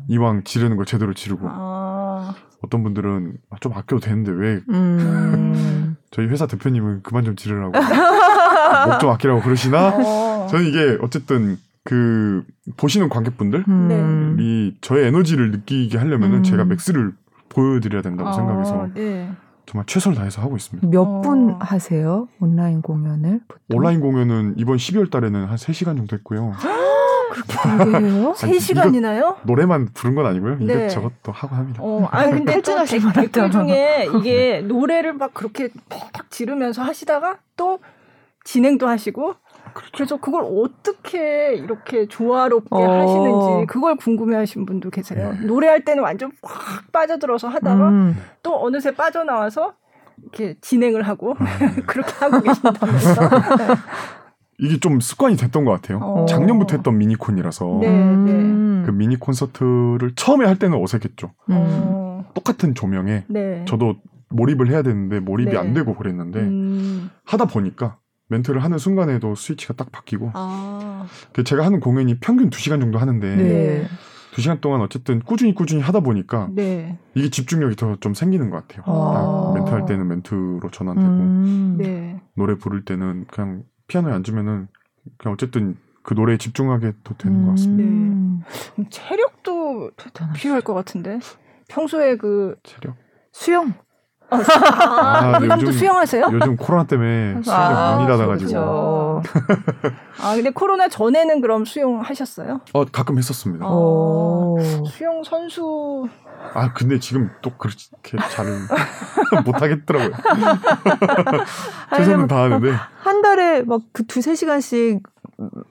[0.09, 2.35] 이왕 지르는 걸 제대로 지르고 아.
[2.65, 5.97] 어떤 분들은 아, 좀 아껴도 되는데 왜 음.
[6.11, 7.73] 저희 회사 대표님은 그만 좀 지르라고
[8.89, 10.47] 목 좀 아끼라고 그러시나 어.
[10.51, 12.45] 저는 이게 어쨌든 그
[12.77, 14.77] 보시는 관객분들이 음.
[14.81, 16.43] 저의 에너지를 느끼게 하려면은 음.
[16.43, 17.12] 제가 맥스를
[17.51, 19.31] 보여드려야 된다고 아, 생각해서 네.
[19.67, 20.87] 정말 최선을 다해서 하고 있습니다.
[20.89, 21.59] 몇분 어.
[21.61, 22.29] 하세요?
[22.41, 23.41] 온라인 공연을?
[23.49, 23.79] 보통?
[23.79, 26.53] 온라인 공연은 이번 12월 달에는 한 3시간 정도 했고요.
[27.35, 28.32] 그렇게 해요?
[28.37, 29.37] 3시간이나요?
[29.43, 30.59] 노래만 부른 건 아니고요.
[30.61, 30.74] 네.
[30.74, 31.80] 이것 저것도 하고 합니다.
[31.82, 37.80] 어, 아 근데 댓글 중에 이게 노래를 막 그렇게 팍 지르면서 하시다가 또
[38.45, 39.35] 진행도 하시고
[39.72, 39.91] 그렇죠.
[39.95, 43.03] 그래서 그걸 어떻게 이렇게 조화롭게 어.
[43.03, 45.32] 하시는지 그걸 궁금해하신 분도 계세요.
[45.32, 45.47] 네.
[45.47, 48.16] 노래할 때는 완전 확 빠져들어서 하다가 음.
[48.43, 49.74] 또 어느새 빠져나와서
[50.22, 51.82] 이렇게 진행을 하고 음.
[51.87, 53.14] 그렇게 하고 계신다면서.
[54.59, 55.99] 이게 좀 습관이 됐던 것 같아요.
[55.99, 56.27] 어.
[56.27, 58.33] 작년부터 했던 미니콘이라서 네, 네.
[58.87, 61.33] 그 미니 콘서트를 처음에 할 때는 어색했죠.
[61.51, 62.23] 음.
[62.35, 63.65] 똑같은 조명에 네.
[63.67, 63.97] 저도
[64.31, 65.57] 몰입을 해야 되는데 몰입이 네.
[65.59, 67.11] 안 되고 그랬는데 음.
[67.25, 67.99] 하다 보니까
[68.29, 71.07] 멘트를 하는 순간에도 스위치가 딱 바뀌고 아.
[71.33, 73.87] 그 제가 하는 공연이 평균 2시간 정도 하는데 네.
[74.35, 76.99] 2시간 동안 어쨌든 꾸준히 꾸준히 하다 보니까 네.
[77.15, 78.83] 이게 집중력이 더 좀 생기는 것 같아요.
[78.87, 79.53] 아.
[79.55, 81.77] 멘트 할 때는 멘트로 전환되고 음.
[81.79, 82.21] 네.
[82.37, 84.68] 노래 부를 때는 그냥 피아노에 앉으면은
[85.18, 87.45] 그냥 어쨌든 그 노래에 집중하게 더 되는 음.
[87.45, 88.45] 것 같습니다.
[88.82, 88.89] 네.
[88.91, 90.41] 체력도 대단하시죠.
[90.41, 91.18] 필요할 것 같은데
[91.68, 92.97] 평소에 그 체력
[93.32, 93.74] 수영
[94.35, 96.28] 아, 아 요즘 수영하세요?
[96.32, 98.51] 요즘 코로나 때문에 수영장 아, 문이 닫아가지고.
[98.51, 99.22] 그렇죠.
[100.22, 102.61] 아 근데 코로나 전에는 그럼 수영하셨어요?
[102.72, 103.66] 어 가끔 했었습니다.
[104.87, 106.09] 수영 선수.
[106.55, 108.47] 아 근데 지금 또 그렇게 잘
[109.45, 110.11] 못하겠더라고요.
[111.97, 115.03] 최선은 다하는데 한 달에 막 그 두세 시간씩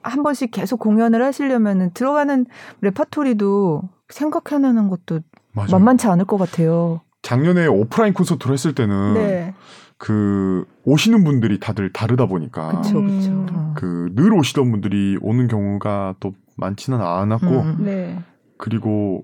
[0.01, 2.45] 한 번씩 계속 공연을 하시려면 들어가는
[2.81, 5.19] 레파토리도 생각해내는 것도
[5.53, 5.69] 맞아요.
[5.71, 7.01] 만만치 않을 것 같아요.
[7.23, 9.53] 작년에 오프라인 콘서트를 했을 때는 네.
[9.97, 13.73] 그 오시는 분들이 다들 다르다 보니까 음.
[13.75, 17.77] 그늘 오시던 분들이 오는 경우가 또 많지는 않았고 음.
[17.79, 18.19] 네.
[18.57, 19.23] 그리고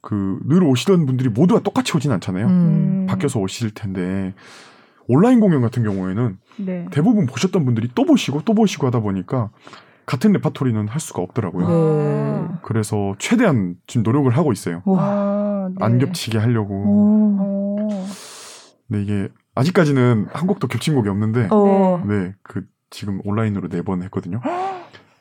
[0.00, 2.46] 그 늘 오시던 분들이 모두가 똑같이 오진 않잖아요.
[2.46, 3.06] 음.
[3.08, 4.32] 바뀌어서 오실 텐데
[5.08, 6.86] 온라인 공연 같은 경우에는 네.
[6.90, 9.50] 대부분 보셨던 분들이 또 보시고 또 보시고 하다 보니까
[10.06, 11.68] 같은 레파토리는 할 수가 없더라고요.
[11.68, 12.58] 네.
[12.62, 14.82] 그래서 최대한 지금 노력을 하고 있어요.
[14.86, 15.84] 아, 네.
[15.84, 16.74] 안 겹치게 하려고.
[16.74, 17.88] 오.
[18.88, 22.00] 근데 이게 아직까지는 한 곡도 겹친 곡이 없는데, 오.
[22.06, 24.40] 네, 그 지금 온라인으로 네 번 했거든요.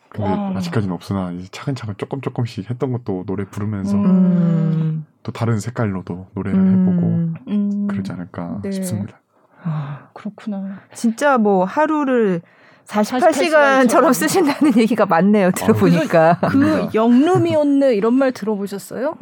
[0.10, 0.54] 근데 와.
[0.56, 5.06] 아직까지는 없으나 이제 차근차근 조금 조금씩 했던 것도 노래 부르면서 음.
[5.24, 7.08] 또 다른 색깔로도 노래를 해보고
[7.50, 7.88] 음.
[7.90, 8.72] 그러지 않을까 네.
[8.72, 9.20] 싶습니다.
[9.64, 10.80] 아, 그렇구나.
[10.94, 12.42] 진짜 뭐 하루를
[12.86, 15.52] 48시간처럼 쓰신다는 얘기가 많네요.
[15.52, 16.38] 들어보니까.
[16.42, 19.16] 아, 그 영르미온느 이런 말 들어보셨어요?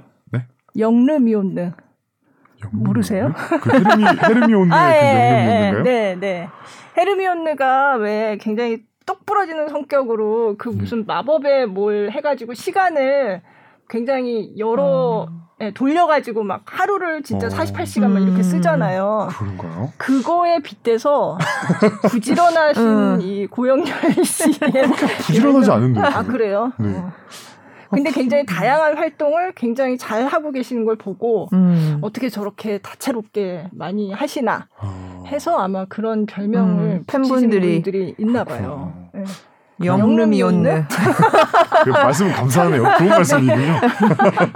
[0.76, 0.82] 네?
[0.82, 1.72] 영르미온느.
[2.72, 3.32] 모르세요?
[3.62, 5.84] 그 헤르미 헤르미온느 아, 그 예, 영르미온느인가요?
[5.84, 6.50] 네, 네.
[6.98, 10.76] 헤르미온느가 왜 굉장히 똑 부러지는 성격으로 그 네.
[10.78, 11.04] 무슨 네.
[11.08, 13.42] 마법에 뭘 해가지고 시간을
[13.88, 15.42] 굉장히 여러 음.
[15.58, 17.50] 네, 돌려가지고 막 하루를 진짜 어.
[17.50, 18.44] 48시간만 이렇게 음.
[18.44, 19.30] 쓰잖아요.
[19.32, 19.94] 그런가요?
[19.98, 21.38] 그거에 빗대서
[22.10, 23.20] 부지런하신 음.
[23.22, 23.86] 이 고영렬
[24.24, 24.84] 씨의
[25.28, 26.02] 부지런하지 않은데.
[26.02, 26.74] 아 그래요?
[26.78, 26.98] 네.
[26.98, 27.12] 어.
[27.90, 32.00] 근데 굉장히 다양한 활동을 굉장히 잘 하고 계시는 걸 보고 음.
[32.02, 35.24] 어떻게 저렇게 다채롭게 많이 하시나 어.
[35.28, 38.94] 해서 아마 그런 별명을 음, 팬분들이 분들이 있나 봐요.
[39.14, 39.24] 네.
[39.84, 40.86] 영름이온느.
[41.84, 42.84] 그 말씀 감사하네요.
[42.98, 43.74] 좋은 말씀이군요.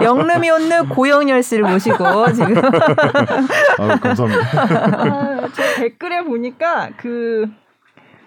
[0.00, 2.56] 영름이온느 고영열 씨를 모시고 지금.
[3.78, 4.62] 아, 감사합니다.
[4.62, 7.46] 아, 제 댓글에 보니까 그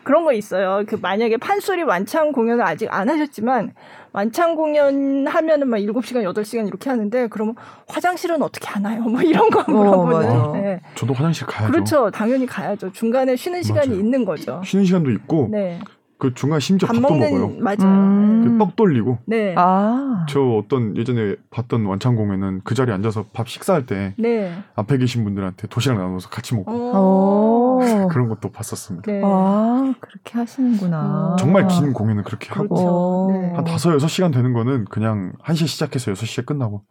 [0.03, 0.83] 그런 거 있어요.
[0.87, 3.73] 그 만약에 판소리 완창 공연을 아직 안 하셨지만
[4.11, 7.55] 완창 공연 하면은 막 7시간, 8시간 이렇게 하는데 그러면
[7.87, 9.01] 화장실은 어떻게 하나요?
[9.01, 10.29] 뭐 이런 거 어, 물어보는.
[10.29, 10.81] 어, 네.
[10.95, 11.71] 저도 화장실 가야죠.
[11.71, 12.11] 그렇죠.
[12.11, 12.91] 당연히 가야죠.
[12.91, 13.99] 중간에 쉬는 시간이 맞아요.
[13.99, 14.61] 있는 거죠.
[14.63, 15.79] 쉬는 시간도 있고 네.
[16.23, 17.59] 그 중간 심지어 밥도 먹는, 먹어요.
[17.59, 17.77] 맞아요.
[17.81, 18.57] 음.
[18.57, 19.17] 그떡 돌리고.
[19.25, 19.53] 네.
[19.57, 20.25] 아.
[20.29, 24.53] 저 어떤 예전에 봤던 완창 공연은 그 자리에 앉아서 밥 식사할 때 네.
[24.75, 28.07] 앞에 계신 분들한테 도시락 나눠서 같이 먹고 오.
[28.09, 29.11] 그런 것도 봤었습니다.
[29.11, 29.21] 네.
[29.21, 31.35] 아 그렇게 하시는구나.
[31.37, 32.73] 정말 긴 공연은 그렇게 그렇죠.
[32.73, 33.51] 하고 네.
[33.53, 36.83] 한 다섯 여섯 시간 되는 거는 그냥 한 시에 시작해서 여섯 시에 끝나고.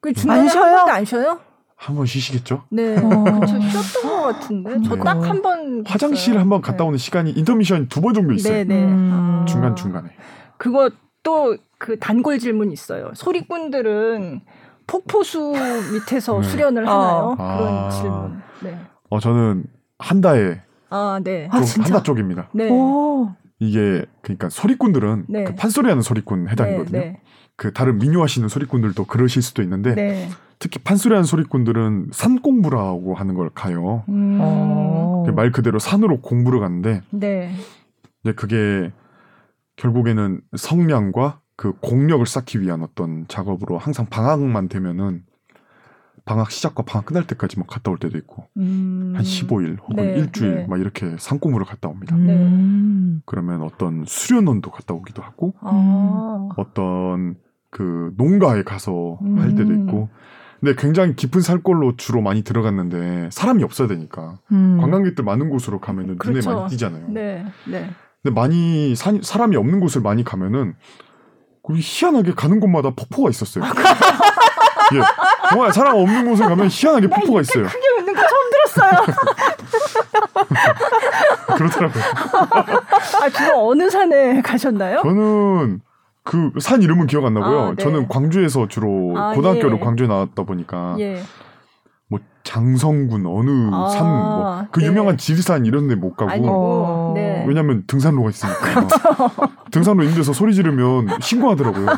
[0.00, 0.76] 그 중간에 안 쉬어요?
[0.88, 1.40] 안 쉬어요?
[1.76, 2.62] 한 번 쉬시겠죠?
[2.70, 2.96] 네.
[2.96, 3.24] 어.
[3.40, 4.82] 그쵸, 쉬었던 것 같은데.
[4.82, 5.84] 저 딱 한 번.
[5.86, 6.84] 화장실 한 번 갔다 네.
[6.88, 8.64] 오는 시간이 인터미션 두 번 정도 있어요.
[8.64, 8.84] 네네.
[8.84, 9.10] 음.
[9.12, 9.44] 아.
[9.46, 10.08] 중간 중간에.
[10.56, 10.90] 그거
[11.22, 13.10] 또 그 단골 질문 있어요.
[13.14, 14.40] 소리꾼들은
[14.86, 15.52] 폭포수
[15.92, 16.48] 밑에서 네.
[16.48, 17.36] 수련을 하나요?
[17.38, 17.58] 아.
[17.58, 18.40] 그런 질문.
[18.62, 18.78] 네.
[19.10, 19.64] 어, 저는
[19.98, 20.62] 한다에.
[20.88, 21.48] 아, 네.
[21.52, 22.48] 아, 한다 쪽입니다.
[22.54, 22.70] 네.
[22.70, 23.28] 오.
[23.58, 25.44] 이게, 그러니까 소리꾼들은 네.
[25.44, 26.98] 그 판소리 하는 소리꾼 해당이거든요.
[26.98, 27.20] 네, 네.
[27.56, 30.28] 그 다른 민요하시는 소리꾼들도 그러실 수도 있는데 네.
[30.58, 34.04] 특히 판소리하는 소리꾼들은 산 공부라고 하는 걸 가요.
[34.08, 34.38] 음.
[34.40, 35.26] 어.
[35.34, 37.52] 말 그대로 산으로 공부를 가는데 네.
[38.22, 38.92] 이제 그게
[39.76, 45.24] 결국에는 성량과 그 공력을 쌓기 위한 어떤 작업으로 항상 방학만 되면은
[46.24, 49.12] 방학 시작과 방학 끝날 때까지 막 갔다 올 때도 있고 음.
[49.14, 50.66] 한 15일 혹은 네, 일주일 네.
[50.66, 52.16] 막 이렇게 산공부를 갔다 옵니다.
[52.16, 53.20] 네.
[53.26, 56.48] 그러면 어떤 수련원도 갔다 오기도 하고 아.
[56.56, 57.36] 어떤
[57.70, 59.38] 그 농가에 가서 음.
[59.38, 60.08] 할 때도 있고
[60.60, 64.78] 근데 굉장히 깊은 산골로 주로 많이 들어갔는데 사람이 없어야 되니까 음.
[64.80, 66.48] 관광객들 많은 곳으로 가면은 그렇죠.
[66.50, 67.08] 눈에 많이 띄잖아요.
[67.08, 67.90] 네, 네.
[68.22, 70.74] 근데 많이 사, 사람이 없는 곳을 많이 가면은
[71.68, 73.64] 희한하게 가는 곳마다 폭포가 있었어요.
[74.94, 75.00] 예,
[75.50, 77.64] 정말 사람 없는 곳에 가면 희한하게 폭포가 있어요.
[77.66, 79.06] 크게 웃는 거 처음 들었어요.
[81.56, 82.04] 그렇더라고요.
[83.20, 85.00] 아, 주로 어느 산에 가셨나요?
[85.02, 85.80] 저는
[86.26, 87.60] 그 산 이름은 기억 안 나고요.
[87.60, 87.76] 아, 네.
[87.82, 89.80] 저는 광주에서 주로 아, 고등학교를 예.
[89.80, 91.22] 광주에 나왔다 보니까 예.
[92.08, 94.86] 뭐 장성군 어느 아, 산뭐그 네.
[94.86, 97.44] 유명한 지리산 이런 데 못 가고 어, 네.
[97.48, 98.96] 왜냐면 등산로가 있으니까 그렇죠.
[99.70, 101.86] 등산로 있는 데서 소리 지르면 신고하더라고요.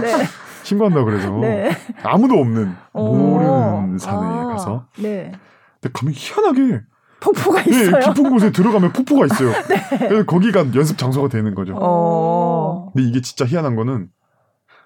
[0.00, 0.24] 네.
[0.62, 1.70] 신고한다 그래서 네.
[2.02, 5.32] 아무도 없는 모르는 산에 아, 가서 네.
[5.80, 6.80] 근데 가면 희한하게
[7.24, 7.98] 폭포가 네, 있어요.
[7.98, 9.50] 네, 깊은 곳에 들어가면 폭포가 있어요.
[9.68, 9.98] 네.
[9.98, 11.74] 그래서 거기가 연습 장소가 되는 거죠.
[11.80, 12.90] 어...
[12.92, 14.08] 근데 이게 진짜 희한한 거는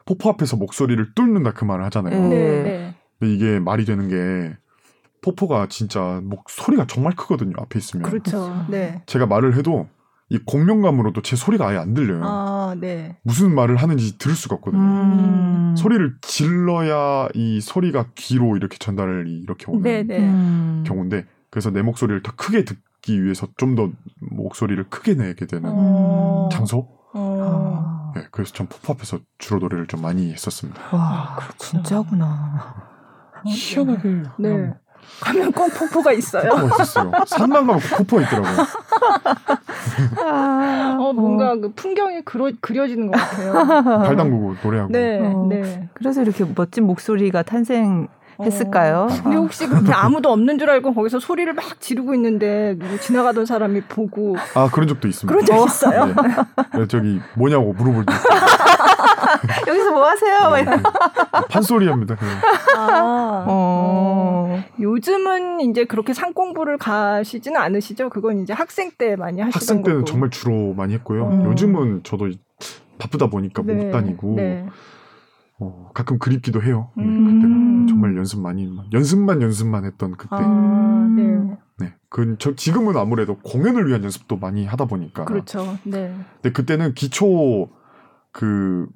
[0.06, 2.28] 폭포 앞에서 목소리를 뚫는다 그 말을 하잖아요.
[2.28, 2.62] 네.
[2.62, 2.94] 네.
[3.18, 4.56] 근데 이게 말이 되는 게
[5.22, 7.54] 포포가 진짜 목 소리가 정말 크거든요.
[7.58, 8.08] 앞에 있으면.
[8.08, 8.64] 그렇죠.
[8.70, 9.02] 네.
[9.06, 9.88] 제가 말을 해도
[10.30, 12.20] 이 공명감으로도 제 소리가 아예 안 들려요.
[12.22, 13.16] 아, 네.
[13.22, 14.80] 무슨 말을 하는지 들을 수가 없거든요.
[14.80, 15.74] 음.
[15.76, 20.20] 소리를 질러야 이 소리가 귀로 이렇게 전달이 이렇게 오는 네, 네.
[20.20, 20.84] 음.
[20.86, 26.48] 경우인데 그래서 내 목소리를 더 크게 듣기 위해서 좀 더 목소리를 크게 내게 되는 음.
[26.50, 26.88] 장소.
[27.14, 28.12] 어.
[28.14, 30.80] 네, 그래서 전 앞에서 주로 노래를 좀 많이 했었습니다.
[30.92, 32.74] 와, 아, 진짜구나.
[33.46, 34.22] 희한하게.
[34.38, 34.74] 네.
[35.20, 36.50] 가면 꼭 폭포가 있어요.
[36.50, 37.12] 폭포가 있었어요.
[37.26, 38.66] 산만 가면 폭포가 있더라고요.
[40.24, 41.56] 아, 어, 뭔가 어.
[41.56, 43.52] 그 풍경이 그려, 그려지는 것 같아요.
[44.04, 44.92] 발 담그고 노래하고.
[44.92, 45.88] 네, 어, 네.
[45.94, 48.08] 그래서 이렇게 멋진 목소리가 탄생
[48.44, 49.08] 했을까요?
[49.10, 49.22] 어.
[49.22, 53.82] 근데 혹시 그렇게 아무도 없는 줄 알고 거기서 소리를 막 지르고 있는데 누구 지나가던 사람이
[53.82, 55.32] 보고 아 그런 적도 있습니다.
[55.32, 56.06] 그런 적 있어요?
[56.06, 56.14] 네.
[56.78, 56.86] 네.
[56.86, 58.12] 저기 뭐냐고 물어볼 때
[59.68, 60.50] 여기서 뭐 하세요?
[60.64, 60.82] 네.
[61.50, 62.16] 판소리합니다.
[62.76, 64.62] 아, 어.
[64.80, 68.08] 요즘은 이제 그렇게 상 공부를 가시지는 않으시죠?
[68.10, 70.04] 그건 이제 학생 때 많이 하시던 학생 때는 거고.
[70.10, 71.24] 정말 주로 많이 했고요.
[71.24, 71.44] 어.
[71.46, 72.30] 요즘은 저도
[72.98, 73.74] 바쁘다 보니까 네.
[73.74, 74.66] 못 다니고 네.
[75.60, 76.90] 어, 가끔 그립기도 해요.
[76.96, 77.24] 네, 음.
[77.24, 80.36] 그때는 정말 연습 많이 연습만 연습만 했던 그때.
[80.36, 81.56] 아, 네.
[81.78, 81.94] 네.
[82.08, 85.24] 그, 저, 지금은 아무래도 공연을 위한 연습도 많이 하다 보니까.
[85.24, 85.78] 그렇죠.
[85.84, 86.14] 네.
[86.34, 87.68] 근데 그때는 기초
[88.30, 88.86] 그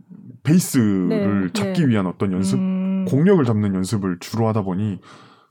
[0.44, 1.08] 베이스를
[1.46, 1.88] 네, 잡기 네.
[1.88, 3.06] 위한 어떤 연습, 음.
[3.08, 5.00] 공력을 잡는 연습을 주로 하다 보니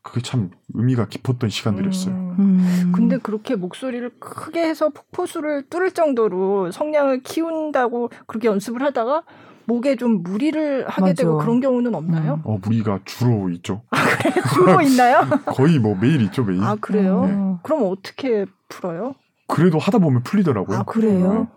[0.03, 2.15] 그게 참 의미가 깊었던 시간들이었어요.
[2.15, 2.35] 음.
[2.39, 2.91] 음.
[2.95, 9.23] 근데 그렇게 목소리를 크게 해서 폭포수를 뚫을 정도로 성량을 키운다고 그렇게 연습을 하다가
[9.65, 11.13] 목에 좀 무리를 하게 맞아.
[11.13, 12.35] 되고 그런 경우는 없나요?
[12.35, 12.41] 음.
[12.43, 13.81] 어, 무리가 주로 있죠.
[13.91, 15.21] 아, 그래 주로 있나요?
[15.47, 16.63] 거의 뭐 매일 있죠, 매일.
[16.63, 17.25] 아, 그래요?
[17.25, 17.55] 네.
[17.63, 19.15] 그럼 어떻게 풀어요?
[19.47, 20.79] 그래도 하다 보면 풀리더라고요.
[20.79, 21.33] 아, 그래요?
[21.33, 21.47] 네.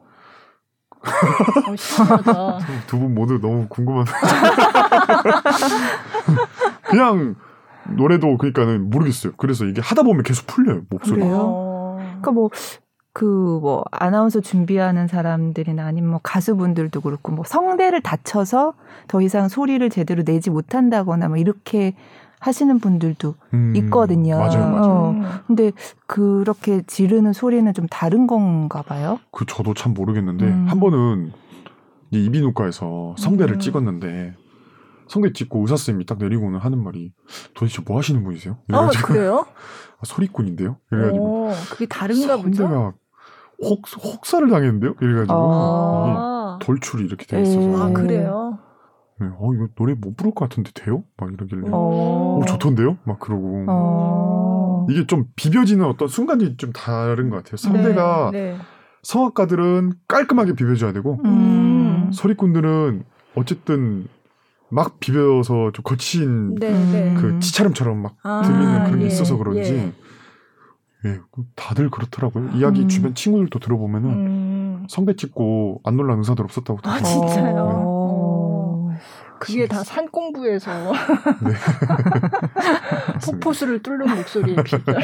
[2.32, 4.06] 어, 두분 모두 너무 궁금한.
[6.82, 7.34] 그냥
[7.96, 9.34] 노래도 그러니까는 모르겠어요.
[9.36, 11.26] 그래서 이게 하다 보면 계속 풀려요 목소리가.
[11.26, 11.40] 그래요?
[11.42, 11.96] 어.
[11.98, 12.50] 그러니까 뭐
[13.14, 13.24] 그
[13.64, 18.74] 뭐 아나운서 준비하는 사람들이나 아니면 뭐 가수분들도 그렇고 뭐 성대를 다쳐서
[19.08, 21.94] 더 이상 소리를 제대로 내지 못한다거나 뭐 이렇게
[22.40, 24.36] 하시는 분들도 음, 있거든요.
[24.36, 24.92] 맞아요, 맞아요.
[24.92, 25.72] 어, 근데
[26.06, 29.18] 그렇게 지르는 소리는 좀 다른 건가 봐요.
[29.30, 30.66] 그 저도 참 모르겠는데 음.
[30.68, 31.32] 한 번은
[32.10, 33.60] 이비인후과에서 성대를 음.
[33.60, 34.34] 찍었는데
[35.08, 37.12] 성대 찍고 의사 선생님이 딱 내리고는 하는 말이
[37.54, 38.58] 도대체 뭐 하시는 분이세요?
[38.72, 39.46] 아 그래요?
[39.96, 40.76] 아, 소리꾼인데요.
[40.90, 42.54] 그래가지고 오, 그게 다른가 보죠.
[42.56, 42.92] 성대가
[43.64, 44.94] 혹, 혹사를 당했는데요?
[45.00, 48.58] 이래가지고 아~ 돌출이 이렇게 돼 있어서 아 그래요?
[49.20, 51.04] 네, 어 이거 노래 못 부를 것 같은데 돼요?
[51.16, 52.98] 막 이러길래 어, 어 좋던데요?
[53.04, 57.56] 막 그러고 어~ 이게 좀 비벼지는 어떤 순간이 좀 다른 것 같아요.
[57.56, 58.58] 성대가 네, 네.
[59.02, 63.04] 성악가들은 깔끔하게 비벼줘야 되고 음~ 소리꾼들은
[63.34, 64.06] 어쨌든
[64.70, 67.14] 막 비벼서 좀 거친 네, 네.
[67.14, 69.92] 그 치차름처럼 막 아, 들리는 그런 게 예, 있어서 그런지 예.
[71.06, 71.18] 예,
[71.54, 72.50] 다들 그렇더라고요.
[72.54, 72.88] 이야기 음.
[72.88, 74.86] 주변 친구들도 들어보면은 음.
[74.88, 76.80] 성대 찍고 안 놀란 의사들 없었다고.
[76.84, 77.54] 아 진짜요?
[77.58, 78.90] 어.
[79.40, 81.52] 그게 다 산 공부에서 네.
[83.26, 84.94] 폭포수를 뚫는 목소리의 비결.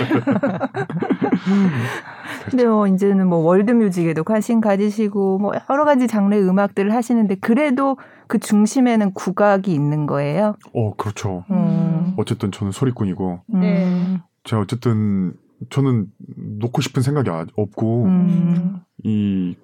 [2.49, 7.99] 근데 뭐 이제는 뭐 월드뮤직에도 관심 가지시고 뭐 여러 가지 장르의 음악들을 하시는데 그래도
[8.29, 10.55] 그 중심에는 국악이 있는 거예요.
[10.75, 11.45] 어 그렇죠.
[11.51, 12.15] 음.
[12.17, 13.41] 어쨌든 저는 소리꾼이고.
[13.49, 14.21] 네.
[14.45, 15.35] 제가 어쨌든
[15.69, 16.07] 저는
[16.61, 18.81] 놓고 싶은 생각이 아, 없고 음.
[19.05, 19.55] 이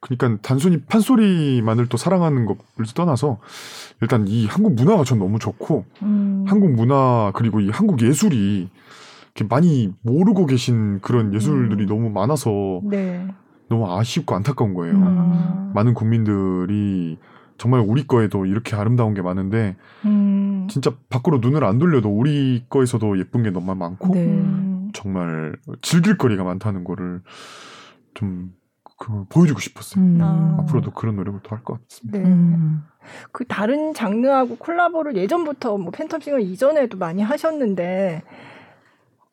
[0.00, 3.38] 그러니까 단순히 판소리만을 또 사랑하는 것을 떠나서
[4.00, 6.44] 일단 이 한국 문화가 전 너무 좋고 음.
[6.46, 8.68] 한국 문화 그리고 이 한국 예술이
[9.34, 11.86] 이렇게 많이 모르고 계신 그런 예술들이 음.
[11.86, 13.26] 너무 많아서 네.
[13.68, 14.94] 너무 아쉽고 안타까운 거예요.
[14.94, 15.72] 음.
[15.74, 17.16] 많은 국민들이
[17.56, 20.66] 정말 우리 거에도 이렇게 아름다운 게 많은데 음.
[20.68, 24.26] 진짜 밖으로 눈을 안 돌려도 우리 거에서도 예쁜 게 너무 많고 네.
[24.92, 27.22] 정말 즐길 거리가 많다는 거를
[28.14, 28.52] 좀
[28.98, 30.04] 그, 보여주고 싶었어요.
[30.04, 30.18] 음.
[30.22, 30.56] 아.
[30.60, 32.18] 앞으로도 그런 노력을 더 할 것 같습니다.
[32.18, 32.24] 네.
[32.24, 32.84] 음.
[33.32, 38.22] 그 다른 장르하고 콜라보를 예전부터 뭐 팬텀싱어 이전에도 많이 하셨는데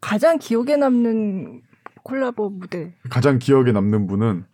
[0.02, 1.61] 가장 기억에 남는
[2.03, 2.94] 콜라보 무대.
[3.10, 4.45] 가장 기억에 남는 분은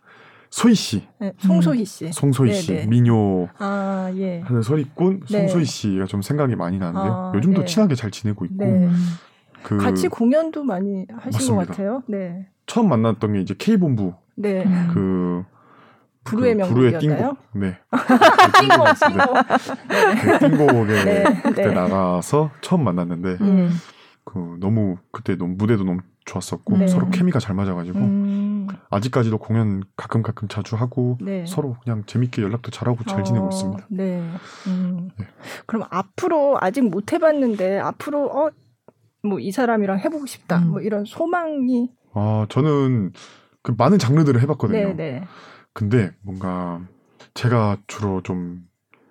[0.50, 1.06] 소희 씨.
[1.18, 2.12] 네, 송소희 씨.
[2.12, 2.72] 송소희 씨.
[2.74, 2.86] 네네.
[2.86, 4.40] 민요 아, 예.
[4.40, 5.38] 하는 서리꾼 네.
[5.48, 7.12] 송소희 씨가 좀 생각이 많이 나는데요.
[7.12, 7.66] 아, 요즘도 네.
[7.66, 8.64] 친하게 잘 지내고 있고.
[9.66, 9.76] 네.
[9.76, 11.56] 그 같이 공연도 많이 하신 맞습니다.
[11.56, 12.02] 것 같아요.
[12.06, 12.46] 네.
[12.66, 14.14] 처음 만났던 게 이제 K본부.
[14.36, 14.64] 네.
[14.92, 15.44] 그
[16.24, 17.36] 부르의 그 명곡이었나요?
[17.54, 17.78] 네.
[18.60, 18.86] 띵곡,
[20.38, 20.40] 띵곡.
[20.40, 21.24] 띵곡에 네.
[21.42, 21.74] 그때 네.
[21.74, 23.70] 나가서 처음 만났는데 음.
[24.24, 26.88] 그 너무 그때 너무 무대도 너무 좋았었고 네.
[26.88, 28.66] 서로 케미가 잘 맞아가지고 음.
[28.90, 31.44] 아직까지도 공연 가끔 가끔 자주 하고 네.
[31.46, 33.86] 서로 그냥 재밌게 연락도 잘하고 잘 지내고 어, 있습니다.
[33.90, 34.28] 네.
[34.66, 35.10] 음.
[35.16, 35.26] 네.
[35.66, 38.50] 그럼 앞으로 아직 못 해봤는데 앞으로 어
[39.28, 40.58] 뭐 이 사람이랑 해보고 싶다.
[40.58, 40.68] 음.
[40.70, 41.90] 뭐 이런 소망이.
[42.14, 43.12] 아 저는
[43.62, 44.78] 그 많은 장르들을 해봤거든요.
[44.78, 44.94] 네네.
[44.94, 45.24] 네.
[45.72, 46.80] 근데 뭔가
[47.34, 48.62] 제가 주로 좀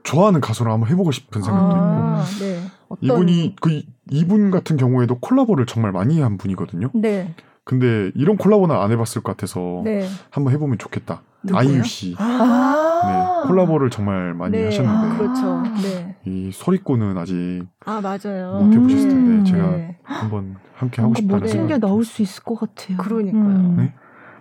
[0.03, 2.59] 좋아하는 가수를 한번 해보고 싶은 생각도 아, 있고 네.
[2.89, 2.99] 어떤...
[3.01, 3.81] 이분이 그
[4.11, 6.91] 이분 같은 경우에도 콜라보를 정말 많이 한 분이거든요.
[6.93, 7.33] 네.
[7.63, 10.07] 근데 이런 콜라보는 안 해봤을 것 같아서 네.
[10.29, 11.23] 한번 해보면 좋겠다.
[11.53, 12.15] 아이유 씨.
[12.17, 14.65] 아~ 네, 콜라보를 정말 많이 네.
[14.65, 15.07] 하셨는데.
[15.07, 15.63] 아, 그렇죠.
[15.81, 16.15] 네.
[16.25, 18.59] 이 소리꾼은 아직 아 맞아요.
[18.61, 19.97] 못 해보셨을 텐데 음, 제가 네.
[20.03, 22.97] 한번 함께 하고 싶다는 멋진 게 나올 수 있을 것 같아요.
[22.97, 23.41] 그러니까요.
[23.43, 23.93] 음.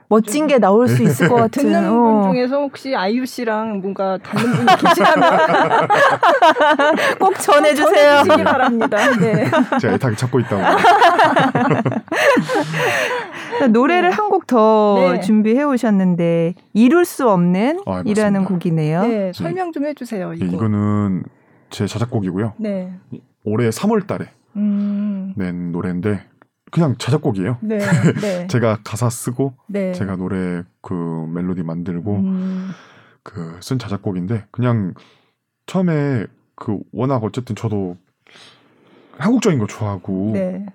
[0.05, 0.09] 네?
[0.09, 1.64] 멋진 게 나올 수 있을 것 같은.
[1.64, 2.22] 듣는 어.
[2.22, 5.31] 분 중에서 혹시 아이유 씨랑 뭔가 닮은 분이 계시다면
[7.18, 8.18] 꼭 전해주세요.
[8.18, 8.97] 전해주시기 바랍니다.
[9.18, 9.51] 네.
[9.81, 10.62] 제가 애타게 찾고 있다고.
[13.70, 15.20] 노래를 한 곡더 네.
[15.20, 19.02] 준비해 오셨는데 이룰 수 없는 아, 이라는 곡이네요.
[19.02, 20.31] 네, 설명 좀 해주세요.
[20.31, 20.47] 네, 이거.
[20.47, 21.22] 네, 이거는
[21.70, 22.55] 제 자작곡이고요.
[22.59, 22.93] 네.
[23.44, 25.32] 올해 3월달에 음.
[25.36, 26.24] 낸 노래인데
[26.75, 27.59] 그냥 자작곡이에요.
[27.61, 27.79] 네,
[28.21, 28.49] 네.
[28.51, 29.93] 제가 가사 쓰고 네.
[29.93, 30.93] 제가 노래 그
[31.33, 32.71] 멜로디 만들고 음.
[33.23, 34.93] 그쓴 자작곡인데 그냥
[35.67, 36.27] 처음에
[36.57, 37.97] 그 워낙 어쨌든 저도
[39.17, 40.67] 한국적인 거 좋아하고 네.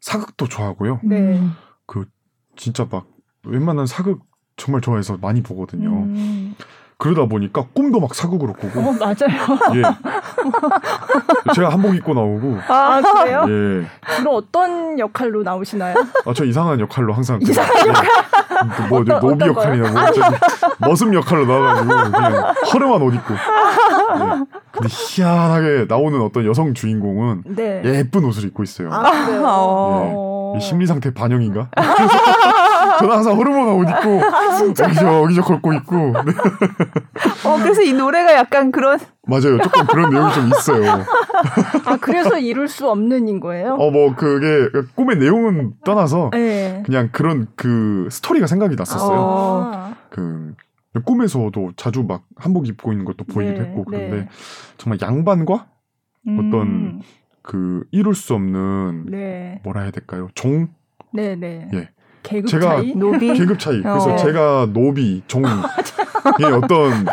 [0.00, 0.98] 사극도 좋아하고요.
[1.04, 1.40] 네.
[1.86, 2.06] 그
[2.56, 3.06] 진짜 막
[3.44, 4.24] 웬만한 사극
[4.56, 5.88] 정말 좋아해서 많이 보거든요.
[5.88, 6.56] 음.
[6.98, 8.80] 그러다 보니까 꿈도 막 사극으로 꾸고.
[8.80, 9.58] 어, 맞아요.
[9.74, 9.82] 예.
[11.54, 12.58] 제가 한복 입고 나오고.
[12.68, 13.44] 아, 그래요?
[13.48, 14.14] 예.
[14.16, 15.94] 주로 어떤 역할로 나오시나요?
[16.24, 17.38] 아, 저 이상한 역할로 항상.
[17.42, 18.06] 이상한 그, 역할?
[18.76, 23.34] 그 뭐, 어떤, 노비 역할이나 뭐, 머슴 역할로 나와가지고, 그냥 허름한 옷 입고.
[23.34, 24.44] 예.
[24.72, 27.82] 근데 희한하게 나오는 어떤 여성 주인공은 네.
[27.84, 28.88] 예쁜 옷을 입고 있어요.
[28.90, 30.54] 아, 그래요?
[30.56, 30.60] 예.
[30.60, 31.68] 심리 상태 반영인가?
[33.00, 35.96] 저는 항상 호르몬 옷 입고 아, 여기저 여기저 걸고 있고.
[35.96, 36.32] 네.
[37.44, 39.58] 어 그래서 이 노래가 약간 그런 맞아요.
[39.58, 41.04] 조금 그런 내용이 좀 있어요.
[41.84, 43.74] 아 그래서 이룰 수 없는 인 거예요?
[43.74, 46.82] 어 뭐 그게 꿈의 내용은 떠나서 네.
[46.84, 49.70] 그냥 그런 그 스토리가 생각이 났었어요.
[49.74, 49.94] 아.
[50.10, 50.54] 그
[51.04, 54.28] 꿈에서도 자주 막 한복 입고 있는 것도 보이기도 네, 했고 그런데 네.
[54.78, 55.66] 정말 양반과
[56.28, 56.38] 음.
[56.38, 57.02] 어떤
[57.42, 59.60] 그 이룰 수 없는 네.
[59.62, 60.28] 뭐라 해야 될까요?
[60.34, 60.68] 종?
[61.12, 61.68] 네네.
[61.74, 61.88] 예.
[62.26, 62.94] 계급 제가 차이?
[62.94, 63.32] 노비?
[63.34, 63.80] 계급 차이.
[63.80, 64.16] 그래서 어.
[64.16, 65.46] 제가 노비, 종의
[66.62, 67.06] 어떤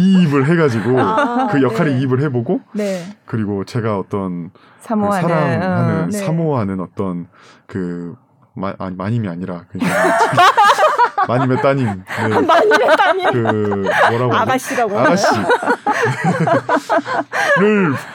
[0.00, 2.00] 이입을 해가지고 아, 그 역할에 네.
[2.00, 3.02] 이입을 해보고 네.
[3.26, 4.50] 그리고 제가 어떤
[4.80, 6.18] 사모하는, 그 사랑하는 어, 네.
[6.18, 7.28] 사모하는 어떤
[7.66, 8.14] 그
[8.54, 9.88] 마, 아니 마님이 아니라 그냥
[11.28, 11.86] 마님의 따님.
[11.86, 12.28] 네.
[12.40, 13.32] 마님의 따님.
[13.32, 15.44] 그 뭐라고 아가씨라고 아가씨를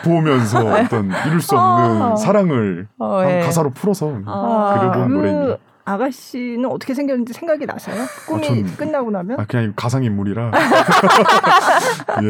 [0.03, 2.15] 보면서 어떤 이룰 수 없는 어.
[2.15, 3.41] 사랑을 어, 예.
[3.41, 5.13] 가사로 풀어서 아, 그려본 그...
[5.13, 5.57] 노래입니다.
[5.85, 8.05] 아가씨는 어떻게 생겼는지 생각이 나서요?
[8.27, 9.39] 꿈이 아, 전, 끝나고 나면?
[9.39, 10.51] 아, 그냥 가상 인물이라.
[12.23, 12.29] 예,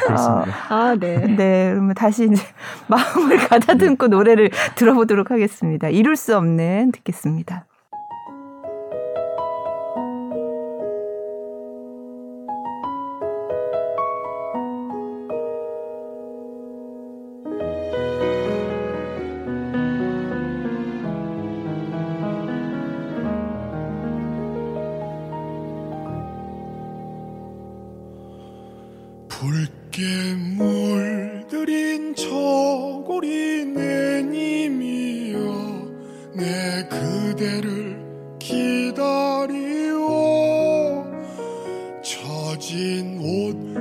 [0.00, 0.52] 그렇습니다.
[0.68, 1.18] 아, 아, 네.
[1.36, 2.42] 네, 그러면 다시 이제
[2.88, 5.88] 마음을 가다듬고 노래를 들어보도록 하겠습니다.
[5.88, 7.66] 이룰 수 없는 듣겠습니다.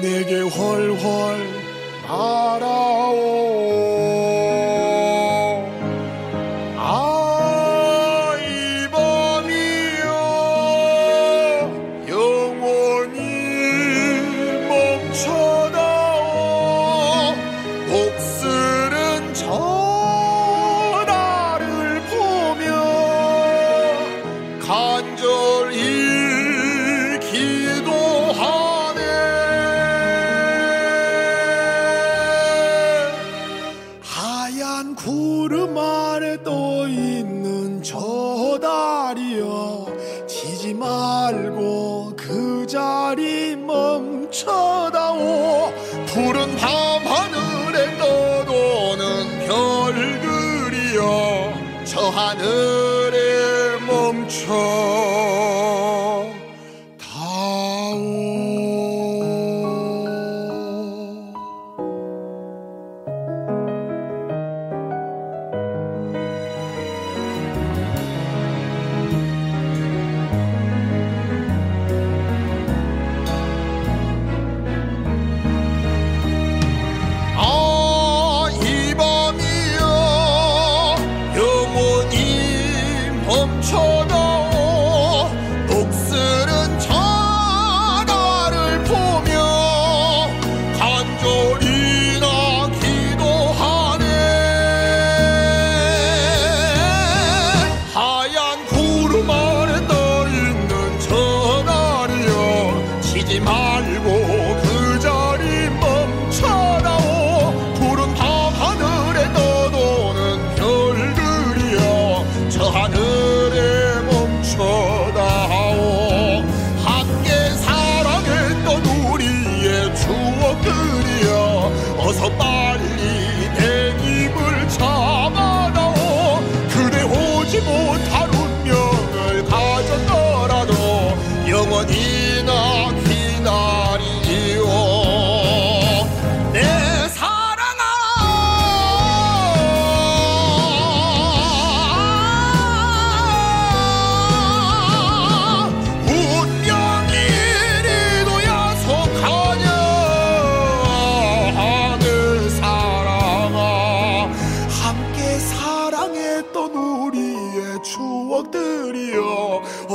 [0.00, 0.48] 푸른
[2.06, 3.47] 밤하늘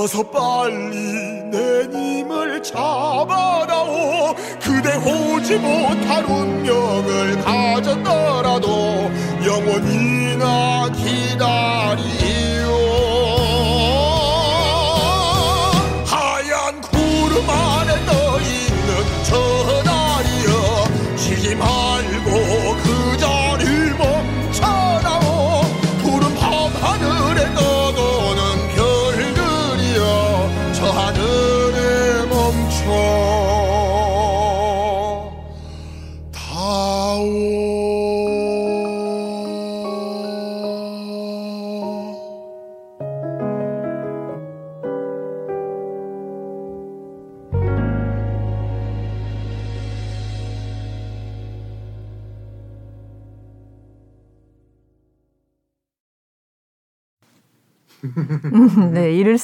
[0.03, 4.35] 어서 빨리 내 님을 잡아다오.
[4.61, 8.67] 그대 오지 못할 운명을 가졌더라도
[9.45, 12.72] 영원히 나 기다리오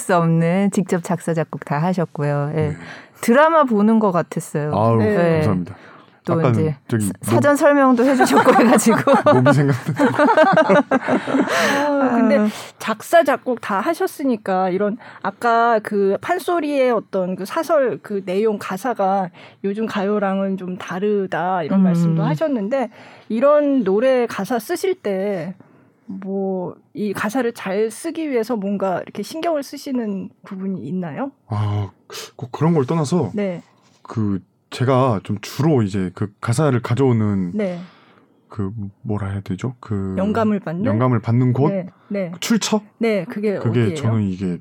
[0.09, 2.51] 수 없는 직접 작사 작곡 다 하셨고요.
[2.55, 2.69] 네.
[2.69, 2.75] 네.
[3.21, 4.71] 드라마 보는 것 같았어요.
[4.73, 5.33] 아우, 네.
[5.35, 5.75] 감사합니다.
[6.25, 6.75] 또 이제
[7.21, 8.97] 사전 설명도 해주셨고 해가지고
[9.33, 9.73] 몸이 생각나.
[11.87, 18.57] 아, 근데 작사 작곡 다 하셨으니까 이런 아까 그 판소리의 어떤 그 사설 그 내용
[18.59, 19.29] 가사가
[19.63, 21.83] 요즘 가요랑은 좀 다르다 이런 음.
[21.83, 22.89] 말씀도 하셨는데
[23.27, 25.55] 이런 노래 가사 쓰실 때
[26.09, 31.31] 뭐 이 가사를 잘 쓰기 위해서 뭔가 이렇게 신경을 쓰시는 부분이 있나요?
[31.47, 31.91] 아,
[32.35, 33.61] 꼭 그런 걸 떠나서 네.
[34.01, 37.79] 그 제가 좀 주로 이제 그 가사를 가져오는 네.
[38.49, 38.73] 그
[39.03, 39.75] 뭐라 해야 되죠?
[39.79, 41.87] 그 영감을 받는 영감을 받는 곳 네.
[42.09, 42.31] 네.
[42.41, 42.81] 출처?
[42.97, 43.95] 네, 그게 그게 어디예요?
[43.95, 44.59] 저는 이게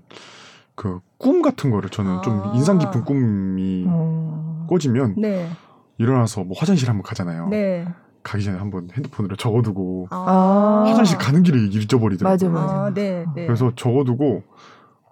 [0.75, 2.21] 그 꿈 같은 거를 저는 아.
[2.21, 4.67] 좀 인상 깊은 꿈이 어.
[4.69, 5.49] 꽂으면 네.
[5.99, 7.49] 일어나서 뭐 화장실 한번 가잖아요.
[8.19, 8.23] 네.
[8.23, 12.33] 가기 전에 한번 핸드폰으로 적어두고 아~ 화장실 가는 길을 잊어버리더라고요.
[12.33, 12.85] 맞아, 맞아.
[12.87, 13.47] 아, 네, 네.
[13.47, 14.43] 그래서 적어두고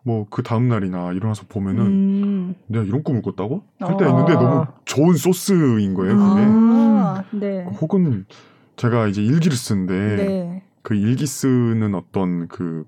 [0.04, 2.54] 뭐 그 다음 날이나 일어나서 보면은 음.
[2.68, 6.16] 내가 이런 꿈을 꿨다고 할 때가 있는데 아~ 너무 좋은 소스인 거예요.
[6.16, 6.42] 그게.
[6.46, 7.64] 아~ 네.
[7.80, 8.24] 혹은
[8.76, 10.62] 제가 이제 일기를 쓰는데 네.
[10.82, 12.86] 그 일기 쓰는 어떤 그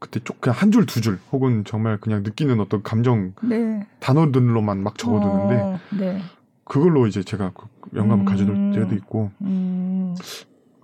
[0.00, 3.86] 그때 쪽 그냥 한 줄 두줄 혹은 정말 그냥 느끼는 어떤 감정 네.
[4.00, 6.18] 단어들로만 막 적어두는데 어, 네.
[6.64, 8.26] 그걸로 이제 제가 그 영감을 음.
[8.26, 10.14] 가져올 때도 있고 음.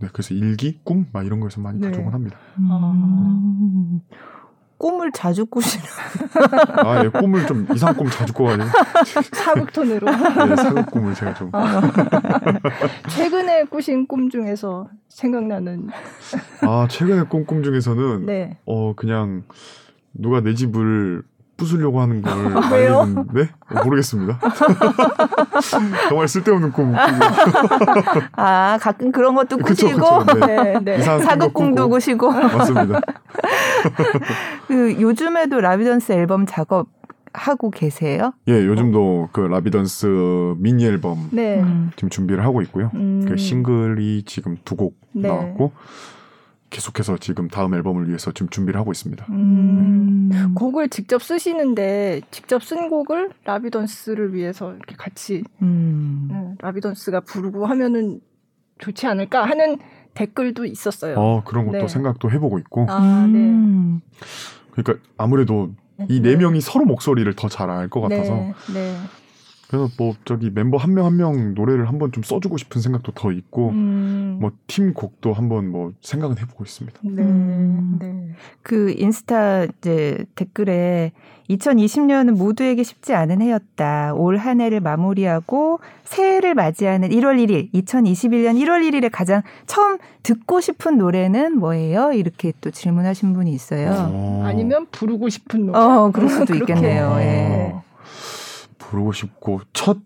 [0.01, 1.89] 네 그래서 일기 꿈 막 이런 거에서 많이 네.
[1.89, 2.37] 가져오곤 합니다.
[2.59, 4.01] 음.
[4.79, 5.85] 꿈을 자주 꾸시는.
[6.87, 8.69] 아, 예, 꿈을 좀 이상 꿈 자주 꿔가지고.
[9.35, 10.07] 사극톤으로.
[10.47, 11.51] 네, 사극 꿈을 제가 좀.
[11.53, 11.81] 아.
[13.11, 15.89] 최근에 꾸신 꿈 중에서 생각나는.
[16.63, 18.27] 아, 최근에 꿈, 꿈 중에서는.
[18.27, 18.59] 네.
[18.67, 19.43] 어, 그냥
[20.15, 21.25] 누가 내 집을
[21.59, 22.33] 부수려고 하는 걸
[22.73, 23.05] 왜요?
[23.35, 23.51] 네?
[23.85, 24.39] 모르겠습니다.
[26.09, 26.95] 정말 쓸데없는 꿈.
[28.33, 30.79] 아 가끔 그런 것도 꾸시고 그쵸, 네.
[30.81, 31.03] 네, 네.
[31.03, 33.01] 사극 꿈도 꾸시고 맞습니다.
[34.69, 36.87] 그 요즘에도 라비던스 앨범 작업
[37.33, 38.33] 하고 계세요?
[38.47, 41.63] 예, 요즘도 그 라비던스 미니 앨범 네.
[41.97, 42.91] 지금 준비를 하고 있고요.
[42.95, 43.25] 음.
[43.29, 45.29] 그 싱글이 지금 두곡 네.
[45.29, 45.73] 나왔고
[46.71, 49.27] 계속해서 지금 다음 앨범을 위해서 지금 준비를 하고 있습니다.
[49.31, 50.29] 음.
[50.31, 50.39] 네.
[50.55, 56.29] 곡을 직접 쓰시는데 직접 쓴 곡을 라비던스를 위해서 이렇게 같이 음.
[56.31, 58.21] 네, 라비던스가 부르고 하면은
[58.79, 59.79] 좋지 않을까 하는
[60.15, 61.15] 댓글도 있었어요.
[61.19, 61.89] 어 그런 것도 네.
[61.89, 62.87] 생각도 해보고 있고.
[62.89, 63.39] 아 네.
[63.39, 64.01] 음.
[64.71, 65.71] 그러니까 아무래도
[66.09, 68.33] 이 네 명이 서로 목소리를 더 잘 알 것 같아서.
[69.69, 73.13] 그래서 뭐 저기 멤버 한 명 한명 한 명 노래를 한번 좀 써주고 싶은 생각도
[73.13, 74.39] 더 있고 음.
[74.41, 76.99] 뭐팀 곡도 한번 뭐 생각은 해보고 있습니다.
[77.03, 77.23] 네.
[77.23, 77.97] 음.
[78.01, 78.29] 네.
[78.63, 81.13] 그 인스타 이제 댓글에
[81.51, 84.15] 2020년은 모두에게 쉽지 않은 해였다.
[84.15, 90.97] 올 한 해를 마무리하고 새해를 맞이하는 1월 1일, 2021년 1월 1일에 가장 처음 듣고 싶은
[90.99, 92.13] 노래는 뭐예요?
[92.13, 94.11] 이렇게 또 질문하신 분이 있어요.
[94.13, 94.43] 오.
[94.45, 95.79] 아니면 부르고 싶은 노래.
[95.79, 97.17] 어, 그럴 수도 있겠네요.
[97.19, 97.75] 예.
[98.89, 99.99] 부르고 싶고 첫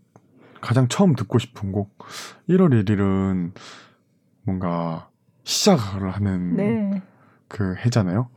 [0.61, 1.97] 가장 처음 듣고 싶은 곡
[2.49, 3.53] 1월 1일은
[4.43, 5.09] 뭔가
[5.45, 7.03] 시작을 하는 네.
[7.49, 8.29] 그 해잖아요.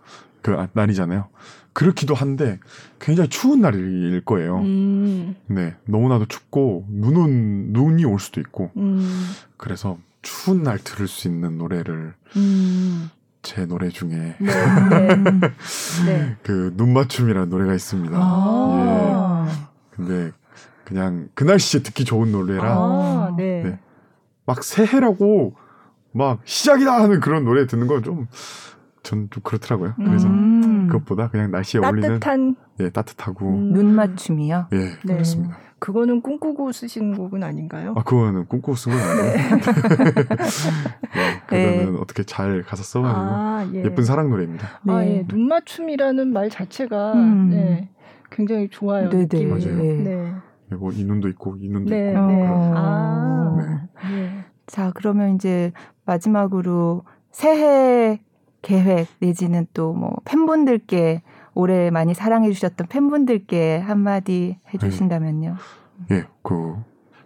[0.42, 1.28] 그 날이잖아요.
[1.74, 2.60] 그렇기도 한데
[3.00, 4.60] 굉장히 추운 날일 거예요.
[4.60, 5.36] 음.
[5.48, 9.28] 네, 너무나도 춥고 눈은 눈이 올 수도 있고 음.
[9.58, 13.10] 그래서 추운 날 들을 수 있는 노래를 음.
[13.42, 15.16] 제 노래 중에 네, 네.
[16.06, 16.36] 네.
[16.44, 18.18] 그 눈 맞춤이라는 노래가 있습니다.
[18.20, 19.30] 아.
[19.32, 19.35] 예.
[19.96, 20.32] 근데
[20.84, 23.64] 그냥 그 날씨에 듣기 좋은 노래라 아, 네.
[23.64, 23.80] 네.
[24.46, 25.56] 막 새해라고
[26.12, 28.28] 막 시작이다 하는 그런 노래 듣는 건 좀
[29.06, 29.94] 전좀 그렇더라고요.
[29.98, 30.88] 그래서 음.
[30.88, 33.74] 그것보다 그냥 날씨에 어울리는 따뜻한 예 따뜻하고 음.
[33.74, 34.68] 눈 맞춤이요.
[34.74, 35.14] 예 네.
[35.14, 35.58] 그렇습니다.
[35.78, 37.94] 그거는 꿈꾸고 쓰신 곡은 아닌가요?
[37.96, 39.34] 아 그거는 꿈꾸고 쓴 건 아니에요.
[39.34, 39.50] 네.
[41.14, 42.00] 네, 그거는 네.
[42.02, 43.84] 어떻게 잘 가서 써가지고 아, 예.
[43.94, 44.80] 쁜 사랑 노래입니다.
[44.84, 44.94] 네.
[44.94, 47.50] 아 예, 눈 맞춤이라는 말 자체가 음.
[47.52, 47.90] 네,
[48.32, 49.10] 굉장히 좋아요.
[49.10, 49.28] 네네.
[49.28, 49.46] 네.
[49.46, 49.76] 맞아요.
[49.78, 50.34] 네.
[50.70, 52.28] 네, 뭐이 눈도 있고 이 눈도 네, 있고.
[52.28, 52.48] 네.
[52.48, 53.58] 아,
[54.10, 54.46] 네.
[54.68, 55.72] 자 그러면 이제
[56.06, 58.20] 마지막으로 새해
[58.62, 61.22] 계획 내지는 또 뭐 팬분들께
[61.54, 65.56] 올해 많이 사랑해 주셨던 팬분들께 한마디 해주신다면요.
[66.12, 66.76] 예, 그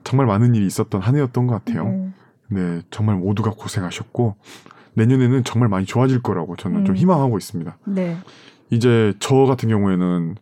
[0.03, 1.85] 정말 많은 일이 있었던 한 해였던 것 같아요.
[1.85, 2.09] 네.
[2.49, 4.35] 네, 정말 모두가 고생하셨고
[4.95, 6.85] 내년에는 정말 많이 좋아질 거라고 저는 음.
[6.85, 7.77] 좀 희망하고 있습니다.
[7.85, 8.17] 네.
[8.69, 10.35] 이제 저 같은 경우에는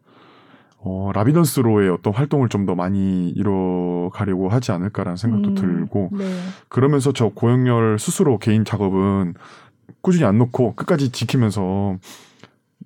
[0.90, 6.26] 어, 라비던스로의 어떤 활동을 좀 더 많이 이뤄가려고 하지 않을까라는 생각도 음, 들고 네.
[6.68, 9.36] 그러면서 저 고영렬 스스로 개인 작업은
[10.02, 11.98] 꾸준히 안 놓고 끝까지 지키면서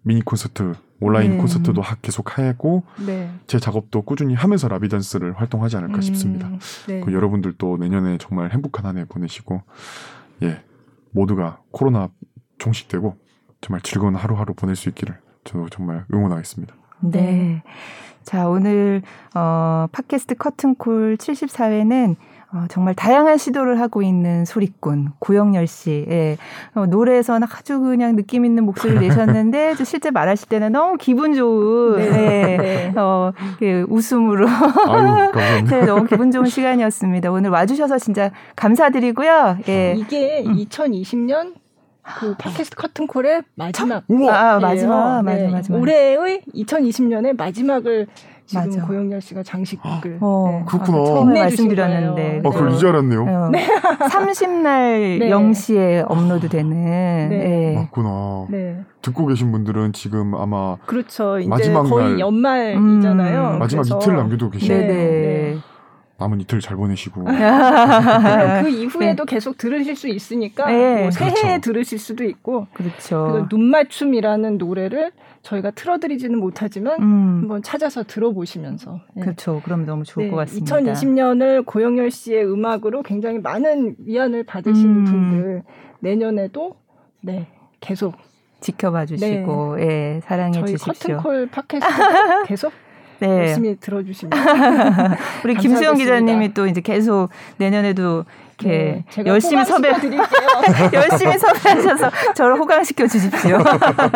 [0.03, 1.37] 미니 콘서트 온라인 네.
[1.37, 3.31] 콘서트도 계속 하고 네.
[3.47, 6.51] 제 작업도 꾸준히 하면서 라비던스를 활동하지 않을까 음, 싶습니다.
[6.87, 7.01] 네.
[7.01, 9.63] 그 여러분들도 내년에 정말 행복한 한 해 보내시고
[10.43, 10.61] 예
[11.11, 12.09] 모두가 코로나
[12.59, 13.15] 종식되고
[13.61, 16.75] 정말 즐거운 하루하루 보낼 수 있기를 저도 정말 응원하겠습니다.
[17.01, 17.61] 네.
[18.23, 19.01] 자, 오늘,
[19.33, 22.15] 어, 팟캐스트 커튼콜 74회는
[22.53, 26.05] 어, 정말 다양한 시도를 하고 있는 소리꾼 고영열 씨.
[26.09, 26.37] 예.
[26.75, 32.03] 어, 노래에서는 아주 그냥 느낌 있는 목소리를 내셨는데 실제 말하실 때는 너무 기분 좋은 네.
[32.05, 32.57] 예.
[32.57, 32.93] 네.
[32.97, 35.31] 어, 그 웃음으로 아유,
[35.69, 37.31] 네, 너무 기분 좋은 시간이었습니다.
[37.31, 39.57] 오늘 와주셔서 진짜 감사드리고요.
[39.69, 39.95] 예.
[39.97, 40.57] 이게 음.
[40.57, 41.53] 2020년
[42.03, 44.03] 그 팟캐스트 커튼콜의 마지막.
[44.07, 44.55] 우와.
[44.55, 45.31] 아, 마지막, 네.
[45.33, 45.79] 마지막, 마지막.
[45.79, 48.07] 올해의 2020년의 마지막을
[48.45, 48.85] 지금 맞아.
[48.85, 50.65] 고영렬 씨가 장식을 어, 네.
[50.67, 50.97] 그렇구나.
[50.97, 52.41] 아, 처음에 말씀드렸는데.
[52.43, 53.49] 아, 그걸 이제 알았네요.
[53.51, 53.65] 네.
[54.09, 55.29] 30날 네.
[55.31, 56.71] 0시에 업로드 되는.
[56.71, 57.27] 네.
[57.29, 57.75] 네.
[57.75, 58.47] 맞구나.
[58.49, 58.81] 네.
[59.01, 61.37] 듣고 계신 분들은 지금 아마 그렇죠.
[61.47, 63.51] 마지막 거의 날, 연말이잖아요.
[63.53, 63.59] 음.
[63.59, 65.61] 마지막 이틀 남겨두고 계시네요.
[66.21, 66.25] 네.
[66.25, 69.35] 남은 이틀 잘 보내시고 그 이후에도 네.
[69.35, 71.01] 계속 들으실 수 있으니까 네.
[71.01, 71.61] 뭐 새해에 그렇죠.
[71.61, 73.47] 들으실 수도 있고 그렇죠.
[73.49, 75.11] 눈 맞춤이라는 노래를
[75.41, 77.39] 저희가 틀어드리지는 못하지만 음.
[77.41, 79.23] 한번 찾아서 들어보시면서 네.
[79.23, 79.61] 그렇죠.
[79.63, 80.31] 그럼 너무 좋을 네.
[80.31, 80.77] 것 같습니다.
[80.77, 85.05] 2020년을 고영열 씨의 음악으로 굉장히 많은 위안을 받으신 음.
[85.05, 85.63] 분들
[85.99, 86.75] 내년에도
[87.21, 87.47] 네
[87.79, 88.15] 계속
[88.61, 89.83] 지켜봐 주시고 네.
[89.83, 91.17] 예, 사랑해 저희 주십시오.
[91.17, 91.87] 커튼콜 팟캐스트
[92.45, 92.71] 계속
[93.27, 93.37] 네.
[93.39, 94.31] 열심히 들어주시면
[95.45, 98.25] 우리 김수영 기자님이 또 이제 계속 내년에도
[98.61, 99.89] 이렇게 네, 열심히 섭외
[100.93, 103.57] 열심히 섭외하셔서 저를 호강시켜 주십시오.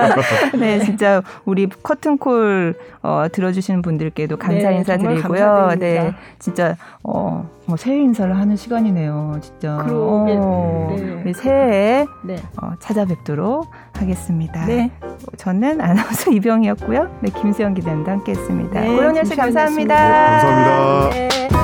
[0.59, 5.75] 네, 진짜 우리 커튼콜 어, 들어주시는 분들께도 감사 네, 인사 드리고요.
[5.79, 9.77] 네, 진짜 어, 뭐 새해 인사를 하는 시간이네요, 진짜.
[9.77, 10.35] 그러게.
[10.37, 11.33] 어, 네.
[11.33, 12.35] 새해에 네.
[12.61, 14.65] 어, 찾아뵙도록 하겠습니다.
[14.65, 14.91] 네.
[15.37, 17.19] 저는 아나운서 이병이었고요.
[17.21, 18.79] 네, 김수영 기자님과 함께했습니다.
[18.79, 19.95] 네, 고영렬 씨 감사합니다.
[19.95, 21.09] 감사합니다.
[21.09, 21.54] 네.